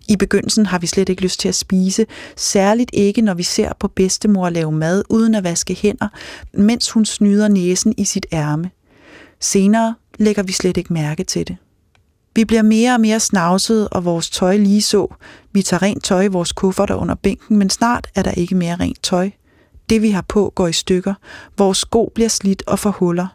I 0.08 0.16
begyndelsen 0.16 0.66
har 0.66 0.80
vi 0.80 0.88
slet 0.88 1.10
ikke 1.10 1.22
lyst 1.22 1.40
til 1.40 1.48
at 1.48 1.56
spise, 1.56 2.06
særligt 2.36 2.90
ikke 2.94 3.22
når 3.22 3.34
vi 3.34 3.44
ser 3.44 3.74
på 3.80 3.88
bedstemor 3.88 4.50
lave 4.50 4.72
mad 4.72 5.04
uden 5.10 5.36
at 5.36 5.44
vaske 5.44 5.76
hænder, 5.76 6.08
mens 6.54 6.92
hun 6.92 7.06
snyder 7.06 7.48
næsen 7.48 7.94
i 7.98 8.06
sit 8.06 8.26
ærme. 8.34 8.72
Senere 9.40 9.96
lægger 10.18 10.44
vi 10.44 10.52
slet 10.52 10.78
ikke 10.78 10.94
mærke 10.94 11.24
til 11.24 11.48
det. 11.48 11.58
Vi 12.38 12.46
bliver 12.46 12.62
mere 12.62 12.94
og 12.94 13.02
mere 13.02 13.20
snavset, 13.20 13.90
og 13.90 14.06
vores 14.06 14.30
tøj 14.30 14.58
lige 14.58 14.82
så. 14.82 15.08
Vi 15.52 15.62
tager 15.62 15.82
rent 15.82 16.04
tøj 16.04 16.22
i 16.22 16.28
vores 16.28 16.52
kufferter 16.52 16.96
under 16.96 17.16
bænken, 17.16 17.58
men 17.58 17.70
snart 17.70 18.08
er 18.16 18.24
der 18.24 18.32
ikke 18.32 18.56
mere 18.56 18.76
rent 18.76 19.04
tøj. 19.04 19.30
Det 19.90 20.02
vi 20.02 20.10
har 20.10 20.22
på 20.28 20.52
går 20.56 20.68
i 20.68 20.74
stykker. 20.74 21.14
Vores 21.58 21.78
sko 21.78 22.12
bliver 22.16 22.30
slidt 22.30 22.64
og 22.68 22.80
får 22.80 22.90
huller. 22.90 23.28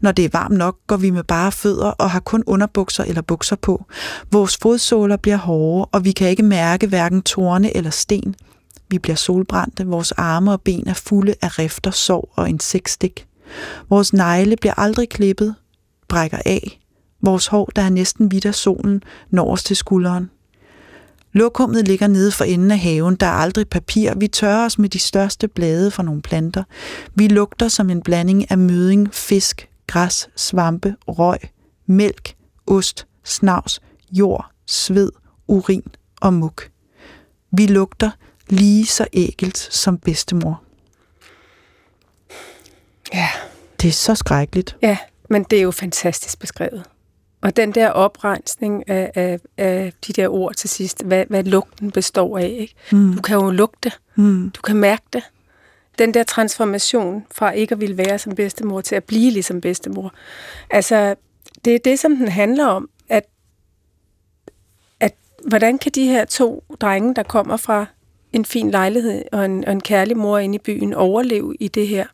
Når 0.00 0.12
det 0.12 0.24
er 0.24 0.28
varmt 0.32 0.56
nok, 0.56 0.76
går 0.86 0.96
vi 0.96 1.10
med 1.10 1.24
bare 1.24 1.52
fødder 1.52 1.86
og 1.86 2.10
har 2.10 2.20
kun 2.20 2.44
underbukser 2.46 3.04
eller 3.04 3.22
bukser 3.22 3.56
på. 3.56 3.84
Vores 4.32 4.56
fodsåler 4.56 5.16
bliver 5.16 5.36
hårde, 5.36 5.84
og 5.84 6.04
vi 6.04 6.12
kan 6.12 6.28
ikke 6.28 6.42
mærke 6.42 6.86
hverken 6.86 7.22
torne 7.22 7.76
eller 7.76 7.90
sten. 7.90 8.34
Vi 8.88 8.98
bliver 8.98 9.16
solbrændte, 9.16 9.86
vores 9.86 10.12
arme 10.12 10.52
og 10.52 10.60
ben 10.60 10.88
er 10.88 10.94
fulde 10.94 11.34
af 11.42 11.58
rifter, 11.58 11.90
sår 11.90 12.32
og 12.36 12.48
insektstik. 12.48 13.26
Vores 13.90 14.12
negle 14.12 14.56
bliver 14.56 14.74
aldrig 14.76 15.08
klippet, 15.08 15.54
brækker 16.08 16.38
af. 16.44 16.81
Vores 17.22 17.46
hår, 17.46 17.70
der 17.76 17.82
er 17.82 17.90
næsten 17.90 18.26
hvidt 18.26 18.46
af 18.46 18.54
solen, 18.54 19.02
når 19.30 19.52
os 19.52 19.64
til 19.64 19.76
skulderen. 19.76 20.30
Lokummet 21.32 21.88
ligger 21.88 22.06
nede 22.06 22.32
for 22.32 22.44
enden 22.44 22.70
af 22.70 22.78
haven. 22.78 23.16
Der 23.16 23.26
er 23.26 23.30
aldrig 23.30 23.68
papir. 23.68 24.14
Vi 24.16 24.28
tørrer 24.28 24.64
os 24.64 24.78
med 24.78 24.88
de 24.88 24.98
største 24.98 25.48
blade 25.48 25.90
fra 25.90 26.02
nogle 26.02 26.22
planter. 26.22 26.64
Vi 27.14 27.28
lugter 27.28 27.68
som 27.68 27.90
en 27.90 28.02
blanding 28.02 28.50
af 28.50 28.58
møding, 28.58 29.14
fisk, 29.14 29.68
græs, 29.86 30.28
svampe, 30.36 30.96
røg, 31.08 31.38
mælk, 31.86 32.34
ost, 32.66 33.06
snavs, 33.24 33.80
jord, 34.10 34.50
sved, 34.66 35.12
urin 35.46 35.84
og 36.20 36.34
muk. 36.34 36.70
Vi 37.50 37.66
lugter 37.66 38.10
lige 38.48 38.86
så 38.86 39.06
ægelt 39.12 39.58
som 39.58 39.98
bedstemor. 39.98 40.62
Ja. 43.14 43.28
Det 43.82 43.88
er 43.88 43.92
så 43.92 44.14
skrækkeligt. 44.14 44.76
Ja, 44.82 44.98
men 45.30 45.44
det 45.44 45.58
er 45.58 45.62
jo 45.62 45.70
fantastisk 45.70 46.38
beskrevet. 46.38 46.84
Og 47.42 47.56
den 47.56 47.72
der 47.72 47.88
oprensning 47.88 48.88
af, 48.88 49.12
af, 49.14 49.40
af 49.56 49.92
de 50.06 50.12
der 50.12 50.28
ord 50.28 50.54
til 50.54 50.70
sidst, 50.70 51.02
hvad, 51.04 51.24
hvad 51.28 51.44
lugten 51.44 51.90
består 51.90 52.38
af. 52.38 52.56
Ikke? 52.58 52.74
Mm. 52.92 53.14
Du 53.14 53.22
kan 53.22 53.36
jo 53.36 53.50
lugte. 53.50 53.92
Mm. 54.16 54.50
Du 54.50 54.62
kan 54.62 54.76
mærke 54.76 55.02
det. 55.12 55.22
Den 55.98 56.14
der 56.14 56.22
transformation 56.22 57.26
fra 57.30 57.50
ikke 57.50 57.72
at 57.72 57.80
ville 57.80 57.98
være 57.98 58.18
som 58.18 58.34
bedstemor 58.34 58.80
til 58.80 58.94
at 58.94 59.04
blive 59.04 59.30
ligesom 59.30 59.60
bedstemor. 59.60 60.14
Altså, 60.70 61.14
det 61.64 61.74
er 61.74 61.78
det, 61.78 61.98
som 61.98 62.16
den 62.16 62.28
handler 62.28 62.66
om. 62.66 62.88
At, 63.08 63.26
at 65.00 65.14
hvordan 65.46 65.78
kan 65.78 65.92
de 65.92 66.06
her 66.06 66.24
to 66.24 66.64
drenge, 66.80 67.14
der 67.14 67.22
kommer 67.22 67.56
fra 67.56 67.86
en 68.32 68.44
fin 68.44 68.70
lejlighed 68.70 69.24
og 69.32 69.44
en, 69.44 69.64
og 69.64 69.72
en 69.72 69.80
kærlig 69.80 70.16
mor 70.16 70.38
inde 70.38 70.54
i 70.54 70.58
byen, 70.58 70.94
overleve 70.94 71.56
i 71.60 71.68
det 71.68 71.88
her? 71.88 72.06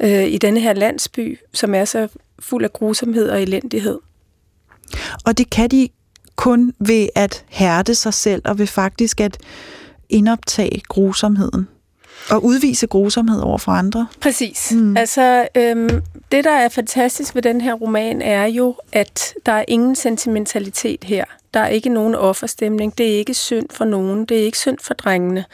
Øh, 0.00 0.24
I 0.24 0.38
denne 0.38 0.60
her 0.60 0.72
landsby, 0.72 1.38
som 1.52 1.74
er 1.74 1.84
så 1.84 2.08
fuld 2.38 2.64
af 2.64 2.72
grusomhed 2.72 3.28
og 3.28 3.42
elendighed. 3.42 3.98
Og 5.24 5.38
det 5.38 5.50
kan 5.50 5.70
de 5.70 5.88
kun 6.36 6.72
ved 6.78 7.08
at 7.14 7.44
hærde 7.48 7.94
sig 7.94 8.14
selv, 8.14 8.42
og 8.44 8.58
ved 8.58 8.66
faktisk 8.66 9.20
at 9.20 9.38
indoptage 10.08 10.82
grusomheden. 10.88 11.68
Og 12.30 12.44
udvise 12.44 12.86
grusomhed 12.86 13.40
over 13.40 13.58
for 13.58 13.72
andre. 13.72 14.06
Præcis. 14.20 14.72
Mm. 14.72 14.96
Altså, 14.96 15.48
øhm, 15.54 16.02
det 16.32 16.44
der 16.44 16.50
er 16.50 16.68
fantastisk 16.68 17.34
ved 17.34 17.42
den 17.42 17.60
her 17.60 17.74
roman, 17.74 18.22
er 18.22 18.44
jo, 18.46 18.74
at 18.92 19.34
der 19.46 19.52
er 19.52 19.64
ingen 19.68 19.96
sentimentalitet 19.96 21.04
her. 21.04 21.24
Der 21.54 21.60
er 21.60 21.68
ikke 21.68 21.88
nogen 21.88 22.14
offerstemning. 22.14 22.98
Det 22.98 23.12
er 23.12 23.18
ikke 23.18 23.34
synd 23.34 23.66
for 23.70 23.84
nogen. 23.84 24.24
Det 24.24 24.40
er 24.40 24.44
ikke 24.44 24.58
synd 24.58 24.78
for 24.80 24.94
drengene. 24.94 25.44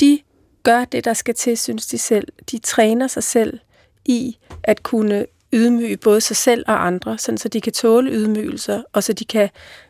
De 0.00 0.18
gør 0.62 0.84
det, 0.84 1.04
der 1.04 1.14
skal 1.14 1.34
til, 1.34 1.58
synes 1.58 1.86
de 1.86 1.98
selv. 1.98 2.28
De 2.50 2.58
træner 2.58 3.06
sig 3.06 3.22
selv 3.22 3.58
i 4.04 4.36
at 4.62 4.82
kunne 4.82 5.26
ydmyge 5.54 5.96
både 5.96 6.20
sig 6.20 6.36
selv 6.36 6.64
og 6.66 6.86
andre, 6.86 7.18
sådan 7.18 7.38
så 7.38 7.48
de 7.48 7.60
kan 7.60 7.72
tåle 7.72 8.10
ydmygelser, 8.10 8.82
og 8.92 9.02
så 9.02 9.12
de 9.12 9.24
kan 9.24 9.48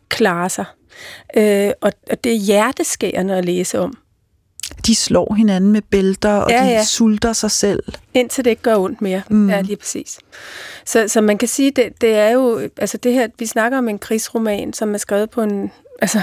klare 0.08 0.50
sig. 0.50 0.64
Øh, 1.36 1.70
og, 1.80 1.92
og 2.10 2.24
det 2.24 2.32
er 2.32 2.36
hjerteskærende 2.36 3.34
at 3.34 3.44
læse 3.44 3.78
om. 3.78 3.98
De 4.86 4.94
slår 4.94 5.34
hinanden 5.34 5.72
med 5.72 5.82
bælter, 5.82 6.32
og 6.32 6.50
ja, 6.50 6.64
de 6.64 6.68
ja. 6.68 6.84
sulter 6.84 7.32
sig 7.32 7.50
selv. 7.50 7.82
Indtil 8.14 8.44
det 8.44 8.50
ikke 8.50 8.62
gør 8.62 8.76
ondt 8.76 9.02
mere. 9.02 9.22
Mm. 9.30 9.50
Ja, 9.50 9.60
lige 9.60 9.76
præcis. 9.76 10.18
Så, 10.84 11.08
så 11.08 11.20
man 11.20 11.38
kan 11.38 11.48
sige, 11.48 11.70
det, 11.70 12.00
det 12.00 12.14
er 12.14 12.30
jo, 12.30 12.68
altså 12.76 12.96
det 12.96 13.12
her, 13.12 13.28
vi 13.38 13.46
snakker 13.46 13.78
om 13.78 13.88
en 13.88 13.98
krigsroman, 13.98 14.72
som 14.72 14.94
er 14.94 14.98
skrevet 14.98 15.30
på 15.30 15.42
en, 15.42 15.72
altså 16.02 16.20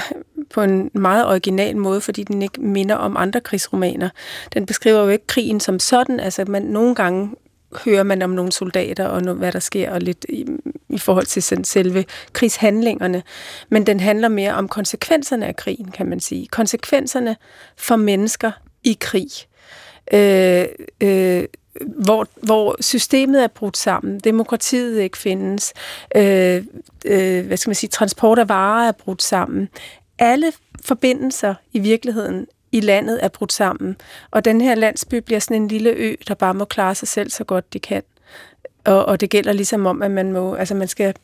på 0.49 0.61
en 0.61 0.91
meget 0.93 1.25
original 1.25 1.77
måde, 1.77 2.01
fordi 2.01 2.23
den 2.23 2.41
ikke 2.41 2.61
minder 2.61 2.95
om 2.95 3.17
andre 3.17 3.41
krigsromaner. 3.41 4.09
Den 4.53 4.65
beskriver 4.65 5.01
jo 5.01 5.09
ikke 5.09 5.27
krigen 5.27 5.59
som 5.59 5.79
sådan, 5.79 6.19
altså 6.19 6.45
man 6.47 6.61
nogle 6.61 6.95
gange 6.95 7.29
hører 7.85 8.03
man 8.03 8.21
om 8.21 8.29
nogle 8.29 8.51
soldater 8.51 9.05
og 9.05 9.21
noget, 9.21 9.39
hvad 9.39 9.51
der 9.51 9.59
sker, 9.59 9.91
og 9.91 10.01
lidt 10.01 10.25
i, 10.29 10.45
i 10.89 10.97
forhold 10.97 11.25
til 11.25 11.43
sådan 11.43 11.63
selve 11.63 12.05
krigshandlingerne. 12.33 13.23
Men 13.69 13.85
den 13.85 13.99
handler 13.99 14.27
mere 14.27 14.53
om 14.53 14.67
konsekvenserne 14.67 15.45
af 15.45 15.55
krigen, 15.55 15.91
kan 15.91 16.07
man 16.09 16.19
sige. 16.19 16.47
Konsekvenserne 16.47 17.35
for 17.77 17.95
mennesker 17.95 18.51
i 18.83 18.97
krig. 18.99 19.29
Øh, 20.13 20.65
øh, 21.01 21.43
hvor, 21.85 22.27
hvor 22.43 22.75
systemet 22.79 23.43
er 23.43 23.47
brudt 23.47 23.77
sammen, 23.77 24.19
demokratiet 24.19 25.01
ikke 25.01 25.17
findes, 25.17 25.73
øh, 26.15 26.63
øh, 27.05 27.45
hvad 27.45 27.57
skal 27.57 27.69
man 27.69 27.75
sige, 27.75 27.89
transport 27.89 28.39
af 28.39 28.49
varer 28.49 28.87
er 28.87 28.91
brudt 28.91 29.23
sammen. 29.23 29.69
Alle 30.19 30.53
forbindelser 30.85 31.55
i 31.73 31.79
virkeligheden 31.79 32.47
i 32.71 32.79
landet 32.79 33.23
er 33.23 33.27
brudt 33.27 33.53
sammen. 33.53 33.95
Og 34.31 34.45
den 34.45 34.61
her 34.61 34.75
landsby 34.75 35.15
bliver 35.15 35.39
sådan 35.39 35.61
en 35.61 35.67
lille 35.67 35.89
ø, 35.89 36.15
der 36.27 36.33
bare 36.33 36.53
må 36.53 36.65
klare 36.65 36.95
sig 36.95 37.07
selv 37.07 37.29
så 37.29 37.43
godt 37.43 37.73
de 37.73 37.79
kan. 37.79 38.03
Og, 38.85 39.05
og 39.05 39.21
det 39.21 39.29
gælder 39.29 39.53
ligesom 39.53 39.85
om, 39.85 40.01
at 40.01 40.11
man 40.11 40.31
må, 40.31 40.55
altså 40.55 40.75
man 40.75 40.87
skal 40.87 41.15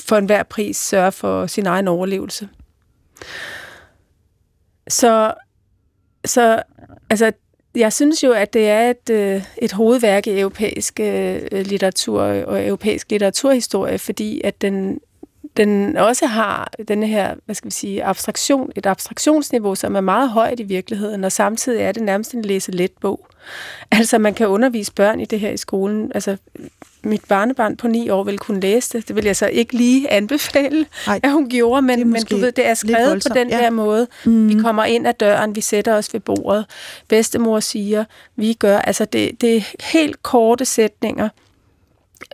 for 0.00 0.16
enhver 0.16 0.42
pris 0.42 0.76
sørge 0.76 1.12
for 1.12 1.46
sin 1.46 1.66
egen 1.66 1.88
overlevelse. 1.88 2.48
Så, 4.88 5.34
så 6.24 6.62
altså, 7.10 7.32
jeg 7.74 7.92
synes 7.92 8.24
jo, 8.24 8.32
at 8.32 8.52
det 8.52 8.68
er 8.68 8.90
et, 8.90 9.10
øh, 9.10 9.42
et 9.62 9.72
hovedværk 9.72 10.26
i 10.26 10.40
europæisk 10.40 11.00
øh, 11.00 11.42
litteratur 11.52 12.22
og 12.22 12.66
europæisk 12.66 13.10
litteraturhistorie, 13.10 13.98
fordi 13.98 14.40
at 14.44 14.62
den 14.62 15.00
den 15.58 15.96
også 15.96 16.26
har 16.26 16.72
denne 16.88 17.06
her, 17.06 17.34
hvad 17.44 17.54
skal 17.54 17.66
vi 17.66 17.72
sige, 17.72 18.04
abstraktion, 18.04 18.72
et 18.76 18.86
abstraktionsniveau, 18.86 19.74
som 19.74 19.96
er 19.96 20.00
meget 20.00 20.30
højt 20.30 20.60
i 20.60 20.62
virkeligheden, 20.62 21.24
og 21.24 21.32
samtidig 21.32 21.82
er 21.82 21.92
det 21.92 22.02
nærmest 22.02 22.34
en 22.34 22.42
læse-let 22.42 22.92
bog. 23.00 23.26
Altså, 23.90 24.18
man 24.18 24.34
kan 24.34 24.46
undervise 24.46 24.92
børn 24.92 25.20
i 25.20 25.24
det 25.24 25.40
her 25.40 25.50
i 25.50 25.56
skolen. 25.56 26.12
Altså, 26.14 26.36
mit 27.02 27.20
barnebarn 27.28 27.76
på 27.76 27.88
ni 27.88 28.08
år 28.08 28.24
vil 28.24 28.38
kunne 28.38 28.60
læse 28.60 28.98
det. 28.98 29.08
Det 29.08 29.16
vil 29.16 29.24
jeg 29.24 29.36
så 29.36 29.46
ikke 29.46 29.76
lige 29.76 30.10
anbefale, 30.10 30.86
Ej, 31.06 31.20
at 31.22 31.32
hun 31.32 31.48
gjorde, 31.48 31.82
men, 31.82 32.08
men 32.10 32.24
du 32.24 32.36
ved, 32.36 32.52
det 32.52 32.66
er 32.66 32.74
skrevet 32.74 33.24
på 33.28 33.34
den 33.34 33.50
ja. 33.50 33.58
der 33.58 33.70
måde. 33.70 34.06
Mm. 34.24 34.48
Vi 34.48 34.54
kommer 34.62 34.84
ind 34.84 35.06
ad 35.06 35.14
døren, 35.14 35.56
vi 35.56 35.60
sætter 35.60 35.94
os 35.94 36.14
ved 36.14 36.20
bordet. 36.20 36.66
Bedstemor 37.08 37.60
siger, 37.60 38.04
vi 38.36 38.52
gør, 38.52 38.78
altså 38.78 39.04
det, 39.04 39.40
det 39.40 39.56
er 39.56 39.62
helt 39.92 40.22
korte 40.22 40.64
sætninger, 40.64 41.28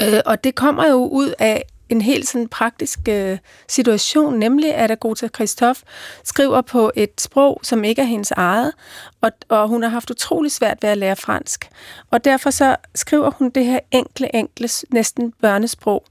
øh, 0.03 0.21
og 0.27 0.45
det 0.45 0.55
kommer 0.55 0.89
jo 0.89 1.09
ud 1.09 1.35
af 1.39 1.65
en 1.95 2.03
helt 2.03 2.29
sådan 2.29 2.49
praktisk 2.49 2.99
øh, 3.09 3.39
situation, 3.69 4.39
nemlig 4.39 4.75
at 4.75 4.91
Agota 4.91 5.29
Christoph 5.29 5.81
skriver 6.25 6.61
på 6.61 6.91
et 6.95 7.21
sprog, 7.21 7.61
som 7.63 7.85
ikke 7.85 8.03
er 8.03 8.07
hendes 8.07 8.31
eget, 8.31 8.73
og, 9.21 9.31
og 9.49 9.69
hun 9.69 9.83
har 9.83 9.91
haft 9.91 10.11
utrolig 10.11 10.53
svært 10.53 10.79
ved 10.83 10.91
at 10.91 10.99
lære 10.99 11.17
fransk. 11.17 11.69
Og 12.11 12.25
derfor 12.25 12.51
så 12.51 12.77
skriver 12.95 13.31
hun 13.31 13.51
det 13.51 13.65
her 13.65 13.81
enkle, 13.91 14.35
enkle, 14.35 14.69
næsten 14.91 15.33
børnesprog. 15.41 16.05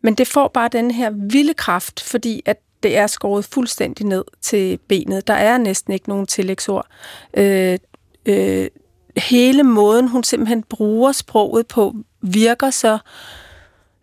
Men 0.00 0.14
det 0.14 0.28
får 0.28 0.48
bare 0.48 0.68
den 0.68 0.90
her 0.90 1.10
vilde 1.10 1.54
kraft, 1.54 2.00
fordi 2.00 2.42
at 2.46 2.56
det 2.82 2.96
er 2.96 3.06
skåret 3.06 3.44
fuldstændig 3.44 4.06
ned 4.06 4.24
til 4.40 4.78
benet. 4.88 5.26
Der 5.26 5.34
er 5.34 5.58
næsten 5.58 5.92
ikke 5.92 6.08
nogen 6.08 6.26
tillægsord. 6.26 6.86
Øh, 7.34 7.78
øh, 8.26 8.68
hele 9.16 9.62
måden, 9.62 10.08
hun 10.08 10.24
simpelthen 10.24 10.62
bruger 10.62 11.12
sproget 11.12 11.66
på, 11.66 11.94
virker 12.20 12.70
så 12.70 12.98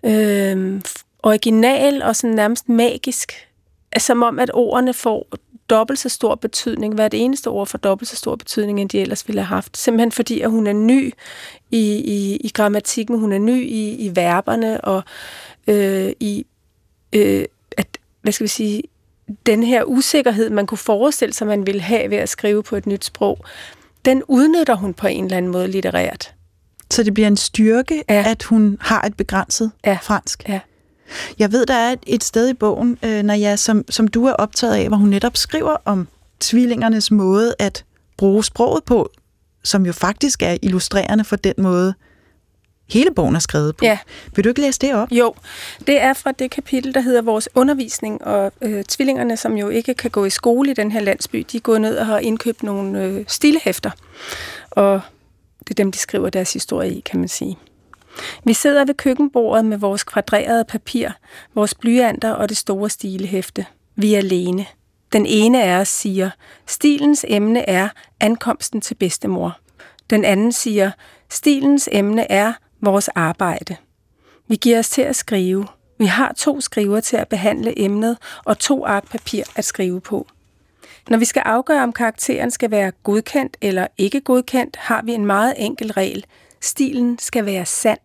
øh, 0.05 0.81
original 1.23 2.01
og 2.01 2.15
sådan 2.15 2.35
nærmest 2.35 2.69
magisk. 2.69 3.33
Som 3.97 4.23
om, 4.23 4.39
at 4.39 4.51
ordene 4.53 4.93
får 4.93 5.27
dobbelt 5.69 5.99
så 5.99 6.09
stor 6.09 6.35
betydning. 6.35 6.93
Hvert 6.93 7.13
eneste 7.13 7.47
ord 7.47 7.67
får 7.67 7.77
dobbelt 7.77 8.09
så 8.09 8.15
stor 8.15 8.35
betydning, 8.35 8.81
end 8.81 8.89
de 8.89 8.99
ellers 8.99 9.27
ville 9.27 9.41
have 9.41 9.55
haft. 9.55 9.77
Simpelthen 9.77 10.11
fordi, 10.11 10.41
at 10.41 10.51
hun 10.51 10.67
er 10.67 10.73
ny 10.73 11.13
i, 11.71 11.95
i, 11.95 12.35
i 12.35 12.49
grammatikken, 12.53 13.19
hun 13.19 13.31
er 13.31 13.37
ny 13.37 13.63
i, 13.63 13.95
i 13.95 14.15
verberne, 14.15 14.81
og 14.81 15.03
øh, 15.67 16.13
i, 16.19 16.45
øh, 17.13 17.45
at, 17.77 17.97
hvad 18.21 18.33
skal 18.33 18.43
vi 18.43 18.49
sige, 18.49 18.83
den 19.45 19.63
her 19.63 19.83
usikkerhed, 19.83 20.49
man 20.49 20.65
kunne 20.65 20.77
forestille 20.77 21.33
sig, 21.33 21.47
man 21.47 21.67
ville 21.67 21.81
have 21.81 22.09
ved 22.09 22.17
at 22.17 22.29
skrive 22.29 22.63
på 22.63 22.75
et 22.75 22.85
nyt 22.85 23.05
sprog, 23.05 23.45
den 24.05 24.23
udnytter 24.27 24.75
hun 24.75 24.93
på 24.93 25.07
en 25.07 25.23
eller 25.23 25.37
anden 25.37 25.51
måde 25.51 25.67
litterært. 25.67 26.33
Så 26.91 27.03
det 27.03 27.13
bliver 27.13 27.27
en 27.27 27.37
styrke, 27.37 28.03
ja. 28.09 28.23
at 28.27 28.43
hun 28.43 28.77
har 28.81 29.01
et 29.01 29.17
begrænset 29.17 29.71
ja. 29.85 29.97
fransk? 30.01 30.49
Ja. 30.49 30.59
Jeg 31.39 31.51
ved, 31.51 31.65
der 31.65 31.73
er 31.73 31.95
et 32.07 32.23
sted 32.23 32.49
i 32.49 32.53
bogen, 32.53 32.97
øh, 33.03 33.23
når 33.23 33.33
jeg, 33.33 33.59
som, 33.59 33.85
som 33.89 34.07
du 34.07 34.25
er 34.25 34.33
optaget 34.33 34.75
af, 34.75 34.87
hvor 34.87 34.97
hun 34.97 35.09
netop 35.09 35.37
skriver 35.37 35.77
om 35.85 36.07
tvillingernes 36.39 37.11
måde 37.11 37.55
at 37.59 37.85
bruge 38.17 38.43
sproget 38.43 38.83
på, 38.83 39.09
som 39.63 39.85
jo 39.85 39.93
faktisk 39.93 40.43
er 40.43 40.57
illustrerende 40.61 41.23
for 41.23 41.35
den 41.35 41.53
måde, 41.57 41.93
hele 42.89 43.11
bogen 43.11 43.35
er 43.35 43.39
skrevet 43.39 43.75
på. 43.75 43.85
Ja. 43.85 43.97
Vil 44.35 44.43
du 44.43 44.49
ikke 44.49 44.61
læse 44.61 44.79
det 44.79 44.93
op? 44.93 45.11
Jo, 45.11 45.33
det 45.87 46.01
er 46.01 46.13
fra 46.13 46.31
det 46.31 46.51
kapitel, 46.51 46.93
der 46.93 47.01
hedder 47.01 47.21
Vores 47.21 47.49
undervisning, 47.55 48.23
og 48.23 48.51
øh, 48.61 48.83
tvillingerne, 48.83 49.37
som 49.37 49.57
jo 49.57 49.69
ikke 49.69 49.93
kan 49.93 50.11
gå 50.11 50.25
i 50.25 50.29
skole 50.29 50.71
i 50.71 50.73
den 50.73 50.91
her 50.91 50.99
landsby, 50.99 51.45
de 51.51 51.59
går 51.59 51.77
ned 51.77 51.97
og 51.97 52.05
har 52.05 52.19
indkøbt 52.19 52.63
nogle 52.63 53.03
øh, 53.03 53.25
stilehæfter, 53.27 53.91
og 54.71 55.01
det 55.59 55.69
er 55.69 55.75
dem, 55.75 55.91
de 55.91 55.97
skriver 55.97 56.29
deres 56.29 56.53
historie 56.53 56.91
i, 56.93 56.99
kan 56.99 57.19
man 57.19 57.29
sige. 57.29 57.57
Vi 58.43 58.53
sidder 58.53 58.85
ved 58.85 58.93
køkkenbordet 58.93 59.65
med 59.65 59.77
vores 59.77 60.03
kvadrerede 60.03 60.65
papir, 60.65 61.09
vores 61.55 61.73
blyanter 61.73 62.31
og 62.31 62.49
det 62.49 62.57
store 62.57 62.89
stilehæfte. 62.89 63.65
Vi 63.95 64.13
er 64.13 64.17
alene. 64.17 64.65
Den 65.13 65.25
ene 65.25 65.63
af 65.63 65.79
os 65.79 65.87
siger, 65.87 66.29
stilens 66.65 67.25
emne 67.27 67.69
er 67.69 67.89
ankomsten 68.19 68.81
til 68.81 68.95
bedstemor. 68.95 69.57
Den 70.09 70.25
anden 70.25 70.51
siger, 70.51 70.91
stilens 71.29 71.89
emne 71.91 72.31
er 72.31 72.53
vores 72.81 73.07
arbejde. 73.07 73.75
Vi 74.47 74.55
giver 74.55 74.79
os 74.79 74.89
til 74.89 75.01
at 75.01 75.15
skrive. 75.15 75.67
Vi 75.99 76.05
har 76.05 76.33
to 76.37 76.61
skriver 76.61 76.99
til 76.99 77.17
at 77.17 77.27
behandle 77.27 77.79
emnet 77.79 78.17
og 78.45 78.59
to 78.59 78.85
ark 78.85 79.11
papir 79.11 79.43
at 79.55 79.65
skrive 79.65 80.01
på. 80.01 80.27
Når 81.09 81.17
vi 81.17 81.25
skal 81.25 81.41
afgøre, 81.45 81.83
om 81.83 81.93
karakteren 81.93 82.51
skal 82.51 82.71
være 82.71 82.91
godkendt 82.91 83.57
eller 83.61 83.87
ikke 83.97 84.21
godkendt, 84.21 84.75
har 84.75 85.01
vi 85.01 85.13
en 85.13 85.25
meget 85.25 85.53
enkel 85.57 85.91
regel. 85.91 86.25
Stilen 86.63 87.19
skal 87.19 87.45
være 87.45 87.65
sand. 87.65 87.99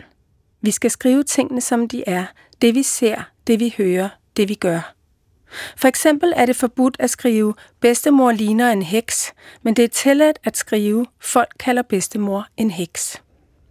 Vi 0.61 0.71
skal 0.71 0.91
skrive 0.91 1.25
tingene, 1.25 1.61
som 1.61 1.89
de 1.89 2.05
er. 2.07 2.25
Det 2.63 2.75
vi 2.75 2.83
ser, 2.83 3.23
det 3.47 3.61
vi 3.61 3.75
hører, 3.79 4.09
det 4.37 4.49
vi 4.49 4.55
gør. 4.55 4.95
For 5.77 5.89
eksempel 5.89 6.33
er 6.37 6.47
det 6.47 6.57
forbudt 6.57 6.97
at 6.99 7.11
skrive, 7.11 7.55
bedstemor 7.81 8.33
ligner 8.33 8.73
en 8.73 8.83
heks, 8.83 9.33
men 9.63 9.75
det 9.75 9.85
er 9.85 9.89
tilladt 9.89 10.39
at 10.45 10.57
skrive, 10.57 11.07
folk 11.21 11.49
kalder 11.61 11.83
bedstemor 11.83 12.47
en 12.57 12.71
heks. 12.71 13.23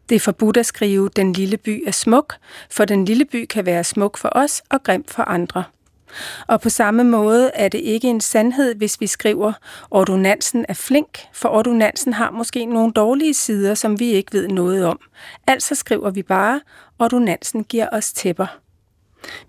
Det 0.10 0.16
er 0.16 0.20
forbudt 0.20 0.58
at 0.58 0.66
skrive, 0.66 1.10
den 1.16 1.34
lille 1.34 1.58
by 1.58 1.84
er 1.88 1.92
smuk, 1.92 2.34
for 2.70 2.86
den 2.86 3.06
lille 3.06 3.26
by 3.26 3.46
kan 3.46 3.66
være 3.66 3.84
smuk 3.84 4.18
for 4.18 4.30
os 4.32 4.62
og 4.70 4.84
grim 4.84 5.04
for 5.08 5.24
andre. 5.24 5.64
Og 6.48 6.62
på 6.62 6.70
samme 6.70 7.04
måde 7.04 7.52
er 7.54 7.70
det 7.70 7.80
ikke 7.80 8.08
en 8.08 8.22
sandhed, 8.22 8.76
hvis 8.76 9.02
vi 9.02 9.08
skriver, 9.08 9.54
ordonansen 9.92 10.66
er 10.70 10.74
flink, 10.74 11.20
for 11.34 11.50
ordonansen 11.50 12.14
har 12.14 12.32
måske 12.32 12.66
nogle 12.66 12.94
dårlige 12.94 13.34
sider, 13.34 13.74
som 13.74 14.00
vi 14.00 14.06
ikke 14.12 14.34
ved 14.34 14.48
noget 14.48 14.86
om. 14.86 15.00
Altså 15.48 15.76
skriver 15.76 16.10
vi 16.10 16.24
bare, 16.24 16.62
ordonansen 17.00 17.64
giver 17.64 17.88
os 17.92 18.14
tæpper. 18.14 18.48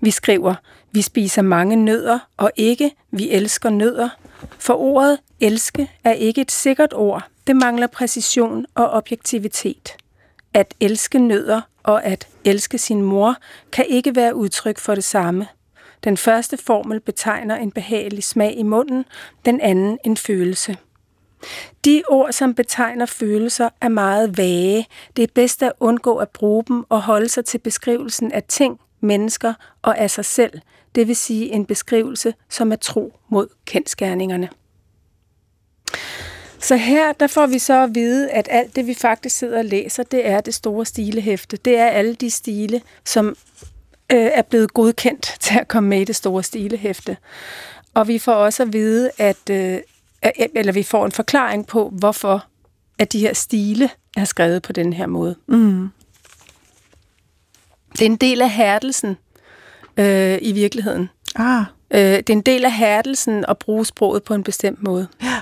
Vi 0.01 0.11
skriver, 0.11 0.55
vi 0.93 1.03
spiser 1.03 1.43
mange 1.43 1.77
nødder, 1.77 2.19
og 2.37 2.51
ikke, 2.57 2.91
vi 3.11 3.31
elsker 3.31 3.71
nødder. 3.71 4.09
For 4.59 4.75
ordet 4.75 5.19
elske 5.41 5.91
er 6.05 6.13
ikke 6.13 6.41
et 6.41 6.51
sikkert 6.51 6.95
ord. 6.95 7.23
Det 7.47 7.57
mangler 7.57 7.87
præcision 7.87 8.67
og 8.75 8.91
objektivitet. 8.91 9.97
At 10.55 10.75
elske 10.81 11.19
nødder 11.19 11.61
og 11.83 12.05
at 12.05 12.29
elske 12.45 12.79
sin 12.79 13.03
mor 13.03 13.37
kan 13.73 13.87
ikke 13.89 14.17
være 14.17 14.35
udtryk 14.35 14.79
for 14.79 14.95
det 14.95 15.05
samme. 15.05 15.47
Den 16.05 16.17
første 16.17 16.57
formel 16.57 17.01
betegner 17.01 17.57
en 17.57 17.73
behagelig 17.73 18.25
smag 18.25 18.57
i 18.57 18.63
munden, 18.63 19.05
den 19.45 19.61
anden 19.61 19.99
en 20.05 20.17
følelse. 20.17 20.77
De 21.85 22.03
ord, 22.09 22.33
som 22.33 22.55
betegner 22.55 23.07
følelser, 23.07 23.69
er 23.81 23.89
meget 23.89 24.39
vage. 24.39 24.87
Det 25.17 25.23
er 25.23 25.29
bedst 25.35 25.63
at 25.63 25.73
undgå 25.81 26.17
at 26.17 26.29
bruge 26.29 26.65
dem 26.69 26.85
og 26.89 27.03
holde 27.03 27.29
sig 27.29 27.45
til 27.45 27.59
beskrivelsen 27.59 28.33
af 28.33 28.43
ting, 28.43 28.81
mennesker 29.01 29.55
og 29.83 29.99
af 29.99 30.11
sig 30.11 30.25
selv, 30.25 30.61
det 30.95 31.09
vil 31.09 31.17
sige 31.17 31.53
en 31.53 31.67
beskrivelse, 31.67 32.35
som 32.49 32.73
er 32.73 32.77
tro 32.77 33.13
mod 33.29 33.49
kendskærningerne. 33.65 34.49
Så 36.59 36.77
her 36.77 37.13
der 37.13 37.27
får 37.27 37.47
vi 37.47 37.59
så 37.59 37.83
at 37.83 37.95
vide, 37.95 38.31
at 38.31 38.49
alt 38.51 38.77
det, 38.77 38.87
vi 38.87 38.95
faktisk 38.95 39.37
sidder 39.37 39.59
og 39.59 39.65
læser, 39.65 40.03
det 40.03 40.27
er 40.27 40.41
det 40.41 40.55
store 40.55 40.87
stilehæfte. 40.87 41.57
Det 41.57 41.79
er 41.79 41.87
alle 41.87 42.15
de 42.15 42.31
stile, 42.31 42.83
som 43.05 43.37
øh, 44.13 44.31
er 44.35 44.43
blevet 44.43 44.75
godkendt 44.75 45.37
til 45.41 45.59
at 45.59 45.69
komme 45.69 45.89
med 45.89 46.01
i 46.01 46.05
det 46.05 46.17
store 46.17 46.43
stilehæfte. 46.43 47.17
Og 47.95 48.09
vi 48.09 48.19
får 48.19 48.35
også 48.35 48.63
at 48.63 48.73
vide, 48.73 49.11
at 49.19 49.51
øh, 49.51 49.79
eller 50.55 50.73
vi 50.73 50.83
får 50.83 51.05
en 51.05 51.13
forklaring 51.13 51.67
på, 51.67 51.89
hvorfor 51.99 52.45
at 52.99 53.13
de 53.13 53.19
her 53.19 53.33
stile 53.35 53.91
er 54.17 54.25
skrevet 54.25 54.63
på 54.63 54.73
den 54.73 54.93
her 54.93 55.07
måde. 55.07 55.37
Mm. 55.47 55.89
Det 57.93 58.03
er 58.03 58.07
en 58.07 58.17
del 58.17 58.43
af 58.43 58.51
hærdelsen 58.51 59.17
øh, 59.97 60.39
i 60.43 60.53
virkeligheden. 60.53 61.11
Ah. 61.37 61.65
Øh, 61.91 62.01
det 62.01 62.31
er 62.31 62.35
en 62.35 62.41
del 62.41 62.65
af 62.65 62.73
hærdelsen 62.73 63.45
at 63.49 63.59
bruge 63.59 63.87
sproget 63.87 64.23
på 64.23 64.35
en 64.35 64.45
bestemt 64.45 64.83
måde. 64.83 65.09
Ja. 65.23 65.41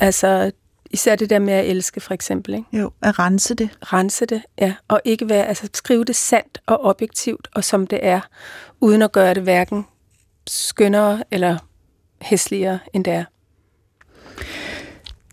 Altså, 0.00 0.52
især 0.96 1.16
det 1.16 1.30
der 1.30 1.38
med 1.38 1.52
at 1.52 1.66
elske, 1.66 2.00
for 2.00 2.14
eksempel. 2.14 2.54
Ikke? 2.54 2.66
Jo, 2.72 2.90
at 3.02 3.18
rense 3.18 3.54
det. 3.54 3.70
Rense 3.82 4.26
det, 4.26 4.42
ja. 4.60 4.74
Og 4.88 5.00
ikke 5.04 5.28
være, 5.28 5.46
altså 5.46 5.68
skrive 5.74 6.04
det 6.04 6.16
sandt 6.16 6.58
og 6.66 6.84
objektivt, 6.84 7.48
og 7.54 7.64
som 7.64 7.86
det 7.86 7.98
er, 8.02 8.20
uden 8.80 9.02
at 9.02 9.12
gøre 9.12 9.34
det 9.34 9.42
hverken 9.42 9.84
skønnere 10.46 11.22
eller 11.30 11.58
hæsligere, 12.20 12.78
end 12.92 13.04
det 13.04 13.12
er. 13.12 13.24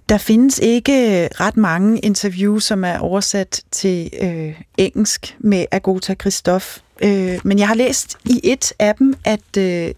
Der 0.10 0.18
findes 0.18 0.60
ikke 0.60 1.28
ret 1.28 1.58
mange 1.58 2.00
interviews, 2.00 2.64
som 2.64 2.84
er 2.84 3.00
oversat 3.00 3.62
til 3.72 4.10
øh, 4.22 4.62
engelsk 4.78 5.36
med 5.40 5.66
Agota 5.72 6.16
Christoph. 6.16 6.66
Øh, 7.04 7.40
men 7.44 7.60
jeg 7.60 7.68
har 7.68 7.76
læst 7.76 8.18
i 8.26 8.40
et 8.44 8.74
af 8.80 8.96
dem, 8.96 9.16
at, 9.26 9.58
øh, 9.58 9.94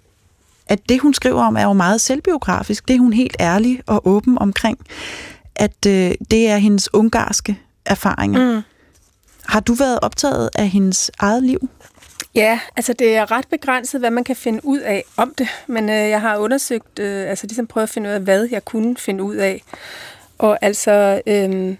at 0.68 0.80
det, 0.89 1.01
hun 1.01 1.13
skriver 1.13 1.43
om, 1.43 1.55
er 1.55 1.63
jo 1.63 1.74
meget 1.74 2.01
selvbiografisk. 2.01 2.88
Det 2.88 2.95
er 2.95 2.99
hun 2.99 3.13
helt 3.13 3.36
ærlig 3.39 3.82
og 3.88 4.07
åben 4.07 4.38
omkring. 4.38 4.80
At 5.56 5.86
øh, 5.88 6.12
det 6.32 6.47
er 6.47 6.58
hendes 6.58 6.93
ungarske 6.93 7.60
erfaringer. 7.86 8.56
Mm. 8.56 8.62
Har 9.45 9.60
du 9.60 9.74
været 9.74 9.99
optaget 10.01 10.49
af 10.56 10.70
hendes 10.70 11.12
eget 11.20 11.43
liv? 11.43 11.70
Ja, 12.36 12.60
altså 12.76 12.93
det 12.93 13.16
er 13.16 13.32
ret 13.32 13.47
begrænset, 13.47 14.01
hvad 14.01 14.12
man 14.12 14.24
kan 14.24 14.36
finde 14.36 14.66
ud 14.66 14.80
af 14.80 15.03
om 15.18 15.34
det, 15.38 15.47
men 15.68 15.89
øh, 15.89 15.95
jeg 15.95 16.22
har 16.22 16.38
undersøgt, 16.38 16.99
øh, 16.99 17.30
altså 17.30 17.47
ligesom 17.47 17.68
prøvet 17.68 17.84
at 17.84 17.89
finde 17.89 18.10
ud 18.10 18.14
af, 18.14 18.22
hvad 18.22 18.47
jeg 18.51 18.66
kunne 18.66 18.97
finde 18.97 19.24
ud 19.24 19.36
af. 19.36 19.64
Og 20.38 20.58
altså, 20.62 21.22
øh, 21.28 21.76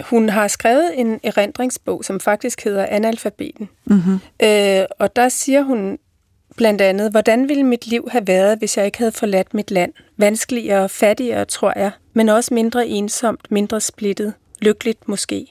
hun 0.00 0.28
har 0.28 0.48
skrevet 0.48 1.00
en 1.00 1.20
erindringsbog, 1.22 2.04
som 2.04 2.20
faktisk 2.20 2.64
hedder 2.64 2.86
Analfabeten. 2.86 3.68
Mm-hmm. 3.84 4.18
Øh, 4.42 4.84
og 4.98 5.16
der 5.16 5.28
siger 5.28 5.62
hun 5.62 5.98
blandt 6.56 6.80
andet, 6.80 7.10
hvordan 7.10 7.48
ville 7.48 7.64
mit 7.64 7.86
liv 7.86 8.08
have 8.10 8.26
været, 8.26 8.58
hvis 8.58 8.76
jeg 8.76 8.86
ikke 8.86 8.98
havde 8.98 9.12
forladt 9.12 9.54
mit 9.54 9.70
land? 9.70 9.92
Vanskeligere, 10.16 10.88
fattigere, 10.88 11.44
tror 11.44 11.72
jeg, 11.76 11.90
men 12.12 12.28
også 12.28 12.54
mindre 12.54 12.86
ensomt, 12.86 13.50
mindre 13.50 13.80
splittet, 13.80 14.34
lykkeligt 14.60 15.08
måske. 15.08 15.46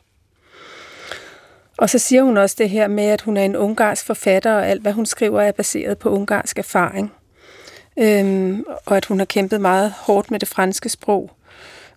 Og 1.77 1.89
så 1.89 1.99
siger 1.99 2.23
hun 2.23 2.37
også 2.37 2.55
det 2.59 2.69
her 2.69 2.87
med, 2.87 3.03
at 3.03 3.21
hun 3.21 3.37
er 3.37 3.45
en 3.45 3.55
ungarsk 3.55 4.05
forfatter, 4.05 4.51
og 4.53 4.67
alt, 4.67 4.81
hvad 4.81 4.93
hun 4.93 5.05
skriver, 5.05 5.41
er 5.41 5.51
baseret 5.51 5.97
på 5.97 6.09
ungarsk 6.09 6.59
erfaring. 6.59 7.13
Øhm, 7.99 8.65
og 8.85 8.97
at 8.97 9.05
hun 9.05 9.19
har 9.19 9.25
kæmpet 9.25 9.61
meget 9.61 9.93
hårdt 9.97 10.31
med 10.31 10.39
det 10.39 10.47
franske 10.47 10.89
sprog. 10.89 11.31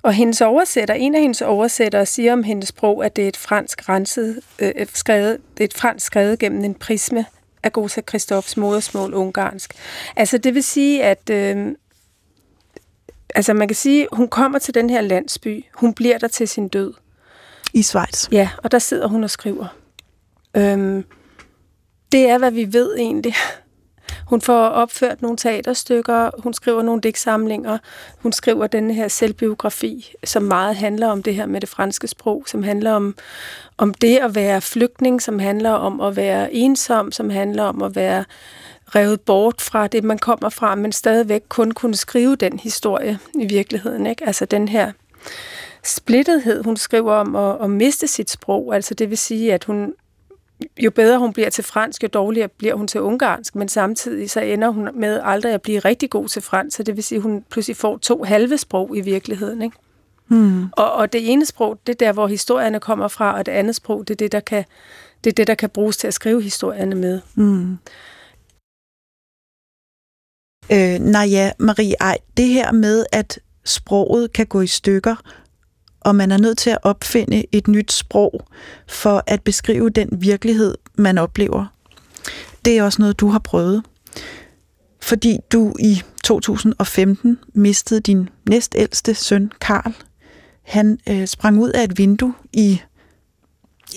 Og 0.02 0.12
hendes 0.12 0.40
oversætter, 0.40 0.94
en 0.94 1.14
af 1.14 1.20
hendes 1.20 1.42
oversættere, 1.42 2.06
siger 2.06 2.32
om 2.32 2.42
hendes 2.42 2.68
sprog, 2.68 3.04
at 3.04 3.16
det 3.16 3.24
er 3.24 3.28
et 3.28 3.36
fransk 3.36 3.88
renset, 3.88 4.40
øh, 4.58 4.86
skrevet, 4.94 5.38
det 5.54 5.60
er 5.60 5.64
et 5.64 5.74
fransk 5.74 6.06
skrevet 6.06 6.38
gennem 6.38 6.64
en 6.64 6.74
prisme 6.74 7.26
af 7.66 7.72
Gosa 7.72 8.00
Christoffs 8.08 8.56
modersmål 8.56 9.14
ungarsk. 9.14 9.74
Altså 10.16 10.38
det 10.38 10.54
vil 10.54 10.62
sige, 10.62 11.04
at 11.04 11.30
øh, 11.30 11.74
altså 13.34 13.54
man 13.54 13.68
kan 13.68 13.74
sige, 13.74 14.08
hun 14.12 14.28
kommer 14.28 14.58
til 14.58 14.74
den 14.74 14.90
her 14.90 15.00
landsby, 15.00 15.64
hun 15.74 15.94
bliver 15.94 16.18
der 16.18 16.28
til 16.28 16.48
sin 16.48 16.68
død. 16.68 16.94
I 17.72 17.82
Schweiz? 17.82 18.28
Ja, 18.32 18.48
og 18.62 18.70
der 18.70 18.78
sidder 18.78 19.06
hun 19.08 19.24
og 19.24 19.30
skriver. 19.30 19.66
Øhm, 20.56 21.04
det 22.12 22.28
er, 22.28 22.38
hvad 22.38 22.50
vi 22.50 22.72
ved 22.72 22.96
egentlig. 22.96 23.34
Hun 24.26 24.40
får 24.40 24.66
opført 24.66 25.22
nogle 25.22 25.36
teaterstykker, 25.36 26.30
hun 26.38 26.54
skriver 26.54 26.82
nogle 26.82 27.00
digtsamlinger, 27.00 27.78
hun 28.18 28.32
skriver 28.32 28.66
den 28.66 28.90
her 28.90 29.08
selvbiografi, 29.08 30.12
som 30.24 30.42
meget 30.42 30.76
handler 30.76 31.08
om 31.08 31.22
det 31.22 31.34
her 31.34 31.46
med 31.46 31.60
det 31.60 31.68
franske 31.68 32.08
sprog, 32.08 32.44
som 32.46 32.62
handler 32.62 32.92
om, 32.92 33.16
om 33.78 33.94
det 33.94 34.16
at 34.16 34.34
være 34.34 34.60
flygtning, 34.60 35.22
som 35.22 35.38
handler 35.38 35.70
om 35.70 36.00
at 36.00 36.16
være 36.16 36.54
ensom, 36.54 37.12
som 37.12 37.30
handler 37.30 37.62
om 37.62 37.82
at 37.82 37.96
være 37.96 38.24
revet 38.86 39.20
bort 39.20 39.60
fra 39.60 39.86
det, 39.86 40.04
man 40.04 40.18
kommer 40.18 40.48
fra, 40.48 40.74
men 40.74 40.92
stadigvæk 40.92 41.42
kun 41.48 41.72
kunne 41.72 41.94
skrive 41.94 42.36
den 42.36 42.58
historie 42.58 43.18
i 43.34 43.46
virkeligheden. 43.46 44.06
Ikke? 44.06 44.26
Altså 44.26 44.44
den 44.44 44.68
her 44.68 44.92
splittethed, 45.84 46.64
hun 46.64 46.76
skriver 46.76 47.12
om 47.12 47.36
at, 47.36 47.56
at 47.62 47.70
miste 47.70 48.06
sit 48.06 48.30
sprog. 48.30 48.74
Altså 48.74 48.94
det 48.94 49.10
vil 49.10 49.18
sige, 49.18 49.54
at 49.54 49.64
hun 49.64 49.94
jo 50.78 50.90
bedre 50.90 51.18
hun 51.18 51.32
bliver 51.32 51.50
til 51.50 51.64
fransk, 51.64 52.02
jo 52.02 52.08
dårligere 52.08 52.48
bliver 52.48 52.74
hun 52.74 52.88
til 52.88 53.00
ungarsk, 53.00 53.54
men 53.54 53.68
samtidig 53.68 54.30
så 54.30 54.40
ender 54.40 54.68
hun 54.68 54.88
med 54.94 55.20
aldrig 55.24 55.54
at 55.54 55.62
blive 55.62 55.78
rigtig 55.78 56.10
god 56.10 56.28
til 56.28 56.42
fransk, 56.42 56.76
så 56.76 56.82
det 56.82 56.96
vil 56.96 57.04
sige, 57.04 57.16
at 57.16 57.22
hun 57.22 57.44
pludselig 57.50 57.76
får 57.76 57.98
to 57.98 58.22
halve 58.22 58.58
sprog 58.58 58.96
i 58.96 59.00
virkeligheden. 59.00 59.62
Ikke? 59.62 59.76
Hmm. 60.26 60.68
Og, 60.72 60.92
og 60.92 61.12
det 61.12 61.32
ene 61.32 61.46
sprog, 61.46 61.78
det 61.86 61.92
er 61.92 62.06
der, 62.06 62.12
hvor 62.12 62.26
historierne 62.26 62.80
kommer 62.80 63.08
fra, 63.08 63.38
og 63.38 63.46
det 63.46 63.52
andet 63.52 63.74
sprog, 63.74 64.08
det 64.08 64.14
er 64.14 64.16
det, 64.16 64.32
der 64.32 64.40
kan, 64.40 64.64
det 65.24 65.30
er 65.30 65.34
det, 65.34 65.46
der 65.46 65.54
kan 65.54 65.70
bruges 65.70 65.96
til 65.96 66.06
at 66.06 66.14
skrive 66.14 66.42
historierne 66.42 66.94
med. 66.94 67.20
Hmm. 67.34 67.78
Øh, 70.72 70.98
nej 70.98 71.26
ja, 71.30 71.52
Marie, 71.58 71.94
ej, 72.00 72.18
det 72.36 72.48
her 72.48 72.72
med, 72.72 73.06
at 73.12 73.38
sproget 73.64 74.32
kan 74.32 74.46
gå 74.46 74.60
i 74.60 74.66
stykker, 74.66 75.16
og 76.06 76.16
man 76.16 76.32
er 76.32 76.38
nødt 76.38 76.58
til 76.58 76.70
at 76.70 76.78
opfinde 76.82 77.44
et 77.52 77.68
nyt 77.68 77.92
sprog 77.92 78.46
for 78.88 79.22
at 79.26 79.42
beskrive 79.42 79.90
den 79.90 80.08
virkelighed, 80.12 80.74
man 80.94 81.18
oplever. 81.18 81.66
Det 82.64 82.78
er 82.78 82.82
også 82.82 83.02
noget, 83.02 83.20
du 83.20 83.28
har 83.28 83.38
prøvet. 83.38 83.82
Fordi 85.02 85.38
du 85.52 85.74
i 85.78 86.02
2015 86.24 87.38
mistede 87.54 88.00
din 88.00 88.28
næstældste 88.48 89.14
søn, 89.14 89.52
Karl. 89.60 89.94
Han 90.62 90.98
øh, 91.08 91.26
sprang 91.26 91.58
ud 91.60 91.70
af 91.70 91.84
et 91.84 91.98
vindue 91.98 92.34
i 92.52 92.80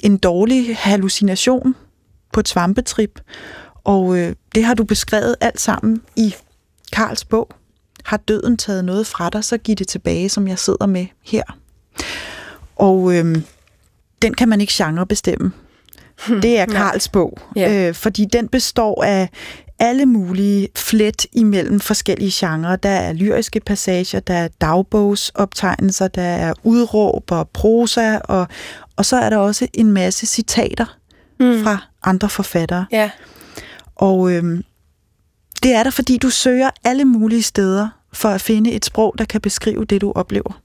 en 0.04 0.18
dårlig 0.18 0.78
hallucination 0.78 1.76
på 2.34 2.40
et 2.40 2.48
svampetrip, 2.48 3.22
og 3.84 4.18
øh, 4.18 4.36
det 4.56 4.66
har 4.66 4.74
du 4.74 4.84
beskrevet 4.84 5.36
alt 5.42 5.62
sammen 5.62 6.02
i 6.16 6.36
Karls 6.92 7.26
bog. 7.26 7.50
Har 8.06 8.18
døden 8.18 8.58
taget 8.58 8.86
noget 8.86 9.08
fra 9.08 9.30
dig, 9.30 9.44
så 9.44 9.58
giv 9.58 9.76
det 9.76 9.88
tilbage, 9.88 10.30
som 10.30 10.48
jeg 10.48 10.60
sidder 10.60 10.86
med 10.86 11.06
her. 11.24 11.59
Og 12.80 13.16
øh, 13.16 13.36
den 14.22 14.34
kan 14.34 14.50
man 14.50 14.62
ikke 14.62 14.74
genre 14.76 15.06
bestemme. 15.06 15.52
Det 16.28 16.60
er 16.60 16.66
Karls 16.66 17.10
bog, 17.10 17.38
Ja. 17.56 17.88
øh, 17.88 17.94
fordi 17.96 18.26
den 18.26 18.48
består 18.48 19.04
af 19.04 19.30
alle 19.80 20.06
mulige 20.06 20.68
flet 20.76 21.26
imellem 21.34 21.80
forskellige 21.80 22.32
genrer. 22.34 22.76
Der 22.76 22.90
er 22.90 23.14
lyriske 23.14 23.60
passager, 23.60 24.20
der 24.20 24.34
er 24.34 24.48
dagbogsoptegnelser, 24.62 26.08
der 26.08 26.22
er 26.22 26.54
udråb 26.64 27.32
og 27.32 27.50
prosa, 27.50 28.18
og, 28.18 28.48
og 28.96 29.06
så 29.06 29.18
er 29.18 29.30
der 29.30 29.38
også 29.38 29.68
en 29.74 29.92
masse 29.92 30.26
citater 30.26 30.98
mm. 31.40 31.64
fra 31.64 31.78
andre 32.04 32.30
forfattere. 32.30 32.86
Ja, 32.92 33.10
Og 33.96 34.32
øhm, 34.32 34.64
det 35.64 35.74
er 35.74 35.84
der, 35.84 35.90
fordi 35.92 36.18
du 36.18 36.30
søger 36.30 36.70
alle 36.84 37.06
mulige 37.06 37.44
steder 37.44 37.88
for 38.14 38.30
at 38.30 38.42
finde 38.42 38.72
et 38.72 38.86
sprog, 38.86 39.16
der 39.18 39.26
kan 39.26 39.42
beskrive 39.42 39.86
det, 39.86 40.02
du 40.02 40.12
oplever. 40.16 40.62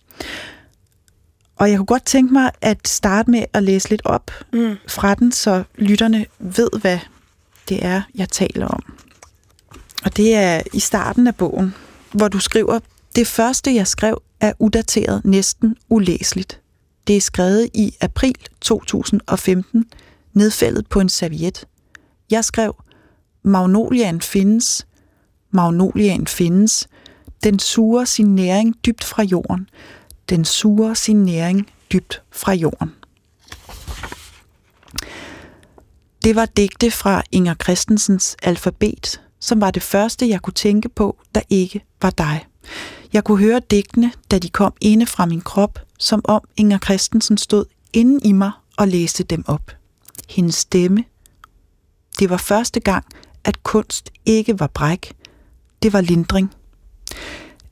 Og 1.56 1.70
jeg 1.70 1.76
kunne 1.76 1.86
godt 1.86 2.04
tænke 2.04 2.32
mig 2.32 2.50
at 2.60 2.88
starte 2.88 3.30
med 3.30 3.44
at 3.52 3.62
læse 3.62 3.90
lidt 3.90 4.02
op 4.04 4.30
mm. 4.52 4.76
fra 4.88 5.14
den, 5.14 5.32
så 5.32 5.64
lytterne 5.74 6.26
ved, 6.38 6.68
hvad 6.80 6.98
det 7.68 7.84
er, 7.84 8.02
jeg 8.14 8.28
taler 8.28 8.66
om. 8.66 8.82
Og 10.04 10.16
det 10.16 10.34
er 10.34 10.62
i 10.72 10.80
starten 10.80 11.26
af 11.26 11.36
bogen, 11.36 11.74
hvor 12.12 12.28
du 12.28 12.38
skriver, 12.38 12.78
det 13.16 13.26
første, 13.26 13.74
jeg 13.74 13.86
skrev, 13.86 14.22
er 14.40 14.52
udateret 14.58 15.24
næsten 15.24 15.76
ulæseligt. 15.88 16.60
Det 17.06 17.16
er 17.16 17.20
skrevet 17.20 17.70
i 17.74 17.94
april 18.00 18.34
2015, 18.60 19.84
nedfældet 20.32 20.86
på 20.86 21.00
en 21.00 21.08
serviet. 21.08 21.66
Jeg 22.30 22.44
skrev, 22.44 22.76
Magnoliaen 23.42 24.20
findes, 24.20 24.86
Magnoliaen 25.50 26.26
findes, 26.26 26.88
den 27.44 27.58
suger 27.58 28.04
sin 28.04 28.34
næring 28.34 28.74
dybt 28.86 29.04
fra 29.04 29.22
jorden, 29.22 29.68
den 30.28 30.44
suger 30.44 30.94
sin 30.94 31.22
næring 31.22 31.70
dybt 31.92 32.22
fra 32.30 32.52
jorden. 32.52 32.94
Det 36.24 36.36
var 36.36 36.46
digte 36.46 36.90
fra 36.90 37.22
Inger 37.32 37.54
Christensens 37.62 38.36
alfabet, 38.42 39.20
som 39.40 39.60
var 39.60 39.70
det 39.70 39.82
første, 39.82 40.28
jeg 40.28 40.42
kunne 40.42 40.54
tænke 40.54 40.88
på, 40.88 41.16
der 41.34 41.40
ikke 41.50 41.84
var 42.02 42.10
dig. 42.10 42.46
Jeg 43.12 43.24
kunne 43.24 43.38
høre 43.38 43.60
digtene, 43.70 44.12
da 44.30 44.38
de 44.38 44.48
kom 44.48 44.72
inde 44.80 45.06
fra 45.06 45.26
min 45.26 45.40
krop, 45.40 45.78
som 45.98 46.20
om 46.24 46.40
Inger 46.56 46.78
Christensen 46.78 47.38
stod 47.38 47.64
inde 47.92 48.20
i 48.24 48.32
mig 48.32 48.50
og 48.76 48.88
læste 48.88 49.24
dem 49.24 49.44
op. 49.46 49.70
Hendes 50.28 50.54
stemme. 50.54 51.04
Det 52.18 52.30
var 52.30 52.36
første 52.36 52.80
gang, 52.80 53.04
at 53.44 53.62
kunst 53.62 54.10
ikke 54.26 54.60
var 54.60 54.66
bræk. 54.66 55.12
Det 55.82 55.92
var 55.92 56.00
lindring. 56.00 56.54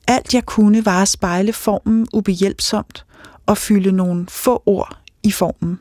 Alt 0.07 0.33
jeg 0.33 0.45
kunne 0.45 0.85
var 0.85 1.01
at 1.01 1.07
spejle 1.07 1.53
formen 1.53 2.07
ubehjælpsomt 2.13 3.05
og 3.45 3.57
fylde 3.57 3.91
nogle 3.91 4.27
få 4.29 4.63
ord 4.65 4.97
i 5.23 5.31
formen. 5.31 5.79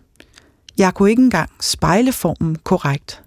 Jeg 0.78 0.94
kunne 0.94 1.10
ikke 1.10 1.22
engang 1.22 1.50
spejle 1.60 2.12
formen 2.12 2.56
korrekt. 2.56 3.22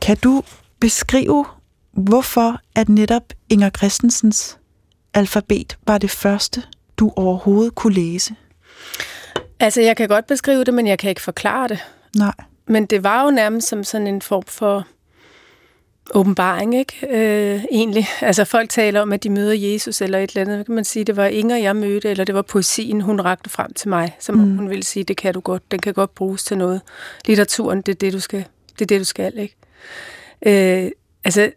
Kan 0.00 0.16
du 0.16 0.42
beskrive, 0.80 1.46
hvorfor 1.92 2.60
at 2.74 2.88
netop 2.88 3.22
Inger 3.48 3.70
Christensens 3.70 4.58
alfabet 5.14 5.78
var 5.86 5.98
det 5.98 6.10
første, 6.10 6.62
du 6.96 7.12
overhovedet 7.16 7.74
kunne 7.74 7.94
læse? 7.94 8.34
altså 9.60 9.80
jeg 9.80 9.96
kan 9.96 10.08
godt 10.08 10.26
beskrive 10.26 10.64
det, 10.64 10.74
men 10.74 10.86
jeg 10.86 10.98
kan 10.98 11.10
ikke 11.10 11.22
forklare 11.22 11.68
det. 11.68 11.78
Nej. 12.16 12.34
Men 12.66 12.86
det 12.86 13.02
var 13.02 13.24
jo 13.24 13.30
nærmest 13.30 13.68
som 13.68 13.84
sådan 13.84 14.06
en 14.06 14.22
form 14.22 14.42
for 14.48 14.86
åbenbaring, 16.10 16.74
ikke? 16.74 17.06
Øh, 17.10 17.64
egentlig. 17.70 18.06
Altså 18.20 18.44
folk 18.44 18.70
taler 18.70 19.00
om, 19.00 19.12
at 19.12 19.22
de 19.22 19.30
møder 19.30 19.54
Jesus 19.54 20.00
eller 20.00 20.18
et 20.18 20.30
eller 20.30 20.52
andet. 20.52 20.66
Kan 20.66 20.74
man 20.74 20.84
sige, 20.84 21.04
det 21.04 21.16
var 21.16 21.26
Inger, 21.26 21.56
jeg 21.56 21.76
mødte, 21.76 22.10
eller 22.10 22.24
det 22.24 22.34
var 22.34 22.42
poesien, 22.42 23.00
hun 23.00 23.20
rakte 23.20 23.50
frem 23.50 23.72
til 23.72 23.88
mig, 23.88 24.16
som 24.20 24.34
mm. 24.34 24.56
hun 24.56 24.70
ville 24.70 24.82
sige, 24.82 25.04
det 25.04 25.16
kan 25.16 25.34
du 25.34 25.40
godt, 25.40 25.70
den 25.70 25.78
kan 25.78 25.94
godt 25.94 26.14
bruges 26.14 26.44
til 26.44 26.58
noget. 26.58 26.80
Litteraturen, 27.26 27.80
det 27.80 27.92
er 27.92 27.96
det, 27.96 28.12
du 28.12 28.20
skal, 28.20 28.44
det 28.72 28.80
er 28.80 28.86
det, 28.86 29.00
du 29.00 29.04
skal 29.04 29.38
ikke? 29.38 29.56
Øh, 30.46 30.90
altså, 31.24 31.50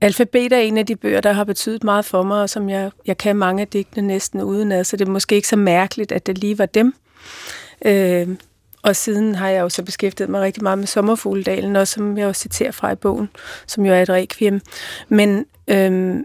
Alfabet 0.00 0.52
er 0.52 0.58
en 0.58 0.78
af 0.78 0.86
de 0.86 0.96
bøger, 0.96 1.20
der 1.20 1.32
har 1.32 1.44
betydet 1.44 1.84
meget 1.84 2.04
for 2.04 2.22
mig, 2.22 2.42
og 2.42 2.50
som 2.50 2.70
jeg, 2.70 2.90
jeg 3.06 3.18
kan 3.18 3.36
mange 3.36 3.60
af 3.60 3.68
digtene 3.68 4.06
næsten 4.06 4.42
udenad, 4.42 4.84
så 4.84 4.96
det 4.96 5.08
er 5.08 5.12
måske 5.12 5.34
ikke 5.34 5.48
så 5.48 5.56
mærkeligt, 5.56 6.12
at 6.12 6.26
det 6.26 6.38
lige 6.38 6.58
var 6.58 6.66
dem. 6.66 6.94
Øh, 7.84 8.28
og 8.82 8.96
siden 8.96 9.34
har 9.34 9.48
jeg 9.48 9.60
jo 9.60 9.68
så 9.68 9.82
beskæftiget 9.82 10.30
mig 10.30 10.40
rigtig 10.40 10.62
meget 10.62 10.78
med 10.78 10.86
Sommerfugledalen, 10.86 11.76
og 11.76 11.88
som 11.88 12.18
jeg 12.18 12.26
også 12.26 12.40
citerer 12.42 12.70
fra 12.70 12.92
i 12.92 12.94
bogen, 12.94 13.28
som 13.66 13.86
jo 13.86 13.92
er 13.92 14.02
et 14.02 14.10
requiem. 14.10 14.60
Men, 15.08 15.44
øhm, 15.68 16.24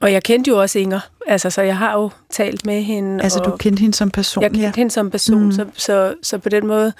og 0.00 0.12
jeg 0.12 0.22
kendte 0.22 0.48
jo 0.48 0.60
også 0.60 0.78
Inger, 0.78 1.00
altså, 1.26 1.50
så 1.50 1.62
jeg 1.62 1.76
har 1.76 1.92
jo 1.94 2.10
talt 2.30 2.66
med 2.66 2.82
hende. 2.82 3.22
Altså, 3.22 3.38
du 3.38 3.56
kendte 3.56 3.80
hende 3.80 3.94
som 3.96 4.10
person, 4.10 4.42
jeg 4.42 4.50
kendte 4.50 4.66
ja. 4.66 4.72
hende 4.76 4.90
som 4.90 5.10
person, 5.10 5.44
Mm. 5.44 5.52
så, 5.52 5.66
så, 5.74 6.14
så 6.22 6.38
på 6.38 6.48
den 6.48 6.66
måde 6.66 6.92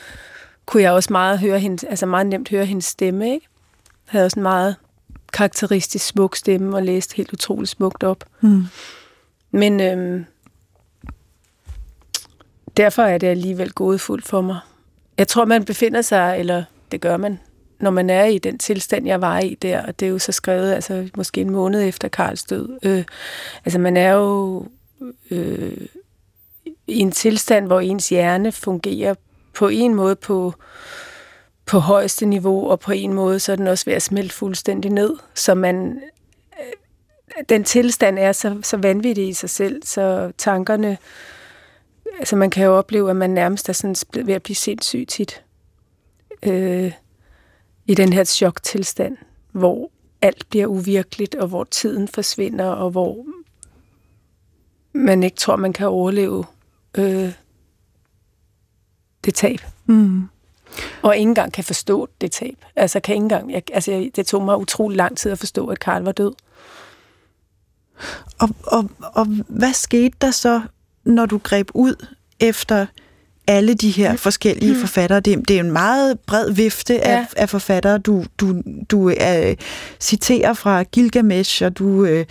kunne 0.67 0.83
jeg 0.83 0.93
også 0.93 1.13
meget 1.13 1.39
høre 1.39 1.59
hende, 1.59 1.89
altså 1.89 2.07
meget 2.07 2.27
nemt 2.27 2.49
høre 2.49 2.65
hendes 2.65 2.85
stemme, 2.85 3.25
ikke? 3.35 3.47
Jeg 4.07 4.11
havde 4.13 4.25
også 4.25 4.39
en 4.39 4.43
meget 4.43 4.77
karakteristisk 5.33 6.07
smuk 6.07 6.37
stemme, 6.37 6.77
og 6.77 6.83
læste 6.83 7.17
helt 7.17 7.33
utroligt 7.33 7.71
smukt 7.71 8.03
op. 8.05 8.25
Mm. 8.41 8.65
Men 9.51 9.81
øhm, 9.81 10.25
derfor 12.77 13.03
er 13.03 13.19
det 13.19 13.27
alligevel 13.27 13.73
gådefuldt 13.73 14.25
for 14.25 14.41
mig. 14.41 14.59
Jeg 15.19 15.29
tror, 15.29 15.45
man 15.45 15.65
befinder 15.65 16.03
sig, 16.03 16.37
eller 16.39 16.65
det 16.93 17.01
gør 17.01 17.17
man, 17.17 17.39
når 17.81 17.91
man 17.91 18.11
er 18.11 18.25
i 18.25 18.39
den 18.39 18.59
tilstand, 18.59 19.07
jeg 19.07 19.21
var 19.21 19.39
i 19.39 19.55
der, 19.55 19.87
og 19.87 20.01
det 20.01 20.07
er 20.07 20.11
jo 20.11 20.19
så 20.19 20.33
skrevet 20.33 20.73
altså, 20.73 21.09
måske 21.17 21.41
en 21.41 21.51
måned 21.51 21.83
efter 21.89 22.09
Karls 22.09 22.45
død. 22.45 22.79
Øh, 22.83 23.05
altså 23.65 23.79
man 23.79 23.97
er 23.97 24.13
jo 24.13 24.67
øh, 25.31 25.77
i 26.87 26.99
en 26.99 27.13
tilstand, 27.13 27.67
hvor 27.67 27.81
ens 27.81 28.09
hjerne 28.09 28.53
fungerer 28.53 29.15
på 29.55 29.69
en 29.69 29.95
måde 29.95 30.17
på, 30.17 30.55
på 31.67 31.79
højeste 31.79 32.27
niveau, 32.27 32.71
og 32.71 32.81
på 32.81 32.93
en 32.93 33.13
måde, 33.13 33.39
så 33.39 33.53
er 33.53 33.57
den 33.57 33.67
også 33.67 33.85
ved 33.85 33.95
at 33.95 34.03
smelte 34.03 34.35
fuldstændig 34.35 34.91
ned, 34.91 35.17
så 35.35 35.55
man 35.55 36.01
øh, 36.61 37.45
den 37.49 37.65
tilstand 37.65 38.19
er 38.19 38.33
så, 38.33 38.59
så 38.63 38.77
vanvittig 38.77 39.29
i 39.29 39.33
sig 39.33 39.51
selv, 39.51 39.83
så 39.85 40.33
tankerne, 40.39 40.99
altså 42.23 42.37
man 42.37 42.51
kan 42.51 42.65
jo 42.65 42.79
opleve, 42.79 43.11
at 43.11 43.17
man 43.17 43.31
nærmest 43.31 43.69
er 43.69 43.73
sådan 43.73 43.97
ved 44.27 44.35
at 44.35 44.43
blive 44.43 44.57
sindssyg 44.57 45.05
tit. 45.09 45.45
Øh, 46.43 46.93
I 47.87 47.95
den 47.95 48.13
her 48.13 48.25
choktilstand, 48.25 49.17
hvor 49.53 49.91
alt 50.23 50.47
bliver 50.51 50.67
uvirkeligt, 50.67 51.35
og 51.35 51.49
hvor 51.49 51.65
tiden 51.65 52.09
forsvinder, 52.09 52.67
og 52.67 52.91
hvor 52.91 53.27
man 54.93 55.23
ikke 55.23 55.37
tror, 55.37 55.57
man 55.57 55.73
kan 55.73 55.87
overleve 55.89 56.45
øh, 56.99 57.33
det 59.25 59.35
tab. 59.35 59.59
Mm. 59.87 60.23
Og 61.03 61.17
ikke 61.17 61.29
engang 61.29 61.53
kan 61.53 61.65
forstå 61.65 62.09
det 62.21 62.33
tab. 62.33 62.65
Altså, 62.77 63.01
kan 63.01 63.15
ikke 63.15 63.23
engang, 63.23 63.53
jeg, 63.53 63.63
altså, 63.73 63.93
jeg- 63.93 64.11
det 64.17 64.27
tog 64.27 64.43
mig 64.43 64.57
utrolig 64.59 64.97
lang 64.97 65.17
tid 65.19 65.33
at 65.33 65.39
forstå, 65.39 65.67
at 65.67 65.79
Karl 65.81 66.03
var 66.03 66.13
død. 66.13 66.33
Og, 68.41 68.49
og, 68.67 68.91
og 69.01 69.27
hvad 69.49 69.73
skete 69.73 70.17
der 70.21 70.31
så, 70.31 70.63
når 71.05 71.27
du 71.27 71.39
greb 71.39 71.69
ud 71.75 72.07
efter 72.41 72.87
alle 73.47 73.75
de 73.75 73.91
her 73.91 74.17
forskellige 74.17 74.81
forfattere? 74.81 75.21
Det, 75.21 75.49
det 75.49 75.57
er 75.57 75.61
en 75.61 75.71
meget 75.71 76.21
bred 76.21 76.53
vifte 76.53 77.05
af, 77.05 77.19
Ja. 77.21 77.27
af 77.37 77.49
forfattere. 77.49 77.99
Du, 77.99 78.25
du, 78.39 78.63
du 78.91 79.11
øh, 79.11 79.57
citerer 80.01 80.53
fra 80.55 80.83
Gilgamesh, 80.83 81.63
og 81.65 81.79
du, 81.79 82.05
øh, 82.05 82.27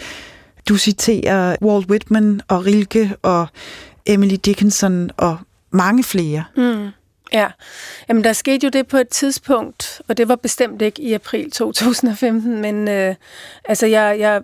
du 0.70 0.78
citerer 0.78 1.56
Walt 1.62 1.90
Whitman 1.90 2.42
og 2.48 2.66
Rilke 2.66 3.14
og 3.22 3.48
Emily 4.06 4.36
Dickinson 4.46 5.12
og 5.18 5.38
mange 5.72 6.04
flere. 6.04 6.44
Mm. 6.58 6.88
Ja, 7.34 7.48
jamen 8.10 8.24
der 8.24 8.34
skete 8.34 8.64
jo 8.66 8.70
det 8.70 8.88
på 8.88 8.98
et 8.98 9.10
tidspunkt, 9.10 10.02
og 10.08 10.18
det 10.18 10.28
var 10.28 10.36
bestemt 10.36 10.82
ikke 10.82 11.02
i 11.02 11.14
april 11.14 11.52
2015, 11.52 12.62
men 12.62 12.88
øh, 12.88 13.16
altså 13.66 13.86
jeg, 13.86 14.16
jeg, 14.20 14.42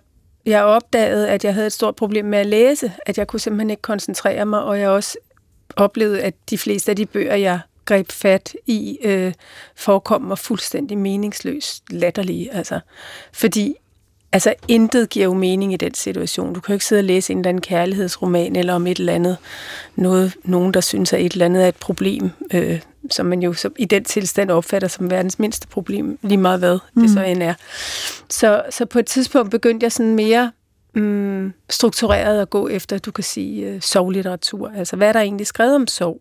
jeg 0.48 0.64
opdagede, 0.64 1.30
at 1.30 1.44
jeg 1.44 1.54
havde 1.54 1.68
et 1.68 1.74
stort 1.74 1.96
problem 1.96 2.26
med 2.26 2.40
at 2.40 2.46
læse, 2.46 2.92
at 3.06 3.18
jeg 3.18 3.28
kunne 3.28 3.40
simpelthen 3.40 3.70
ikke 3.70 3.82
koncentrere 3.82 4.46
mig, 4.46 4.64
og 4.64 4.80
jeg 4.80 4.90
også 4.90 5.18
oplevede, 5.76 6.22
at 6.22 6.34
de 6.50 6.58
fleste 6.58 6.92
af 6.92 6.96
de 6.96 7.06
bøger, 7.06 7.36
jeg 7.36 7.60
greb 7.86 8.12
fat 8.12 8.56
i, 8.66 8.98
øh, 9.04 9.34
forekom 9.76 10.22
mig 10.22 10.38
fuldstændig 10.38 10.98
meningsløst 10.98 11.84
latterlige. 11.90 12.54
Altså, 12.54 12.80
fordi 13.34 13.76
altså, 14.32 14.54
intet 14.68 15.10
giver 15.10 15.26
jo 15.26 15.34
mening 15.34 15.74
i 15.74 15.78
den 15.78 15.94
situation. 15.94 16.54
Du 16.54 16.60
kan 16.60 16.74
jo 16.74 16.76
ikke 16.76 16.86
sidde 16.86 17.00
og 17.00 17.04
læse 17.04 17.34
en 17.34 17.40
eller 17.40 17.50
anden 17.50 17.62
kærlighedsroman 17.62 18.56
eller 18.56 18.74
om 18.74 18.88
et 18.88 19.00
eller 19.00 19.14
andet, 19.14 19.38
noget, 19.96 20.34
nogen, 20.44 20.74
der 20.74 20.82
synes, 20.82 21.14
at 21.14 21.22
et 21.22 21.32
eller 21.32 21.46
andet 21.46 21.64
er 21.64 21.68
et 21.68 21.76
problem, 21.76 22.30
øh, 22.54 22.82
som 23.12 23.26
man 23.26 23.42
jo 23.42 23.54
så, 23.54 23.70
i 23.78 23.86
den 23.86 24.04
tilstand 24.04 24.52
opfatter 24.52 24.88
som 24.88 25.12
verdens 25.12 25.40
mindste 25.40 25.68
problem, 25.68 26.20
lige 26.22 26.38
meget 26.38 26.60
hvad 26.60 26.80
mm. 26.94 27.02
det 27.02 27.12
så 27.12 27.24
end 27.24 27.44
er. 27.44 27.54
Så, 28.30 28.64
så 28.70 28.86
på 28.86 29.00
et 29.00 29.06
tidspunkt 29.06 29.52
begyndte 29.52 29.84
jeg 29.84 29.92
sådan 29.92 30.16
mere 30.16 30.52
mm, 30.96 31.54
struktureret 31.70 32.42
at 32.42 32.50
gå 32.50 32.68
efter, 32.68 32.98
du 32.98 33.12
kan 33.12 33.24
sige, 33.24 33.68
øh, 33.68 33.82
sovlitteratur. 33.82 34.72
Altså, 34.78 34.96
hvad 34.96 35.08
er 35.08 35.14
der 35.14 35.20
egentlig 35.20 35.48
skrevet 35.48 35.76
om 35.76 35.88
sov? 35.88 36.20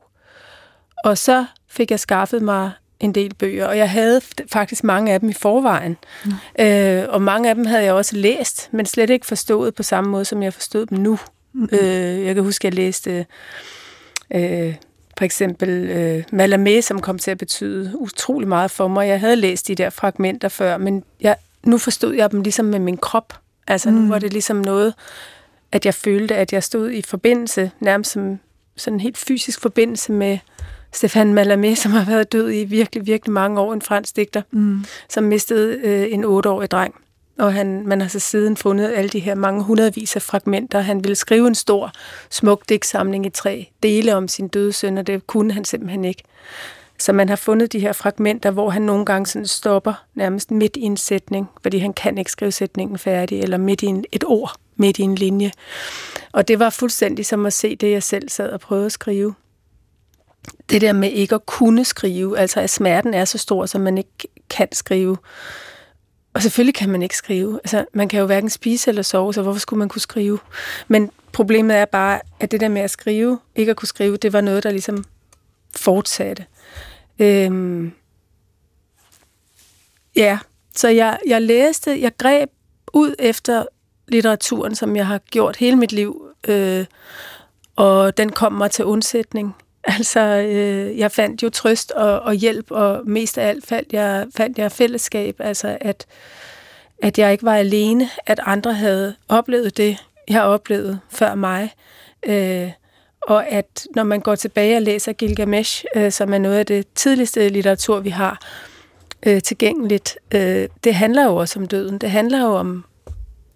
Og 1.05 1.18
så 1.18 1.45
fik 1.68 1.91
jeg 1.91 2.01
skaffet 2.01 2.43
mig 2.43 2.70
en 3.01 3.14
del 3.14 3.34
bøger, 3.34 3.66
og 3.66 3.78
jeg 3.78 3.91
havde 3.91 4.20
faktisk 4.53 4.84
mange 4.84 5.12
af 5.12 5.20
dem 5.20 5.28
i 5.28 5.32
forvejen. 5.32 5.97
Mm. 6.24 6.64
Øh, 6.64 7.05
og 7.09 7.22
mange 7.22 7.49
af 7.49 7.55
dem 7.55 7.66
havde 7.66 7.84
jeg 7.84 7.93
også 7.93 8.16
læst, 8.16 8.68
men 8.72 8.87
slet 8.87 9.11
ikke 9.11 9.26
forstået 9.26 9.74
på 9.74 9.82
samme 9.82 10.11
måde, 10.11 10.24
som 10.24 10.43
jeg 10.43 10.55
forstod 10.55 10.87
dem 10.87 10.99
nu. 10.99 11.18
Mm. 11.53 11.68
Øh, 11.72 12.24
jeg 12.24 12.34
kan 12.34 12.45
huske, 12.45 12.68
at 12.68 12.74
jeg 12.74 12.84
læste 12.84 13.26
øh, 14.34 14.74
for 15.17 15.25
eksempel 15.25 15.69
øh, 15.69 16.25
Malamé, 16.33 16.81
som 16.81 17.01
kom 17.01 17.19
til 17.19 17.31
at 17.31 17.39
betyde 17.39 17.93
utrolig 17.99 18.49
meget 18.49 18.71
for 18.71 18.89
mig. 18.89 19.09
Jeg 19.09 19.21
havde 19.21 19.37
læst 19.37 19.69
de 19.69 19.75
der 19.75 19.91
fragmenter 19.91 20.49
før, 20.49 20.77
men 20.77 21.05
jeg, 21.21 21.37
nu 21.64 21.79
forstod 21.79 22.14
jeg 22.14 22.31
dem 22.31 22.41
ligesom 22.41 22.64
med 22.64 22.79
min 22.79 22.97
krop. 22.97 23.35
Altså 23.67 23.91
mm. 23.91 23.97
nu 23.97 24.09
var 24.09 24.19
det 24.19 24.33
ligesom 24.33 24.57
noget, 24.57 24.95
at 25.73 25.87
jeg 25.87 25.95
følte, 25.95 26.37
at 26.37 26.53
jeg 26.53 26.62
stod 26.62 26.91
i 26.91 27.03
forbindelse, 27.03 27.71
nærmest 27.81 28.11
som 28.11 28.39
sådan 28.77 28.97
en 28.97 29.01
helt 29.01 29.19
fysisk 29.19 29.61
forbindelse 29.61 30.12
med 30.12 30.39
Stefan 30.93 31.39
Mallarmé, 31.39 31.75
som 31.75 31.93
har 31.93 32.05
været 32.05 32.33
død 32.33 32.53
i 32.53 32.64
virkelig, 32.64 33.07
virkelig 33.07 33.33
mange 33.33 33.61
år, 33.61 33.73
en 33.73 33.83
fransk 33.83 34.17
digter, 34.17 34.43
mm. 34.51 34.85
som 35.09 35.25
mistede 35.25 35.79
øh, 35.83 36.12
en 36.12 36.25
otteårig 36.25 36.71
dreng. 36.71 36.95
Og 37.39 37.53
han, 37.53 37.87
man 37.87 38.01
har 38.01 38.09
så 38.09 38.18
siden 38.18 38.57
fundet 38.57 38.93
alle 38.93 39.09
de 39.09 39.18
her 39.18 39.34
mange 39.34 39.62
hundredvis 39.62 40.16
af 40.16 40.22
fragmenter. 40.22 40.80
Han 40.80 41.05
ville 41.05 41.14
skrive 41.14 41.47
en 41.47 41.55
stor, 41.55 41.93
smuk 42.30 42.68
digtsamling 42.68 43.26
i 43.26 43.30
tre 43.30 43.70
dele 43.82 44.14
om 44.14 44.28
sin 44.28 44.49
døde 44.49 44.72
søn, 44.72 44.99
og 44.99 45.07
det 45.07 45.26
kunne 45.26 45.53
han 45.53 45.64
simpelthen 45.64 46.05
ikke. 46.05 46.22
Så 46.99 47.12
man 47.12 47.28
har 47.28 47.37
fundet 47.37 47.72
de 47.72 47.78
her 47.78 47.93
fragmenter, 47.93 48.51
hvor 48.51 48.70
han 48.70 48.82
nogle 48.82 49.05
gange 49.05 49.26
sådan 49.26 49.47
stopper 49.47 50.05
nærmest 50.14 50.51
midt 50.51 50.76
i 50.76 50.82
en 50.82 50.97
sætning, 50.97 51.49
fordi 51.62 51.78
han 51.78 51.93
kan 51.93 52.18
ikke 52.18 52.30
skrive 52.30 52.53
sætningen 52.53 52.99
færdig, 52.99 53.41
eller 53.41 53.57
midt 53.57 53.82
i 53.82 53.87
en, 53.87 54.05
et 54.12 54.24
ord, 54.26 54.57
midt 54.76 54.99
i 54.99 55.03
en 55.03 55.14
linje. 55.14 55.53
Og 56.32 56.49
det 56.49 56.59
var 56.59 56.70
fuldstændig 56.70 57.26
som 57.26 57.47
at 57.47 57.53
se 57.53 57.76
det, 57.76 57.91
jeg 57.91 58.03
selv 58.03 58.28
sad 58.28 58.51
og 58.51 58.61
prøvede 58.61 58.87
at 58.87 58.93
skrive. 58.93 59.34
Det 60.70 60.80
der 60.80 60.93
med 60.93 61.11
ikke 61.11 61.34
at 61.34 61.47
kunne 61.47 61.84
skrive, 61.84 62.39
altså 62.39 62.61
at 62.61 62.70
smerten 62.70 63.14
er 63.14 63.24
så 63.24 63.39
stor, 63.39 63.66
så 63.66 63.78
man 63.78 63.99
ikke 63.99 64.28
kan 64.51 64.68
skrive. 64.72 65.16
Og 66.37 66.43
selvfølgelig 66.43 66.74
kan 66.74 66.89
man 66.89 67.03
ikke 67.03 67.16
skrive. 67.16 67.61
Altså, 67.64 67.84
man 67.93 68.09
kan 68.09 68.20
jo 68.20 68.26
hverken 68.26 68.51
spise 68.51 68.89
eller 68.89 69.03
sove, 69.03 69.34
så 69.34 69.43
hvorfor 69.43 69.61
skulle 69.61 69.78
man 69.78 69.89
kunne 69.89 70.01
skrive? 70.01 70.39
Men 70.89 71.11
problemet 71.32 71.76
er 71.76 71.84
bare, 71.84 72.20
at 72.41 72.51
det 72.51 72.61
der 72.61 72.68
med 72.68 72.82
at 72.82 72.91
skrive, 72.91 73.39
ikke 73.55 73.70
at 73.70 73.76
kunne 73.76 73.89
skrive, 73.89 74.16
det 74.16 74.32
var 74.32 74.41
noget, 74.41 74.62
der 74.62 74.70
ligesom 74.70 75.05
fortsatte. 75.76 76.47
Øhm, 77.18 77.93
ja, 80.16 80.39
så 80.74 80.89
jeg, 80.89 81.18
jeg 81.26 81.43
læste, 81.43 82.01
jeg 82.01 82.12
greb 82.18 82.51
ud 82.93 83.14
efter 83.18 83.66
litteraturen, 84.09 84.74
som 84.74 84.97
jeg 84.97 85.07
har 85.07 85.18
gjort 85.18 85.57
hele 85.57 85.76
mit 85.76 85.93
liv, 85.93 86.26
øh, 86.49 86.87
og 87.76 88.16
den 88.16 88.32
kom 88.32 88.53
mig 88.53 88.70
til 88.70 88.84
undsætning. 88.84 89.55
Altså, 89.97 90.20
øh, 90.20 90.99
jeg 90.99 91.12
fandt 91.12 91.43
jo 91.43 91.51
trøst 91.51 91.91
og, 91.91 92.20
og 92.20 92.34
hjælp, 92.34 92.70
og 92.70 93.01
mest 93.07 93.39
af 93.39 93.49
alt 93.49 93.66
fandt 93.66 93.93
jeg, 93.93 94.26
fandt 94.37 94.59
jeg 94.59 94.72
fællesskab, 94.72 95.37
altså 95.39 95.78
at, 95.80 96.07
at 97.03 97.18
jeg 97.18 97.32
ikke 97.32 97.45
var 97.45 97.57
alene, 97.57 98.09
at 98.26 98.41
andre 98.43 98.72
havde 98.74 99.14
oplevet 99.28 99.76
det, 99.76 100.05
jeg 100.28 100.43
oplevede 100.43 100.99
før 101.09 101.34
mig. 101.34 101.74
Øh, 102.26 102.70
og 103.20 103.49
at 103.49 103.87
når 103.95 104.03
man 104.05 104.20
går 104.20 104.34
tilbage 104.34 104.76
og 104.76 104.82
læser 104.82 105.12
Gilgamesh, 105.12 105.84
øh, 105.97 106.12
som 106.12 106.34
er 106.34 106.39
noget 106.39 106.59
af 106.59 106.66
det 106.66 106.87
tidligste 106.95 107.49
litteratur, 107.49 108.01
vi 108.01 108.11
har 108.11 108.41
øh, 109.26 109.43
tilgængeligt, 109.43 110.18
øh, 110.34 110.68
det 110.84 110.95
handler 110.95 111.24
jo 111.24 111.37
også 111.37 111.59
om 111.59 111.66
døden. 111.68 111.99
Det 111.99 112.11
handler 112.11 112.41
jo 112.41 112.55
om 112.55 112.84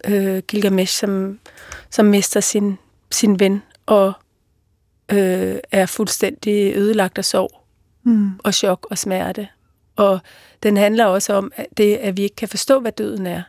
øh, 0.07 0.37
Gilgamesh, 0.47 0.99
som, 0.99 1.39
som 1.89 2.05
mister 2.05 2.39
sin, 2.39 2.77
sin 3.11 3.39
ven 3.39 3.63
og 3.85 4.13
øh, 5.13 5.57
er 5.71 5.85
fuldstændig 5.85 6.75
ødelagt 6.75 7.17
af 7.17 7.25
sorg 7.25 7.51
mm. 8.03 8.31
og 8.43 8.53
chok 8.53 8.87
og 8.89 8.97
smerte. 8.97 9.47
Og 9.95 10.19
den 10.63 10.77
handler 10.77 11.05
også 11.05 11.33
om 11.33 11.51
at 11.55 11.65
det, 11.77 11.95
at 11.95 12.17
vi 12.17 12.23
ikke 12.23 12.35
kan 12.35 12.49
forstå, 12.49 12.79
hvad 12.79 12.91
døden 12.91 13.27
er. 13.27 13.41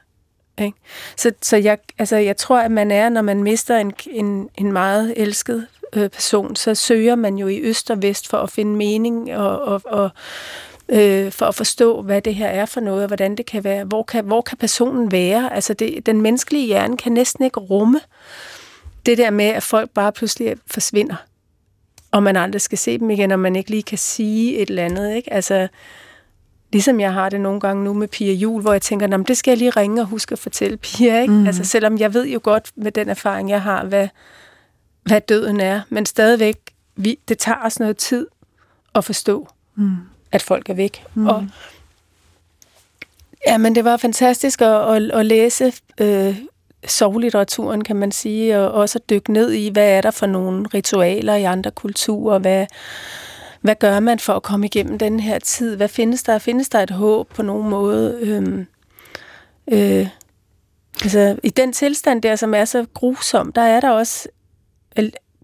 Ikke? 0.59 0.79
Så, 1.17 1.33
så 1.43 1.57
jeg, 1.57 1.79
altså, 1.99 2.17
jeg 2.17 2.37
tror, 2.37 2.59
at 2.59 2.71
man 2.71 2.91
er, 2.91 3.09
når 3.09 3.23
man 3.23 3.43
mister 3.43 3.77
en, 3.77 3.93
en, 4.11 4.49
en 4.59 4.73
meget 4.73 5.15
elsket 5.17 5.67
øh, 5.93 6.11
person, 6.11 6.57
så 6.57 6.75
søger 6.75 7.15
man 7.15 7.37
jo 7.37 7.47
i 7.47 7.61
øst 7.61 7.91
og 7.91 8.03
vest 8.03 8.29
for 8.29 8.39
at 8.39 8.51
finde 8.51 8.77
mening 8.77 9.37
og, 9.37 9.63
og, 9.63 9.81
og 9.85 10.11
øh, 10.89 11.33
for 11.33 11.47
at 11.47 11.55
forstå, 11.55 12.03
hvad 12.03 12.23
det 12.23 12.35
her 12.35 12.49
er 12.49 12.67
for 12.67 12.81
noget, 12.81 13.03
og 13.03 13.07
hvordan 13.07 13.37
det 13.37 13.47
kan 13.47 13.65
være. 13.65 13.85
Hvor 13.85 14.03
kan, 14.03 14.25
hvor 14.25 14.41
kan 14.41 14.59
personen 14.59 15.13
være? 15.13 15.55
Altså 15.55 15.75
det, 15.75 16.07
den 16.07 16.21
menneskelige 16.21 16.67
hjerne 16.67 16.97
kan 16.97 17.13
næsten 17.13 17.45
ikke 17.45 17.61
rumme 17.61 18.01
det 19.07 19.19
der 19.19 19.31
med, 19.31 19.45
at 19.45 19.63
folk 19.63 19.91
bare 19.91 20.13
pludselig 20.13 20.57
forsvinder, 20.67 21.17
og 22.13 22.23
man 22.23 22.37
aldrig 22.37 22.61
skal 22.61 22.79
se 22.79 22.99
dem 22.99 23.11
igen, 23.11 23.31
og 23.31 23.39
man 23.39 23.57
ikke 23.57 23.71
lige 23.71 23.83
kan 23.83 23.99
sige 23.99 24.59
et 24.59 24.69
eller 24.69 24.85
andet. 24.85 25.15
Ikke? 25.15 25.33
Altså, 25.33 25.69
Ligesom 26.73 27.01
jeg 27.01 27.13
har 27.13 27.29
det 27.29 27.41
nogle 27.41 27.61
gange 27.61 27.85
nu 27.85 27.93
med 27.93 28.09
Pia 28.09 28.33
Jul, 28.33 28.63
hvor 28.63 28.73
jeg 28.73 28.83
tænker, 28.83 29.07
det 29.07 29.37
skal 29.37 29.51
jeg 29.51 29.59
lige 29.59 29.71
ringe 29.71 30.03
og 30.03 30.07
huske 30.07 30.33
at 30.33 30.39
fortælle 30.39 30.77
Pia. 30.77 31.21
Ikke? 31.21 31.33
Mm. 31.33 31.47
Altså, 31.47 31.65
selvom 31.65 31.99
jeg 31.99 32.15
ved 32.15 32.27
jo 32.27 32.41
godt 32.43 32.73
med 32.77 32.93
den 32.93 33.09
erfaring, 33.09 33.51
jeg 33.51 33.63
har, 33.63 33.85
hvad, 33.85 34.09
hvad 35.03 35.21
døden 35.21 35.61
er. 35.61 35.81
Men 35.89 36.07
stadigvæk, 36.07 36.57
vi, 36.97 37.19
det 37.29 37.39
tager 37.39 37.59
os 37.65 37.79
noget 37.79 37.97
tid 37.97 38.27
at 38.95 39.05
forstå, 39.05 39.49
mm. 39.75 39.97
at 40.33 40.43
folk 40.43 40.69
er 40.69 40.75
væk. 40.75 41.05
Mm. 41.15 41.27
Og, 41.27 41.47
ja, 43.47 43.59
men 43.59 43.75
det 43.75 43.85
var 43.85 43.97
fantastisk 43.97 44.61
at, 44.61 44.97
at, 44.97 45.11
at 45.11 45.27
læse 45.27 45.73
øh, 46.01 46.37
sovlitteraturen, 46.87 47.85
kan 47.85 47.97
man 47.97 48.13
sige, 48.13 48.59
og 48.59 48.73
også 48.73 48.99
at 48.99 49.11
dykke 49.11 49.33
ned 49.33 49.53
i, 49.53 49.69
hvad 49.69 49.89
er 49.89 50.01
der 50.01 50.11
for 50.11 50.27
nogle 50.27 50.67
ritualer 50.75 51.35
i 51.35 51.45
andre 51.45 51.71
kulturer, 51.71 52.39
hvad 52.39 52.67
hvad 53.63 53.75
gør 53.75 54.01
man 54.01 54.19
for 54.19 54.33
at 54.33 54.43
komme 54.43 54.67
igennem 54.67 54.99
den 54.99 55.21
her 55.21 55.39
tid? 55.39 55.77
Hvad 55.77 55.89
findes 55.89 56.23
der? 56.23 56.39
Findes 56.39 56.69
der 56.69 56.79
et 56.79 56.91
håb 56.91 57.29
på 57.29 57.43
nogen 57.43 57.71
måde? 57.71 58.19
Øhm, 58.23 58.67
øh, 59.73 60.09
altså, 61.03 61.37
i 61.43 61.51
den 61.51 61.73
tilstand 61.73 62.23
der, 62.23 62.37
som 62.37 62.55
er 62.55 62.65
så 62.65 62.87
grusom, 62.95 63.53
der 63.53 63.63
er 63.63 63.81
der 63.81 63.91
også, 63.91 64.29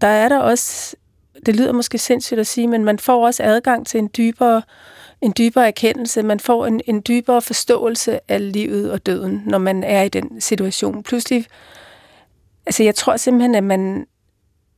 der 0.01 0.07
er 0.07 0.29
der 0.29 0.39
også, 0.39 0.95
det 1.45 1.55
lyder 1.55 1.71
måske 1.71 1.97
sindssygt 1.97 2.39
at 2.39 2.47
sige, 2.47 2.67
men 2.67 2.85
man 2.85 2.99
får 2.99 3.25
også 3.25 3.43
adgang 3.43 3.87
til 3.87 3.97
en 3.97 4.09
dybere, 4.17 4.61
en 5.21 5.33
dybere 5.37 5.67
erkendelse, 5.67 6.23
man 6.23 6.39
får 6.39 6.65
en, 6.65 6.81
en 6.85 7.01
dybere 7.07 7.41
forståelse 7.41 8.19
af 8.27 8.51
livet 8.51 8.91
og 8.91 9.05
døden, 9.05 9.43
når 9.45 9.57
man 9.57 9.83
er 9.83 10.01
i 10.01 10.09
den 10.09 10.41
situation. 10.41 11.03
Pludselig, 11.03 11.45
altså 12.65 12.83
jeg 12.83 12.95
tror 12.95 13.17
simpelthen, 13.17 13.55
at 13.55 13.63
man, 13.63 14.07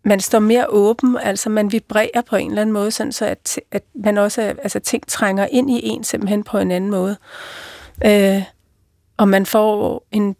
man 0.03 0.19
står 0.19 0.39
mere 0.39 0.65
åben, 0.69 1.17
altså 1.21 1.49
man 1.49 1.71
vibrerer 1.71 2.21
på 2.29 2.35
en 2.35 2.49
eller 2.49 2.61
anden 2.61 2.73
måde, 2.73 2.91
sådan 2.91 3.11
så 3.11 3.25
at, 3.25 3.59
at 3.71 3.83
man 3.93 4.17
også, 4.17 4.41
altså 4.41 4.79
ting 4.79 5.07
trænger 5.07 5.47
ind 5.51 5.71
i 5.71 5.79
en 5.83 6.03
simpelthen 6.03 6.43
på 6.43 6.57
en 6.57 6.71
anden 6.71 6.89
måde. 6.89 7.17
Øh, 8.05 8.43
og 9.17 9.27
man 9.27 9.45
får 9.45 10.03
en 10.11 10.35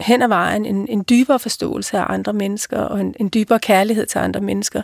hen 0.00 0.22
ad 0.22 0.28
vejen 0.28 0.66
en, 0.66 0.88
en 0.88 1.04
dybere 1.08 1.38
forståelse 1.38 1.98
af 1.98 2.04
andre 2.08 2.32
mennesker, 2.32 2.78
og 2.78 3.00
en, 3.00 3.14
en 3.20 3.30
dybere 3.34 3.58
kærlighed 3.58 4.06
til 4.06 4.18
andre 4.18 4.40
mennesker. 4.40 4.82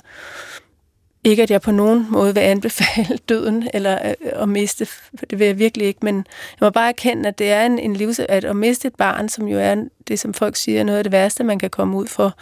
Ikke 1.27 1.43
at 1.43 1.51
jeg 1.51 1.61
på 1.61 1.71
nogen 1.71 2.07
måde 2.11 2.35
vil 2.35 2.41
anbefale 2.41 3.19
døden, 3.29 3.69
eller 3.75 4.09
øh, 4.09 4.15
at 4.43 4.49
miste, 4.49 4.87
det 5.31 5.39
vil 5.39 5.47
jeg 5.47 5.59
virkelig 5.59 5.87
ikke, 5.87 6.01
men 6.03 6.17
jeg 6.61 6.67
må 6.67 6.71
bare 6.71 6.89
erkende, 6.89 7.29
at 7.29 7.39
det 7.39 7.51
er 7.51 7.67
en, 7.67 7.79
en 7.79 7.97
livs... 7.97 8.19
at 8.19 8.45
at 8.45 8.57
miste 8.57 8.89
et 8.89 8.95
barn, 8.95 9.29
som 9.29 9.49
jo 9.49 9.59
er 9.59 9.85
det, 10.09 10.21
som 10.21 10.35
folk 10.35 10.57
siger, 10.57 10.81
er 10.81 10.85
noget 10.85 10.99
af 10.99 11.05
det 11.05 11.13
værste, 11.13 11.45
man 11.45 11.59
kan 11.59 11.71
komme 11.71 11.97
ud 11.97 12.07
for. 12.07 12.35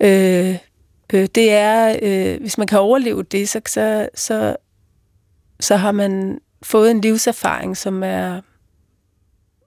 Øh, 0.00 0.56
Øh, 1.12 1.28
det 1.34 1.52
er, 1.52 1.98
øh, 2.02 2.40
hvis 2.40 2.58
man 2.58 2.66
kan 2.66 2.78
overleve 2.78 3.22
det, 3.22 3.48
så, 3.48 3.60
så, 3.66 4.08
så, 4.14 4.56
så 5.60 5.76
har 5.76 5.92
man 5.92 6.40
fået 6.62 6.90
en 6.90 7.00
livserfaring, 7.00 7.76
som 7.76 8.02
er 8.02 8.40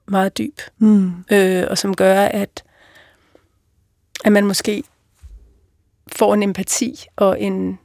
meget 0.06 0.38
dyb, 0.38 0.60
mm. 0.78 1.12
øh, 1.32 1.64
og 1.70 1.78
som 1.78 1.96
gør, 1.96 2.20
at, 2.20 2.64
at 4.24 4.32
man 4.32 4.46
måske 4.46 4.82
får 6.12 6.34
en 6.34 6.42
empati 6.42 7.06
og 7.16 7.40
en 7.40 7.78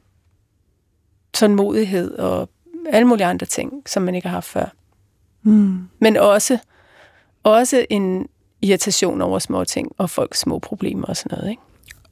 tålmodighed 1.33 2.11
og 2.11 2.49
alle 2.89 3.07
mulige 3.07 3.25
andre 3.25 3.45
ting, 3.45 3.73
som 3.85 4.03
man 4.03 4.15
ikke 4.15 4.27
har 4.27 4.35
haft 4.35 4.47
før. 4.47 4.65
Mm. 5.43 5.87
Men 5.99 6.17
også, 6.17 6.57
også 7.43 7.85
en 7.89 8.27
irritation 8.61 9.21
over 9.21 9.39
små 9.39 9.63
ting 9.63 9.91
og 9.97 10.09
folks 10.09 10.39
små 10.39 10.59
problemer 10.59 11.07
og 11.07 11.17
sådan 11.17 11.37
noget. 11.37 11.49
Ikke? 11.51 11.61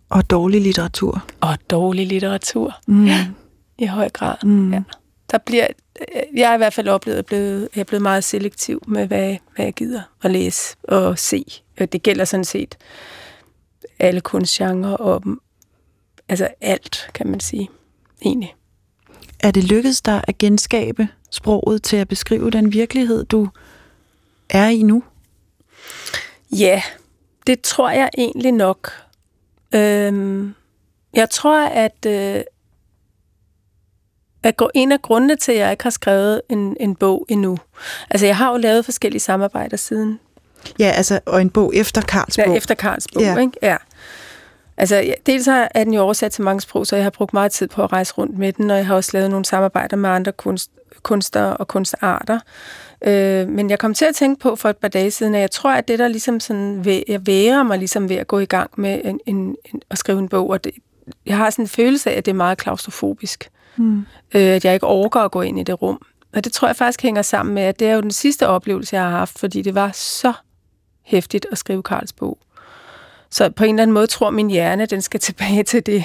Og 0.09 0.30
dårlig 0.30 0.61
litteratur. 0.61 1.26
Og 1.41 1.57
dårlig 1.70 2.07
litteratur. 2.07 2.76
Mm. 2.88 3.05
Ja, 3.05 3.28
i 3.78 3.86
høj 3.86 4.09
grad. 4.09 4.36
Mm. 4.43 4.74
Ja. 4.74 4.84
Der 5.32 5.38
bliver, 5.38 5.68
jeg 6.34 6.47
har 6.47 6.55
i 6.55 6.57
hvert 6.57 6.74
fald 6.74 6.88
oplevet, 6.88 7.18
at 7.18 7.32
jeg 7.76 7.82
er 7.82 7.84
blevet 7.84 8.01
meget 8.01 8.24
selektiv 8.24 8.84
med, 8.88 9.07
hvad, 9.07 9.38
hvad 9.55 9.65
jeg 9.65 9.74
gider 9.74 10.01
at 10.22 10.32
læse 10.32 10.76
og 10.84 11.20
se. 11.20 11.45
Det 11.80 12.03
gælder 12.03 12.26
sådan 12.26 12.45
set 12.45 12.78
alle 13.99 14.22
kunstgenre 14.22 14.97
og 14.97 15.24
altså 16.30 16.47
alt, 16.61 17.09
kan 17.13 17.28
man 17.28 17.39
sige, 17.39 17.70
egentlig. 18.22 18.55
Er 19.39 19.51
det 19.51 19.63
lykkedes 19.63 20.01
dig 20.01 20.21
at 20.27 20.38
genskabe 20.38 21.07
sproget 21.31 21.83
til 21.83 21.97
at 21.97 22.07
beskrive 22.07 22.51
den 22.51 22.73
virkelighed, 22.73 23.25
du 23.25 23.49
er 24.49 24.67
i 24.67 24.81
nu? 24.81 25.03
Ja, 26.51 26.81
det 27.47 27.61
tror 27.61 27.89
jeg 27.89 28.09
egentlig 28.17 28.51
nok. 28.51 28.91
Øhm, 29.75 30.53
jeg 31.13 31.29
tror, 31.29 31.65
at, 31.67 32.05
øh, 32.07 32.41
at 34.43 34.57
gå 34.57 34.69
en 34.73 34.91
af 34.91 35.01
grundene 35.01 35.35
til, 35.35 35.51
at 35.51 35.57
jeg 35.57 35.71
ikke 35.71 35.83
har 35.83 35.89
skrevet 35.89 36.41
en, 36.49 36.77
en 36.79 36.95
bog 36.95 37.25
endnu. 37.29 37.57
Altså, 38.09 38.25
jeg 38.25 38.38
har 38.38 38.51
jo 38.51 38.57
lavet 38.57 38.85
forskellige 38.85 39.19
samarbejder 39.19 39.77
siden. 39.77 40.19
Ja, 40.79 40.91
altså, 40.95 41.19
og 41.25 41.41
en 41.41 41.49
bog 41.49 41.75
efter 41.75 42.01
Karls 42.01 42.38
bog. 42.38 42.47
Ja, 42.47 42.53
efter 42.57 42.75
Karls 42.75 43.07
bog, 43.13 43.23
Ja. 43.23 43.38
ikke? 43.38 43.53
Ja. 43.61 43.77
Altså, 44.78 45.13
dels 45.25 45.47
er 45.47 45.84
den 45.84 45.93
jo 45.93 46.01
oversat 46.01 46.32
til 46.32 46.43
mange 46.43 46.61
sprog, 46.61 46.88
så 46.88 46.95
jeg 46.95 47.05
har 47.05 47.09
brugt 47.09 47.34
meget 47.34 47.51
tid 47.51 47.67
på 47.67 47.84
at 47.84 47.91
rejse 47.91 48.13
rundt 48.13 48.38
med 48.38 48.53
den, 48.53 48.71
og 48.71 48.78
jeg 48.78 48.88
har 48.88 48.95
også 48.95 49.09
lavet 49.13 49.30
nogle 49.30 49.45
samarbejder 49.45 49.97
med 49.97 50.09
andre 50.09 50.32
kunst, 50.32 50.71
kunstnere 51.03 51.57
og 51.57 51.67
kunstarter. 51.67 52.39
Øh, 53.01 53.47
men 53.47 53.69
jeg 53.69 53.80
kom 53.80 53.93
til 53.93 54.05
at 54.05 54.15
tænke 54.15 54.39
på 54.39 54.55
for 54.55 54.69
et 54.69 54.78
par 54.78 54.88
dage 54.88 55.11
siden, 55.11 55.36
at 55.36 55.41
jeg 55.41 55.51
tror, 55.51 55.71
at 55.71 55.88
det 55.88 55.99
der 55.99 56.07
ligesom 56.07 56.39
sådan, 56.39 56.86
jeg 57.07 57.28
værer 57.28 57.63
mig 57.63 57.78
ligesom 57.78 58.09
ved 58.09 58.15
at 58.15 58.28
gå 58.28 58.39
i 58.39 58.45
gang 58.45 58.71
med 58.78 59.01
en, 59.03 59.19
en, 59.25 59.55
en, 59.65 59.82
at 59.89 59.97
skrive 59.97 60.19
en 60.19 60.30
bog, 60.30 60.49
og 60.49 60.63
det, 60.63 60.71
jeg 61.25 61.38
har 61.38 61.49
sådan 61.49 61.63
en 61.63 61.69
følelse 61.69 62.11
af, 62.11 62.17
at 62.17 62.25
det 62.25 62.32
er 62.32 62.36
meget 62.36 62.57
klaustrofobisk. 62.57 63.49
Mm. 63.78 63.97
Øh, 64.36 64.41
at 64.41 64.65
jeg 64.65 64.73
ikke 64.73 64.88
overgår 64.88 65.19
at 65.19 65.32
gå 65.32 65.41
ind 65.41 65.59
i 65.59 65.63
det 65.63 65.82
rum. 65.82 66.01
Og 66.36 66.43
det 66.43 66.53
tror 66.53 66.67
jeg 66.67 66.75
faktisk 66.75 67.01
hænger 67.01 67.21
sammen 67.21 67.55
med, 67.55 67.63
at 67.63 67.80
det 67.80 67.88
er 67.88 67.93
jo 67.93 68.01
den 68.01 68.11
sidste 68.11 68.47
oplevelse, 68.47 68.95
jeg 68.95 69.03
har 69.03 69.11
haft, 69.11 69.39
fordi 69.39 69.61
det 69.61 69.75
var 69.75 69.91
så 69.93 70.34
hæftigt 71.03 71.45
at 71.51 71.57
skrive 71.57 71.84
Karls 71.84 72.13
bog. 72.13 72.38
Så 73.30 73.49
på 73.49 73.63
en 73.63 73.69
eller 73.69 73.84
anden 73.84 73.93
måde 73.93 74.07
tror 74.07 74.30
min 74.30 74.49
hjerne, 74.49 74.86
den 74.86 75.01
skal 75.01 75.19
tilbage 75.30 75.63
til 75.63 75.86
det. 75.86 76.03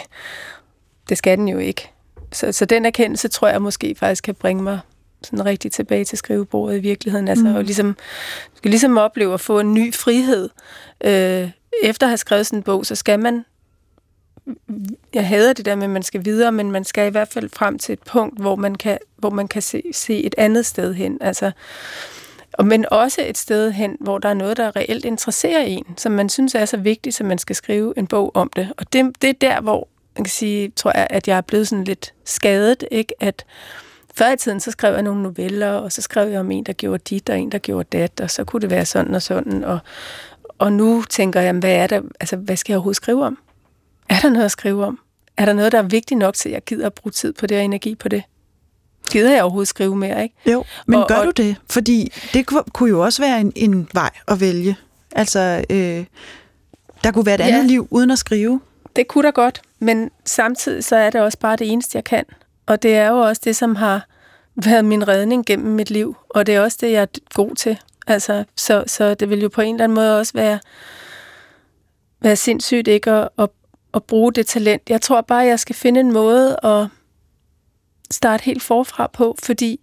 Det 1.08 1.18
skal 1.18 1.38
den 1.38 1.48
jo 1.48 1.58
ikke. 1.58 1.90
Så, 2.32 2.52
så 2.52 2.64
den 2.64 2.86
erkendelse 2.86 3.28
tror 3.28 3.48
jeg 3.48 3.62
måske 3.62 3.94
faktisk 3.98 4.24
kan 4.24 4.34
bringe 4.34 4.62
mig 4.62 4.80
sådan 5.22 5.44
rigtig 5.44 5.72
tilbage 5.72 6.04
til 6.04 6.18
skrivebordet 6.18 6.76
i 6.76 6.80
virkeligheden. 6.80 7.28
Altså, 7.28 7.44
mm. 7.44 7.54
og 7.54 7.64
ligesom, 7.64 7.96
skal 8.54 8.70
ligesom 8.70 8.98
opleve 8.98 9.34
at 9.34 9.40
få 9.40 9.60
en 9.60 9.74
ny 9.74 9.94
frihed. 9.94 10.48
Øh, 11.04 11.50
efter 11.82 12.06
at 12.06 12.10
have 12.10 12.16
skrevet 12.16 12.46
sådan 12.46 12.58
en 12.58 12.62
bog, 12.62 12.86
så 12.86 12.94
skal 12.94 13.20
man 13.20 13.44
jeg 15.14 15.28
hader 15.28 15.52
det 15.52 15.64
der 15.64 15.74
med, 15.74 15.84
at 15.84 15.90
man 15.90 16.02
skal 16.02 16.24
videre, 16.24 16.52
men 16.52 16.70
man 16.70 16.84
skal 16.84 17.06
i 17.06 17.10
hvert 17.10 17.28
fald 17.28 17.50
frem 17.52 17.78
til 17.78 17.92
et 17.92 18.02
punkt, 18.02 18.40
hvor 18.40 18.56
man 18.56 18.74
kan, 18.74 18.98
hvor 19.16 19.30
man 19.30 19.48
kan 19.48 19.62
se, 19.62 19.82
se 19.92 20.22
et 20.24 20.34
andet 20.38 20.66
sted 20.66 20.94
hen. 20.94 21.18
Altså, 21.20 21.50
men 22.60 22.84
også 22.90 23.22
et 23.26 23.38
sted 23.38 23.72
hen, 23.72 23.96
hvor 24.00 24.18
der 24.18 24.28
er 24.28 24.34
noget, 24.34 24.56
der 24.56 24.76
reelt 24.76 25.04
interesserer 25.04 25.62
en, 25.62 25.84
som 25.96 26.12
man 26.12 26.28
synes 26.28 26.54
er 26.54 26.64
så 26.64 26.76
vigtigt, 26.76 27.14
så 27.14 27.24
man 27.24 27.38
skal 27.38 27.56
skrive 27.56 27.94
en 27.96 28.06
bog 28.06 28.30
om 28.34 28.50
det. 28.56 28.72
Og 28.76 28.92
det, 28.92 29.22
det 29.22 29.30
er 29.30 29.34
der, 29.40 29.60
hvor 29.60 29.88
man 30.16 30.24
kan 30.24 30.30
sige, 30.30 30.72
tror 30.76 30.92
jeg, 30.94 31.06
at 31.10 31.28
jeg 31.28 31.36
er 31.36 31.40
blevet 31.40 31.68
sådan 31.68 31.84
lidt 31.84 32.14
skadet, 32.24 32.84
ikke? 32.90 33.14
At 33.20 33.44
før 34.14 34.32
i 34.32 34.36
tiden, 34.36 34.60
så 34.60 34.70
skrev 34.70 34.94
jeg 34.94 35.02
nogle 35.02 35.22
noveller, 35.22 35.70
og 35.70 35.92
så 35.92 36.02
skrev 36.02 36.30
jeg 36.30 36.40
om 36.40 36.50
en, 36.50 36.64
der 36.64 36.72
gjorde 36.72 37.02
dit, 37.10 37.30
og 37.30 37.38
en, 37.38 37.52
der 37.52 37.58
gjorde 37.58 37.98
dat, 37.98 38.20
og 38.20 38.30
så 38.30 38.44
kunne 38.44 38.60
det 38.60 38.70
være 38.70 38.84
sådan 38.84 39.14
og 39.14 39.22
sådan. 39.22 39.64
Og, 39.64 39.78
og 40.58 40.72
nu 40.72 41.02
tænker 41.10 41.40
jeg, 41.40 41.52
hvad 41.52 41.74
er 41.74 41.86
der, 41.86 42.02
altså, 42.20 42.36
hvad 42.36 42.56
skal 42.56 42.72
jeg 42.72 42.76
overhovedet 42.76 42.96
skrive 42.96 43.24
om? 43.24 43.38
Er 44.08 44.20
der 44.22 44.30
noget 44.30 44.44
at 44.44 44.50
skrive 44.50 44.84
om? 44.84 44.98
Er 45.36 45.44
der 45.44 45.52
noget, 45.52 45.72
der 45.72 45.78
er 45.78 45.82
vigtigt 45.82 46.18
nok 46.18 46.34
til, 46.34 46.48
at 46.48 46.52
jeg 46.52 46.64
gider 46.64 46.86
at 46.86 46.94
bruge 46.94 47.10
tid 47.10 47.32
på 47.32 47.46
det 47.46 47.58
og 47.58 47.64
energi 47.64 47.94
på 47.94 48.08
det? 48.08 48.22
Gider 49.10 49.32
jeg 49.32 49.42
overhovedet 49.42 49.68
skrive 49.68 49.96
mere, 49.96 50.22
ikke? 50.22 50.34
Jo, 50.52 50.64
men 50.86 50.98
Og- 51.00 51.08
gør 51.08 51.14
og- 51.14 51.24
du 51.24 51.30
det? 51.30 51.56
Fordi 51.70 52.12
det 52.32 52.46
ku- 52.46 52.62
kunne 52.72 52.88
jo 52.90 53.00
også 53.04 53.22
være 53.22 53.40
en, 53.40 53.52
en 53.56 53.88
vej 53.94 54.10
at 54.28 54.40
vælge. 54.40 54.76
Altså, 55.12 55.64
øh, 55.70 56.04
der 57.04 57.10
kunne 57.12 57.26
være 57.26 57.34
et 57.34 57.40
Ja. 57.40 57.46
andet 57.46 57.64
liv 57.64 57.88
uden 57.90 58.10
at 58.10 58.18
skrive. 58.18 58.60
Det 58.96 59.08
kunne 59.08 59.24
da 59.26 59.30
godt, 59.30 59.62
men 59.78 60.10
samtidig 60.24 60.84
så 60.84 60.96
er 60.96 61.10
det 61.10 61.20
også 61.20 61.38
bare 61.38 61.56
det 61.56 61.72
eneste, 61.72 61.96
jeg 61.96 62.04
kan. 62.04 62.24
Og 62.66 62.82
det 62.82 62.96
er 62.96 63.08
jo 63.08 63.16
også 63.18 63.42
det, 63.44 63.56
som 63.56 63.76
har 63.76 64.06
været 64.64 64.84
min 64.84 65.08
redning 65.08 65.46
gennem 65.46 65.74
mit 65.74 65.90
liv, 65.90 66.16
og 66.30 66.46
det 66.46 66.54
er 66.54 66.60
også 66.60 66.78
det, 66.80 66.92
jeg 66.92 67.02
er 67.02 67.06
god 67.34 67.54
til. 67.54 67.78
Altså, 68.06 68.44
så, 68.56 68.84
så 68.86 69.14
det 69.14 69.30
vil 69.30 69.40
jo 69.42 69.48
på 69.48 69.60
en 69.60 69.74
eller 69.74 69.84
anden 69.84 69.94
måde 69.94 70.18
også 70.18 70.32
være, 70.34 70.58
være 72.20 72.36
sindssygt 72.36 72.88
ikke 72.88 73.10
at, 73.10 73.28
at, 73.38 73.48
at 73.94 74.02
bruge 74.04 74.32
det 74.32 74.46
talent. 74.46 74.82
Jeg 74.90 75.00
tror 75.00 75.20
bare, 75.20 75.38
jeg 75.46 75.60
skal 75.60 75.74
finde 75.74 76.00
en 76.00 76.12
måde 76.12 76.56
at 76.64 76.86
starte 78.12 78.44
helt 78.44 78.62
forfra 78.62 79.06
på, 79.06 79.36
fordi 79.42 79.80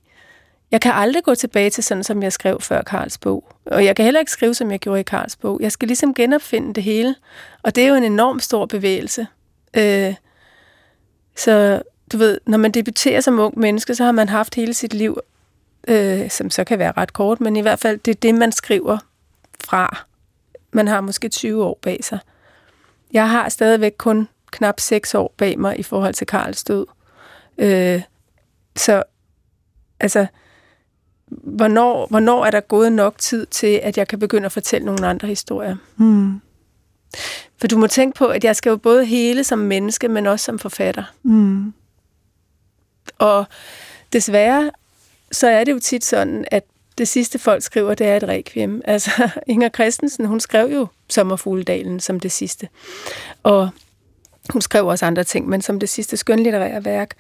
jeg 0.72 0.82
kan 0.82 0.92
aldrig 0.96 1.24
gå 1.24 1.36
tilbage 1.36 1.70
til 1.70 1.84
sådan, 1.84 2.04
som 2.04 2.24
jeg 2.24 2.34
skrev 2.34 2.62
før 2.62 2.82
Karls 2.82 3.18
bog. 3.18 3.52
Og 3.66 3.86
jeg 3.86 3.96
kan 3.96 4.06
heller 4.06 4.20
ikke 4.20 4.32
skrive, 4.32 4.54
som 4.54 4.72
jeg 4.72 4.80
gjorde 4.80 5.00
i 5.00 5.04
Karls 5.04 5.36
bog. 5.36 5.60
Jeg 5.62 5.72
skal 5.72 5.88
ligesom 5.88 6.14
genopfinde 6.14 6.74
det 6.74 6.84
hele. 6.84 7.16
Og 7.64 7.76
det 7.76 7.84
er 7.84 7.88
jo 7.88 7.96
en 7.96 8.04
enorm 8.04 8.40
stor 8.40 8.66
bevægelse. 8.66 9.28
Øh, 9.74 10.16
så 11.36 11.82
du 12.12 12.18
ved, 12.18 12.40
når 12.46 12.58
man 12.58 12.72
debuterer 12.72 13.22
som 13.22 13.40
ung 13.40 13.60
menneske, 13.60 13.96
så 13.96 14.04
har 14.04 14.12
man 14.12 14.30
haft 14.30 14.56
hele 14.56 14.74
sit 14.74 14.94
liv, 14.94 15.18
øh, 15.88 16.30
som 16.30 16.50
så 16.50 16.64
kan 16.64 16.80
være 16.80 16.94
ret 16.98 17.14
kort, 17.14 17.42
men 17.42 17.56
i 17.56 17.62
hvert 17.62 17.80
fald, 17.80 18.00
det 18.00 18.12
er 18.12 18.20
det, 18.22 18.36
man 18.36 18.52
skriver 18.52 18.98
fra. 19.64 20.06
Man 20.72 20.88
har 20.88 21.02
måske 21.02 21.30
20 21.30 21.66
år 21.66 21.80
bag 21.82 22.04
sig. 22.04 22.20
Jeg 23.14 23.30
har 23.30 23.50
stadigvæk 23.50 23.94
kun 23.98 24.28
knap 24.52 24.80
6 24.80 25.16
år 25.16 25.34
bag 25.38 25.60
mig 25.60 25.80
i 25.80 25.84
forhold 25.84 26.14
til 26.14 26.28
Karls 26.28 26.64
død. 26.64 26.86
Øh, 27.58 28.02
så 28.80 29.04
altså, 30.00 30.26
hvornår, 31.28 32.08
hvornår 32.08 32.46
er 32.46 32.52
der 32.52 32.60
gået 32.60 32.92
nok 32.92 33.18
tid 33.18 33.46
til, 33.46 33.80
at 33.84 33.98
jeg 33.98 34.08
kan 34.08 34.20
begynde 34.20 34.46
at 34.46 34.52
fortælle 34.52 34.86
nogle 34.86 35.08
andre 35.08 35.28
historier? 35.28 35.76
Mm. 35.98 36.42
For 37.58 37.68
du 37.68 37.78
må 37.78 37.88
tænke 37.88 38.18
på, 38.18 38.28
at 38.28 38.44
jeg 38.44 38.56
skal 38.56 38.70
jo 38.70 38.78
både 38.78 39.06
hele 39.06 39.44
som 39.44 39.60
menneske, 39.60 40.08
men 40.08 40.26
også 40.26 40.46
som 40.46 40.60
forfatter. 40.60 41.04
Mm. 41.24 41.74
Og 43.18 43.46
desværre, 44.14 44.72
så 45.32 45.48
er 45.48 45.64
det 45.64 45.72
jo 45.72 45.80
tit 45.80 46.06
sådan, 46.06 46.46
at 46.52 46.64
det 46.98 47.08
sidste 47.08 47.40
folk 47.40 47.64
skriver, 47.64 47.94
det 47.94 48.08
er 48.08 48.18
et 48.18 48.24
requiem. 48.24 48.82
Altså, 48.86 49.30
Inger 49.48 49.70
Christensen, 49.70 50.26
hun 50.26 50.40
skrev 50.40 50.72
jo 50.74 50.88
Sommerfugledalen 51.10 52.00
som 52.00 52.20
det 52.20 52.32
sidste. 52.32 52.70
Og 53.44 53.70
hun 54.50 54.62
skrev 54.62 54.88
også 54.88 55.06
andre 55.06 55.24
ting, 55.24 55.50
men 55.50 55.62
som 55.62 55.80
det 55.80 55.90
sidste 55.90 56.18
skønlitterære 56.18 56.86
værk. 56.86 57.14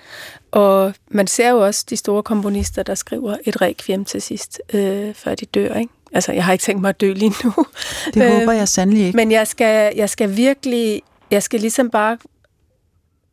Og 0.51 0.93
man 1.07 1.27
ser 1.27 1.49
jo 1.49 1.65
også 1.65 1.85
de 1.89 1.97
store 1.97 2.23
komponister, 2.23 2.83
der 2.83 2.95
skriver 2.95 3.37
et 3.45 3.61
requiem 3.61 4.05
til 4.05 4.21
sidst, 4.21 4.61
øh, 4.73 5.13
før 5.13 5.35
de 5.35 5.45
dør, 5.45 5.73
ikke? 5.73 5.93
Altså, 6.13 6.31
jeg 6.31 6.45
har 6.45 6.53
ikke 6.53 6.63
tænkt 6.63 6.81
mig 6.81 6.89
at 6.89 7.01
dø 7.01 7.13
lige 7.13 7.33
nu. 7.43 7.53
Det 8.13 8.31
håber 8.31 8.51
jeg 8.51 8.67
sandelig 8.67 9.05
ikke. 9.05 9.15
Men 9.15 9.31
jeg 9.31 9.47
skal, 9.47 9.93
jeg 9.95 10.09
skal 10.09 10.37
virkelig, 10.37 11.01
jeg 11.31 11.43
skal 11.43 11.59
ligesom 11.59 11.89
bare 11.89 12.17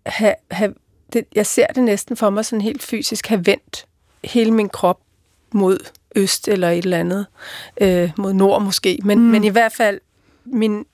have, 0.07 0.35
have 0.51 0.75
det, 1.13 1.25
jeg 1.35 1.47
ser 1.47 1.67
det 1.67 1.83
næsten 1.83 2.17
for 2.17 2.31
mig 2.31 2.45
sådan 2.45 2.61
helt 2.61 2.83
fysisk, 2.83 3.27
have 3.27 3.47
vendt 3.47 3.87
hele 4.25 4.51
min 4.51 4.69
krop 4.69 5.01
mod 5.53 5.79
øst 6.17 6.49
eller 6.49 6.71
et 6.71 6.85
eller 6.85 6.99
andet, 6.99 7.27
øh, 7.81 8.11
mod 8.19 8.33
nord 8.33 8.63
måske, 8.63 8.99
men, 9.05 9.19
mm. 9.19 9.25
men 9.25 9.45
i 9.45 9.49
hvert 9.49 9.73
fald 9.73 10.01
min, 10.45 10.85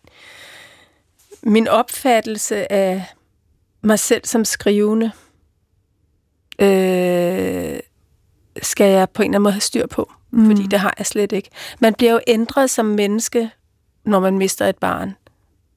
min 1.43 1.69
opfattelse 1.69 2.73
af 2.73 3.05
mig 3.83 3.99
selv 3.99 4.25
som 4.25 4.45
skrivende, 4.45 5.13
øh, 6.59 7.81
skal 8.63 8.91
jeg 8.91 9.11
på 9.11 9.23
en 9.23 9.27
eller 9.27 9.37
anden 9.37 9.43
måde 9.43 9.53
have 9.53 9.61
styr 9.61 9.87
på, 9.87 10.13
mm. 10.31 10.47
fordi 10.47 10.67
det 10.67 10.79
har 10.79 10.95
jeg 10.99 11.07
slet 11.07 11.33
ikke. 11.33 11.51
Man 11.81 11.95
bliver 11.95 12.13
jo 12.13 12.21
ændret 12.27 12.71
som 12.71 12.87
menneske, 12.87 13.51
når 14.05 14.21
man 14.21 14.39
mister 14.39 14.67
et 14.67 14.79
barn. 14.79 15.17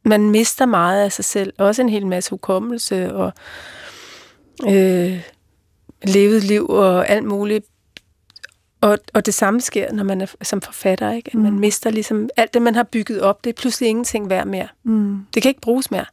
Man 0.04 0.30
mister 0.30 0.66
meget 0.66 1.04
af 1.04 1.12
sig 1.12 1.26
selv, 1.26 1.54
også 1.58 1.82
en 1.82 1.90
hel 1.90 2.08
masse 2.08 2.30
hukommelse 2.30 3.14
og 3.14 3.34
øh, 4.68 5.22
levet 6.04 6.44
liv 6.44 6.70
og 6.70 7.10
alt 7.10 7.26
muligt. 7.26 7.66
Og, 8.86 8.98
og 9.14 9.26
det 9.26 9.34
samme 9.34 9.62
sker, 9.62 9.92
når 9.92 10.04
man 10.04 10.22
er 10.22 10.26
som 10.42 10.62
forfatter, 10.62 11.12
ikke? 11.12 11.30
At 11.34 11.40
man 11.40 11.60
mister 11.60 11.90
ligesom 11.90 12.30
alt 12.38 12.54
det, 12.54 12.62
man 12.62 12.76
har 12.76 12.84
bygget 12.84 13.22
op, 13.22 13.44
det 13.44 13.50
er 13.50 13.54
pludselig 13.54 13.90
ingenting 13.90 14.30
værd 14.30 14.48
mere. 14.48 14.68
Mm. 14.84 15.26
Det 15.34 15.42
kan 15.42 15.50
ikke 15.50 15.62
bruges 15.62 15.92
mere. 15.92 16.06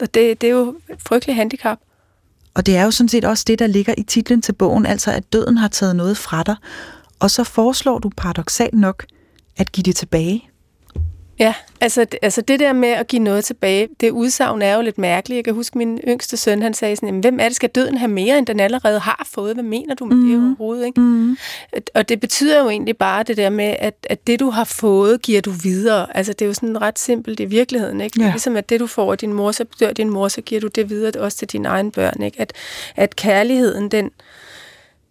Og 0.00 0.14
det, 0.14 0.40
det 0.40 0.46
er 0.46 0.50
jo 0.50 0.76
et 0.90 1.02
frygteligt 1.08 1.36
handicap. 1.36 1.78
Og 2.54 2.66
det 2.66 2.76
er 2.76 2.84
jo 2.84 2.90
sådan 2.90 3.08
set 3.08 3.24
også 3.24 3.44
det, 3.46 3.58
der 3.58 3.66
ligger 3.66 3.94
i 3.98 4.02
titlen 4.02 4.42
til 4.42 4.52
bogen, 4.52 4.86
altså 4.86 5.10
at 5.10 5.32
døden 5.32 5.58
har 5.58 5.68
taget 5.68 5.96
noget 5.96 6.16
fra 6.16 6.42
dig. 6.42 6.56
Og 7.20 7.30
så 7.30 7.44
foreslår 7.44 7.98
du 7.98 8.10
paradoxalt 8.16 8.74
nok 8.74 9.06
at 9.56 9.72
give 9.72 9.82
det 9.82 9.96
tilbage. 9.96 10.50
Ja, 11.38 11.54
altså, 11.80 12.06
altså 12.22 12.40
det 12.40 12.60
der 12.60 12.72
med 12.72 12.88
at 12.88 13.06
give 13.06 13.22
noget 13.22 13.44
tilbage, 13.44 13.88
det 14.00 14.10
udsagn 14.10 14.62
er 14.62 14.74
jo 14.74 14.82
lidt 14.82 14.98
mærkeligt. 14.98 15.36
Jeg 15.36 15.44
kan 15.44 15.54
huske, 15.54 15.78
min 15.78 16.00
yngste 16.08 16.36
søn, 16.36 16.62
han 16.62 16.74
sagde 16.74 16.96
sådan, 16.96 17.08
"Jamen, 17.08 17.20
hvem 17.20 17.40
er 17.40 17.44
det, 17.44 17.56
skal 17.56 17.68
døden 17.68 17.98
have 17.98 18.08
mere, 18.08 18.38
end 18.38 18.46
den 18.46 18.60
allerede 18.60 18.98
har 18.98 19.28
fået? 19.32 19.54
Hvad 19.54 19.64
mener 19.64 19.94
du 19.94 20.04
med 20.04 20.16
mm. 20.16 20.28
det 20.28 20.38
overhovedet? 20.38 20.86
Ikke? 20.86 21.00
Mm. 21.00 21.36
Og 21.94 22.08
det 22.08 22.20
betyder 22.20 22.60
jo 22.62 22.68
egentlig 22.68 22.96
bare 22.96 23.22
det 23.22 23.36
der 23.36 23.50
med, 23.50 23.76
at, 23.78 24.06
at 24.10 24.26
det 24.26 24.40
du 24.40 24.50
har 24.50 24.64
fået, 24.64 25.22
giver 25.22 25.40
du 25.40 25.50
videre. 25.50 26.16
Altså 26.16 26.32
det 26.32 26.42
er 26.42 26.46
jo 26.46 26.54
sådan 26.54 26.82
ret 26.82 26.98
simpelt 26.98 27.40
i 27.40 27.44
virkeligheden. 27.44 28.00
Ikke? 28.00 28.22
Ja. 28.22 28.30
Ligesom 28.30 28.56
at 28.56 28.68
det 28.68 28.80
du 28.80 28.86
får 28.86 29.12
af 29.12 29.18
din 29.18 29.32
mor, 29.32 29.52
så 29.52 29.64
dør 29.80 29.92
din 29.92 30.10
mor, 30.10 30.28
så 30.28 30.40
giver 30.40 30.60
du 30.60 30.66
det 30.66 30.90
videre 30.90 31.20
også 31.20 31.38
til 31.38 31.48
dine 31.48 31.68
egne 31.68 31.90
børn. 31.90 32.22
Ikke? 32.22 32.40
At, 32.40 32.52
at 32.96 33.16
kærligheden, 33.16 33.88
den, 33.90 34.10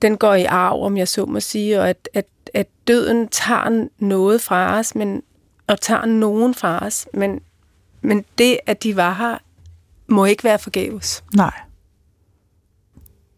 den 0.02 0.18
går 0.18 0.34
i 0.34 0.44
arv, 0.44 0.84
om 0.84 0.98
jeg 0.98 1.08
så 1.08 1.26
må 1.26 1.40
sige, 1.40 1.80
og 1.80 1.90
at, 1.90 2.10
at, 2.14 2.26
at 2.54 2.68
døden 2.88 3.28
tager 3.28 3.88
noget 4.00 4.42
fra 4.42 4.80
os, 4.80 4.96
men, 4.96 5.22
og 5.68 5.82
tager 5.82 6.06
nogen 6.06 6.54
fra 6.54 6.86
os, 6.86 7.08
men, 7.14 7.40
men 8.02 8.26
det, 8.38 8.58
at 8.66 8.84
de 8.84 8.96
var 8.96 9.14
her, 9.14 9.38
må 10.08 10.26
ikke 10.26 10.44
være 10.44 10.60
forgæves. 10.60 11.24
Nej. 11.36 11.54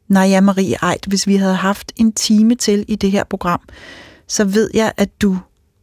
Naja 0.07 0.41
Marie 0.41 0.78
Eid, 0.91 1.07
hvis 1.07 1.28
vi 1.28 1.36
havde 1.36 1.55
haft 1.55 1.91
en 1.95 2.11
time 2.13 2.55
til 2.55 2.86
i 2.88 2.95
det 2.95 3.11
her 3.11 3.23
program, 3.23 3.61
så 4.28 4.45
ved 4.45 4.69
jeg, 4.73 4.93
at 4.97 5.21
du 5.21 5.38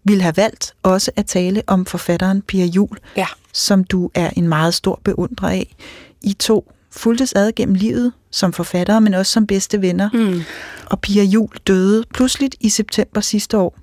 ville 0.05 0.23
have 0.23 0.37
valgt 0.37 0.75
også 0.83 1.11
at 1.17 1.27
tale 1.27 1.63
om 1.67 1.87
forfatteren 1.87 2.43
Pia 2.43 2.65
Jul, 2.65 2.99
Ja. 3.17 3.27
som 3.53 3.85
du 3.85 4.11
er 4.15 4.31
en 4.37 4.49
meget 4.49 4.75
stor 4.75 5.01
beundrer 5.05 5.49
af. 5.49 5.75
I 6.23 6.33
to 6.33 6.73
fuldtes 6.91 7.33
ad 7.33 7.53
gennem 7.53 7.75
livet 7.75 8.13
som 8.31 8.53
forfattere, 8.53 9.01
men 9.01 9.15
også 9.15 9.33
som 9.33 9.47
bedste 9.47 9.81
venner. 9.83 10.11
Mm. 10.13 10.41
Og 10.87 11.01
Pia 11.01 11.23
Jul 11.23 11.49
døde 11.67 12.05
pludseligt 12.15 12.57
i 12.61 12.69
september 12.69 13.21
sidste 13.21 13.59
år. 13.59 13.79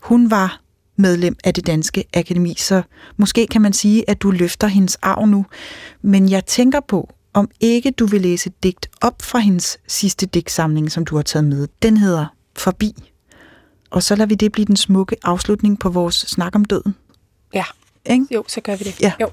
Hun 0.00 0.30
var 0.30 0.60
medlem 0.96 1.36
af 1.44 1.54
det 1.54 1.66
danske 1.66 2.04
akademi, 2.14 2.54
så 2.58 2.82
måske 3.16 3.46
kan 3.46 3.62
man 3.62 3.72
sige, 3.72 4.10
at 4.10 4.22
du 4.22 4.30
løfter 4.30 4.66
hendes 4.66 4.96
arv 5.02 5.26
nu. 5.26 5.46
Men 6.02 6.30
jeg 6.30 6.46
tænker 6.46 6.80
på, 6.80 7.14
om 7.32 7.50
ikke 7.60 7.90
du 7.90 8.06
vil 8.06 8.20
læse 8.20 8.46
et 8.46 8.62
digt 8.62 8.90
op 9.00 9.22
fra 9.22 9.38
hendes 9.38 9.78
sidste 9.86 10.26
digtsamling, 10.26 10.92
som 10.92 11.04
du 11.04 11.16
har 11.16 11.22
taget 11.22 11.44
med. 11.44 11.68
Den 11.82 11.96
hedder 11.96 12.26
Forbi. 12.56 12.92
Og 13.90 14.02
så 14.02 14.16
lader 14.16 14.26
vi 14.26 14.34
det 14.34 14.52
blive 14.52 14.66
den 14.66 14.76
smukke 14.76 15.16
afslutning 15.22 15.78
på 15.78 15.88
vores 15.88 16.14
snak 16.14 16.54
om 16.54 16.64
døden. 16.64 16.94
Ja. 17.54 17.64
Ikke? 18.06 18.26
Jo, 18.30 18.44
så 18.48 18.60
gør 18.60 18.76
vi 18.76 18.84
det. 18.84 19.00
Ja. 19.00 19.12
Jo. 19.20 19.30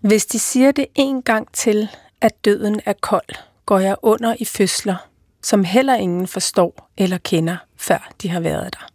Hvis 0.00 0.26
de 0.26 0.38
siger 0.38 0.72
det 0.72 0.86
en 0.94 1.22
gang 1.22 1.52
til, 1.52 1.88
at 2.20 2.44
døden 2.44 2.80
er 2.86 2.92
kold, 3.00 3.36
går 3.66 3.78
jeg 3.78 3.96
under 4.02 4.34
i 4.38 4.44
fødsler, 4.44 4.96
som 5.42 5.64
heller 5.64 5.94
ingen 5.94 6.26
forstår 6.26 6.90
eller 6.96 7.18
kender, 7.18 7.56
før 7.76 8.12
de 8.22 8.28
har 8.28 8.40
været 8.40 8.72
der. 8.74 8.86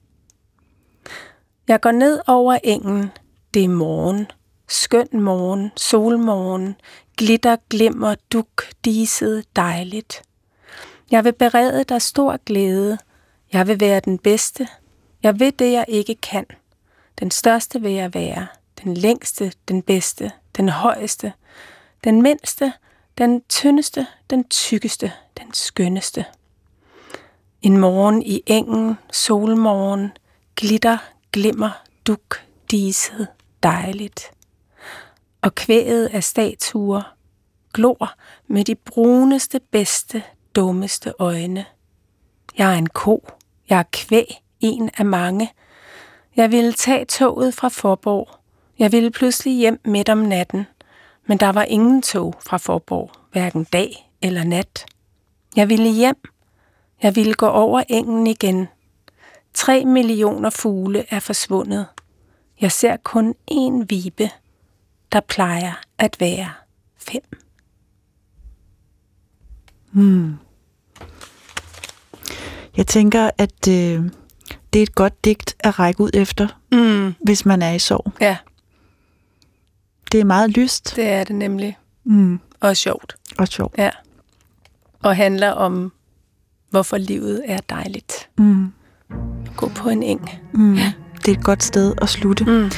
Jeg 1.68 1.82
går 1.82 1.92
ned 1.92 2.22
over 2.28 2.58
engen, 2.64 3.12
det 3.54 3.64
er 3.64 3.68
morgen, 3.68 4.28
skøn 4.68 5.08
morgen, 5.14 5.72
solmorgen, 5.76 6.76
glitter, 7.18 7.58
glimmer, 7.70 8.16
duk, 8.34 8.64
diset, 8.86 9.46
dejligt. 9.56 10.24
Jeg 11.12 11.24
vil 11.24 11.34
berede 11.34 11.84
dig 11.84 12.02
stor 12.02 12.38
glæde, 12.46 12.98
jeg 13.54 13.68
vil 13.68 13.80
være 13.80 14.00
den 14.00 14.18
bedste, 14.18 14.68
jeg 15.24 15.40
ved 15.40 15.52
det, 15.52 15.72
jeg 15.72 15.86
ikke 15.88 16.16
kan. 16.16 16.46
Den 17.20 17.32
største 17.32 17.82
vil 17.82 17.92
jeg 17.92 18.14
være, 18.14 18.48
den 18.84 18.94
længste, 18.94 19.54
den 19.68 19.82
bedste, 19.82 20.32
den 20.58 20.70
højeste, 20.70 21.34
den 22.04 22.22
mindste, 22.22 22.74
den 23.18 23.42
tyndeste, 23.50 24.08
den 24.30 24.44
tykkeste, 24.44 25.12
den 25.38 25.54
skønneste. 25.54 26.26
En 27.62 27.78
morgen 27.78 28.22
i 28.22 28.44
engen, 28.48 28.98
solmorgen, 29.12 30.12
glitter, 30.56 30.98
glimmer, 31.32 31.70
duk, 32.08 32.42
diset, 32.72 33.28
dejligt. 33.64 34.32
Og 35.42 35.56
kvæget 35.56 36.08
af 36.08 36.24
statuer, 36.24 37.14
glor 37.74 38.14
med 38.48 38.66
de 38.66 38.76
bruneste, 38.76 39.60
bedste, 39.72 40.24
dummeste 40.56 41.14
øjne. 41.20 41.66
Jeg 42.58 42.74
er 42.74 42.78
en 42.78 42.90
ko, 42.90 43.28
jeg 43.70 43.80
er 43.80 43.84
kvæg, 43.92 44.44
en 44.60 44.90
af 44.98 45.06
mange. 45.06 45.52
Jeg 46.36 46.52
ville 46.52 46.74
tage 46.74 47.06
toget 47.06 47.54
fra 47.54 47.68
Forborg. 47.68 48.30
Jeg 48.80 48.92
ville 48.92 49.12
pludselig 49.12 49.54
hjem 49.58 49.80
midt 49.86 50.10
om 50.10 50.18
natten, 50.18 50.66
men 51.26 51.38
der 51.38 51.50
var 51.50 51.64
ingen 51.64 52.02
tog 52.02 52.36
fra 52.40 52.58
Forborg, 52.58 53.12
hverken 53.32 53.64
dag 53.64 54.12
eller 54.22 54.44
nat. 54.44 54.86
Jeg 55.56 55.70
ville 55.70 55.90
hjem. 55.90 56.18
Jeg 57.04 57.16
ville 57.16 57.34
gå 57.34 57.48
over 57.48 57.84
engen 57.90 58.28
igen. 58.28 58.68
Tre 59.54 59.86
millioner 59.86 60.50
fugle 60.50 61.06
er 61.14 61.20
forsvundet. 61.20 61.88
Jeg 62.62 62.72
ser 62.72 62.98
kun 62.98 63.36
én 63.52 63.86
vibe, 63.90 64.30
der 65.12 65.20
plejer 65.20 65.74
at 65.98 66.18
være 66.20 66.50
fem. 66.98 67.22
Jeg 72.78 72.88
tænker, 72.88 73.32
at 73.38 73.68
øh, 73.70 74.04
det 74.74 74.80
er 74.80 74.84
et 74.84 74.96
godt 74.96 75.26
digt 75.26 75.56
at 75.60 75.80
række 75.80 76.02
ud 76.02 76.10
efter, 76.14 76.48
Mm. 76.72 77.14
hvis 77.24 77.46
man 77.46 77.62
er 77.62 77.72
i 77.72 77.80
sorg. 77.80 78.12
Ja, 78.22 78.38
Det 80.12 80.20
er 80.20 80.24
meget 80.26 80.50
lyst 80.50 80.96
det 80.96 81.08
er 81.08 81.24
det 81.24 81.36
nemlig. 81.36 81.78
mm. 82.04 82.40
Og 82.60 82.78
sjovt. 82.78 83.16
og 83.38 83.48
sjovt. 83.48 83.78
Ja. 83.78 83.90
Og 85.04 85.16
handler 85.16 85.50
om, 85.52 85.94
hvorfor 86.70 86.98
livet 86.98 87.42
er 87.46 87.60
dejligt. 87.70 88.30
Mm. 88.38 88.74
Gå 89.58 89.68
på 89.76 89.90
en 89.90 90.04
eng. 90.04 90.30
Mm. 90.54 90.78
Det 91.26 91.28
er 91.28 91.32
et 91.38 91.44
godt 91.44 91.64
sted 91.64 91.94
at 92.02 92.10
slutte. 92.10 92.44
Mm. 92.46 92.72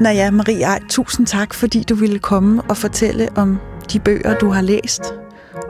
Nå 0.00 0.08
ja, 0.08 0.30
Marie, 0.30 0.62
ej, 0.62 0.80
tusind 0.88 1.26
tak, 1.26 1.54
fordi 1.54 1.82
du 1.82 1.94
ville 1.94 2.18
komme 2.18 2.62
og 2.68 2.76
fortælle 2.76 3.28
om 3.36 3.58
de 3.92 3.98
bøger, 3.98 4.38
du 4.38 4.50
har 4.50 4.62
læst. 4.62 5.02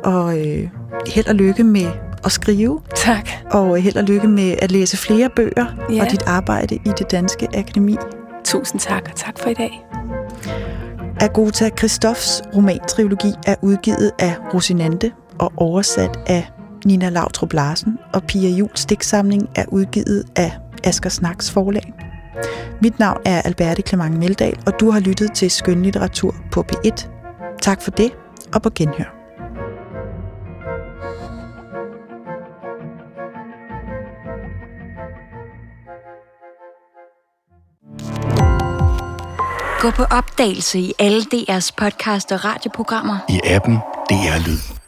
Og 0.04 0.38
øh, 0.46 0.68
held 1.06 1.26
og 1.28 1.34
lykke 1.34 1.64
med 1.64 1.86
at 2.24 2.32
skrive, 2.32 2.80
Tak. 2.96 3.28
og 3.50 3.76
held 3.78 3.96
og 3.96 4.04
lykke 4.04 4.28
med 4.28 4.54
at 4.58 4.72
læse 4.72 4.96
flere 4.96 5.28
bøger 5.36 5.66
Ja. 5.90 6.04
og 6.04 6.11
dit 6.11 6.22
arbejde 6.26 6.74
i 6.74 6.90
det 6.98 7.11
danske 7.11 7.48
akademi. 7.54 7.96
Tusind 8.44 8.80
tak, 8.80 9.02
og 9.11 9.16
tak 9.16 9.38
for 9.38 9.50
i 9.50 9.54
dag. 9.54 9.86
Agota 11.20 11.70
Christoffs 11.78 12.42
romantrilogi 12.56 13.32
er 13.46 13.54
udgivet 13.62 14.11
af 14.18 14.36
Rosinante 14.54 15.12
og 15.38 15.52
oversat 15.56 16.18
af 16.26 16.50
Nina 16.85 17.09
Lautrup 17.09 17.53
Larsen, 17.53 17.99
og 18.12 18.22
Pia 18.22 18.49
Jules 18.49 18.87
digtsamling 18.87 19.49
er 19.57 19.64
udgivet 19.68 20.24
af 20.37 20.53
Asger 20.85 21.11
Snaks 21.11 21.51
forlag. 21.51 21.93
Mit 22.83 22.99
navn 22.99 23.20
er 23.24 23.43
Alberte 23.43 23.83
Clement 23.83 24.18
Meldal, 24.18 24.59
og 24.66 24.81
du 24.81 24.91
har 24.91 25.01
lyttet 25.01 25.33
til 25.33 25.51
Skønlitteratur 25.51 26.35
på 26.53 26.64
P1. 26.72 27.09
Tak 27.62 27.83
for 27.83 27.91
det, 27.91 28.12
og 28.55 28.62
på 28.62 28.70
genhør. 28.74 29.16
Gå 39.81 39.91
på 39.91 40.03
opdagelse 40.03 40.78
i 40.78 40.93
alle 40.99 41.22
DR's 41.35 41.70
podcast 41.76 42.33
og 42.33 42.45
radioprogrammer. 42.45 43.18
i 43.28 43.41
appen 43.45 43.74
DR 44.11 44.49
Lyd. 44.49 44.80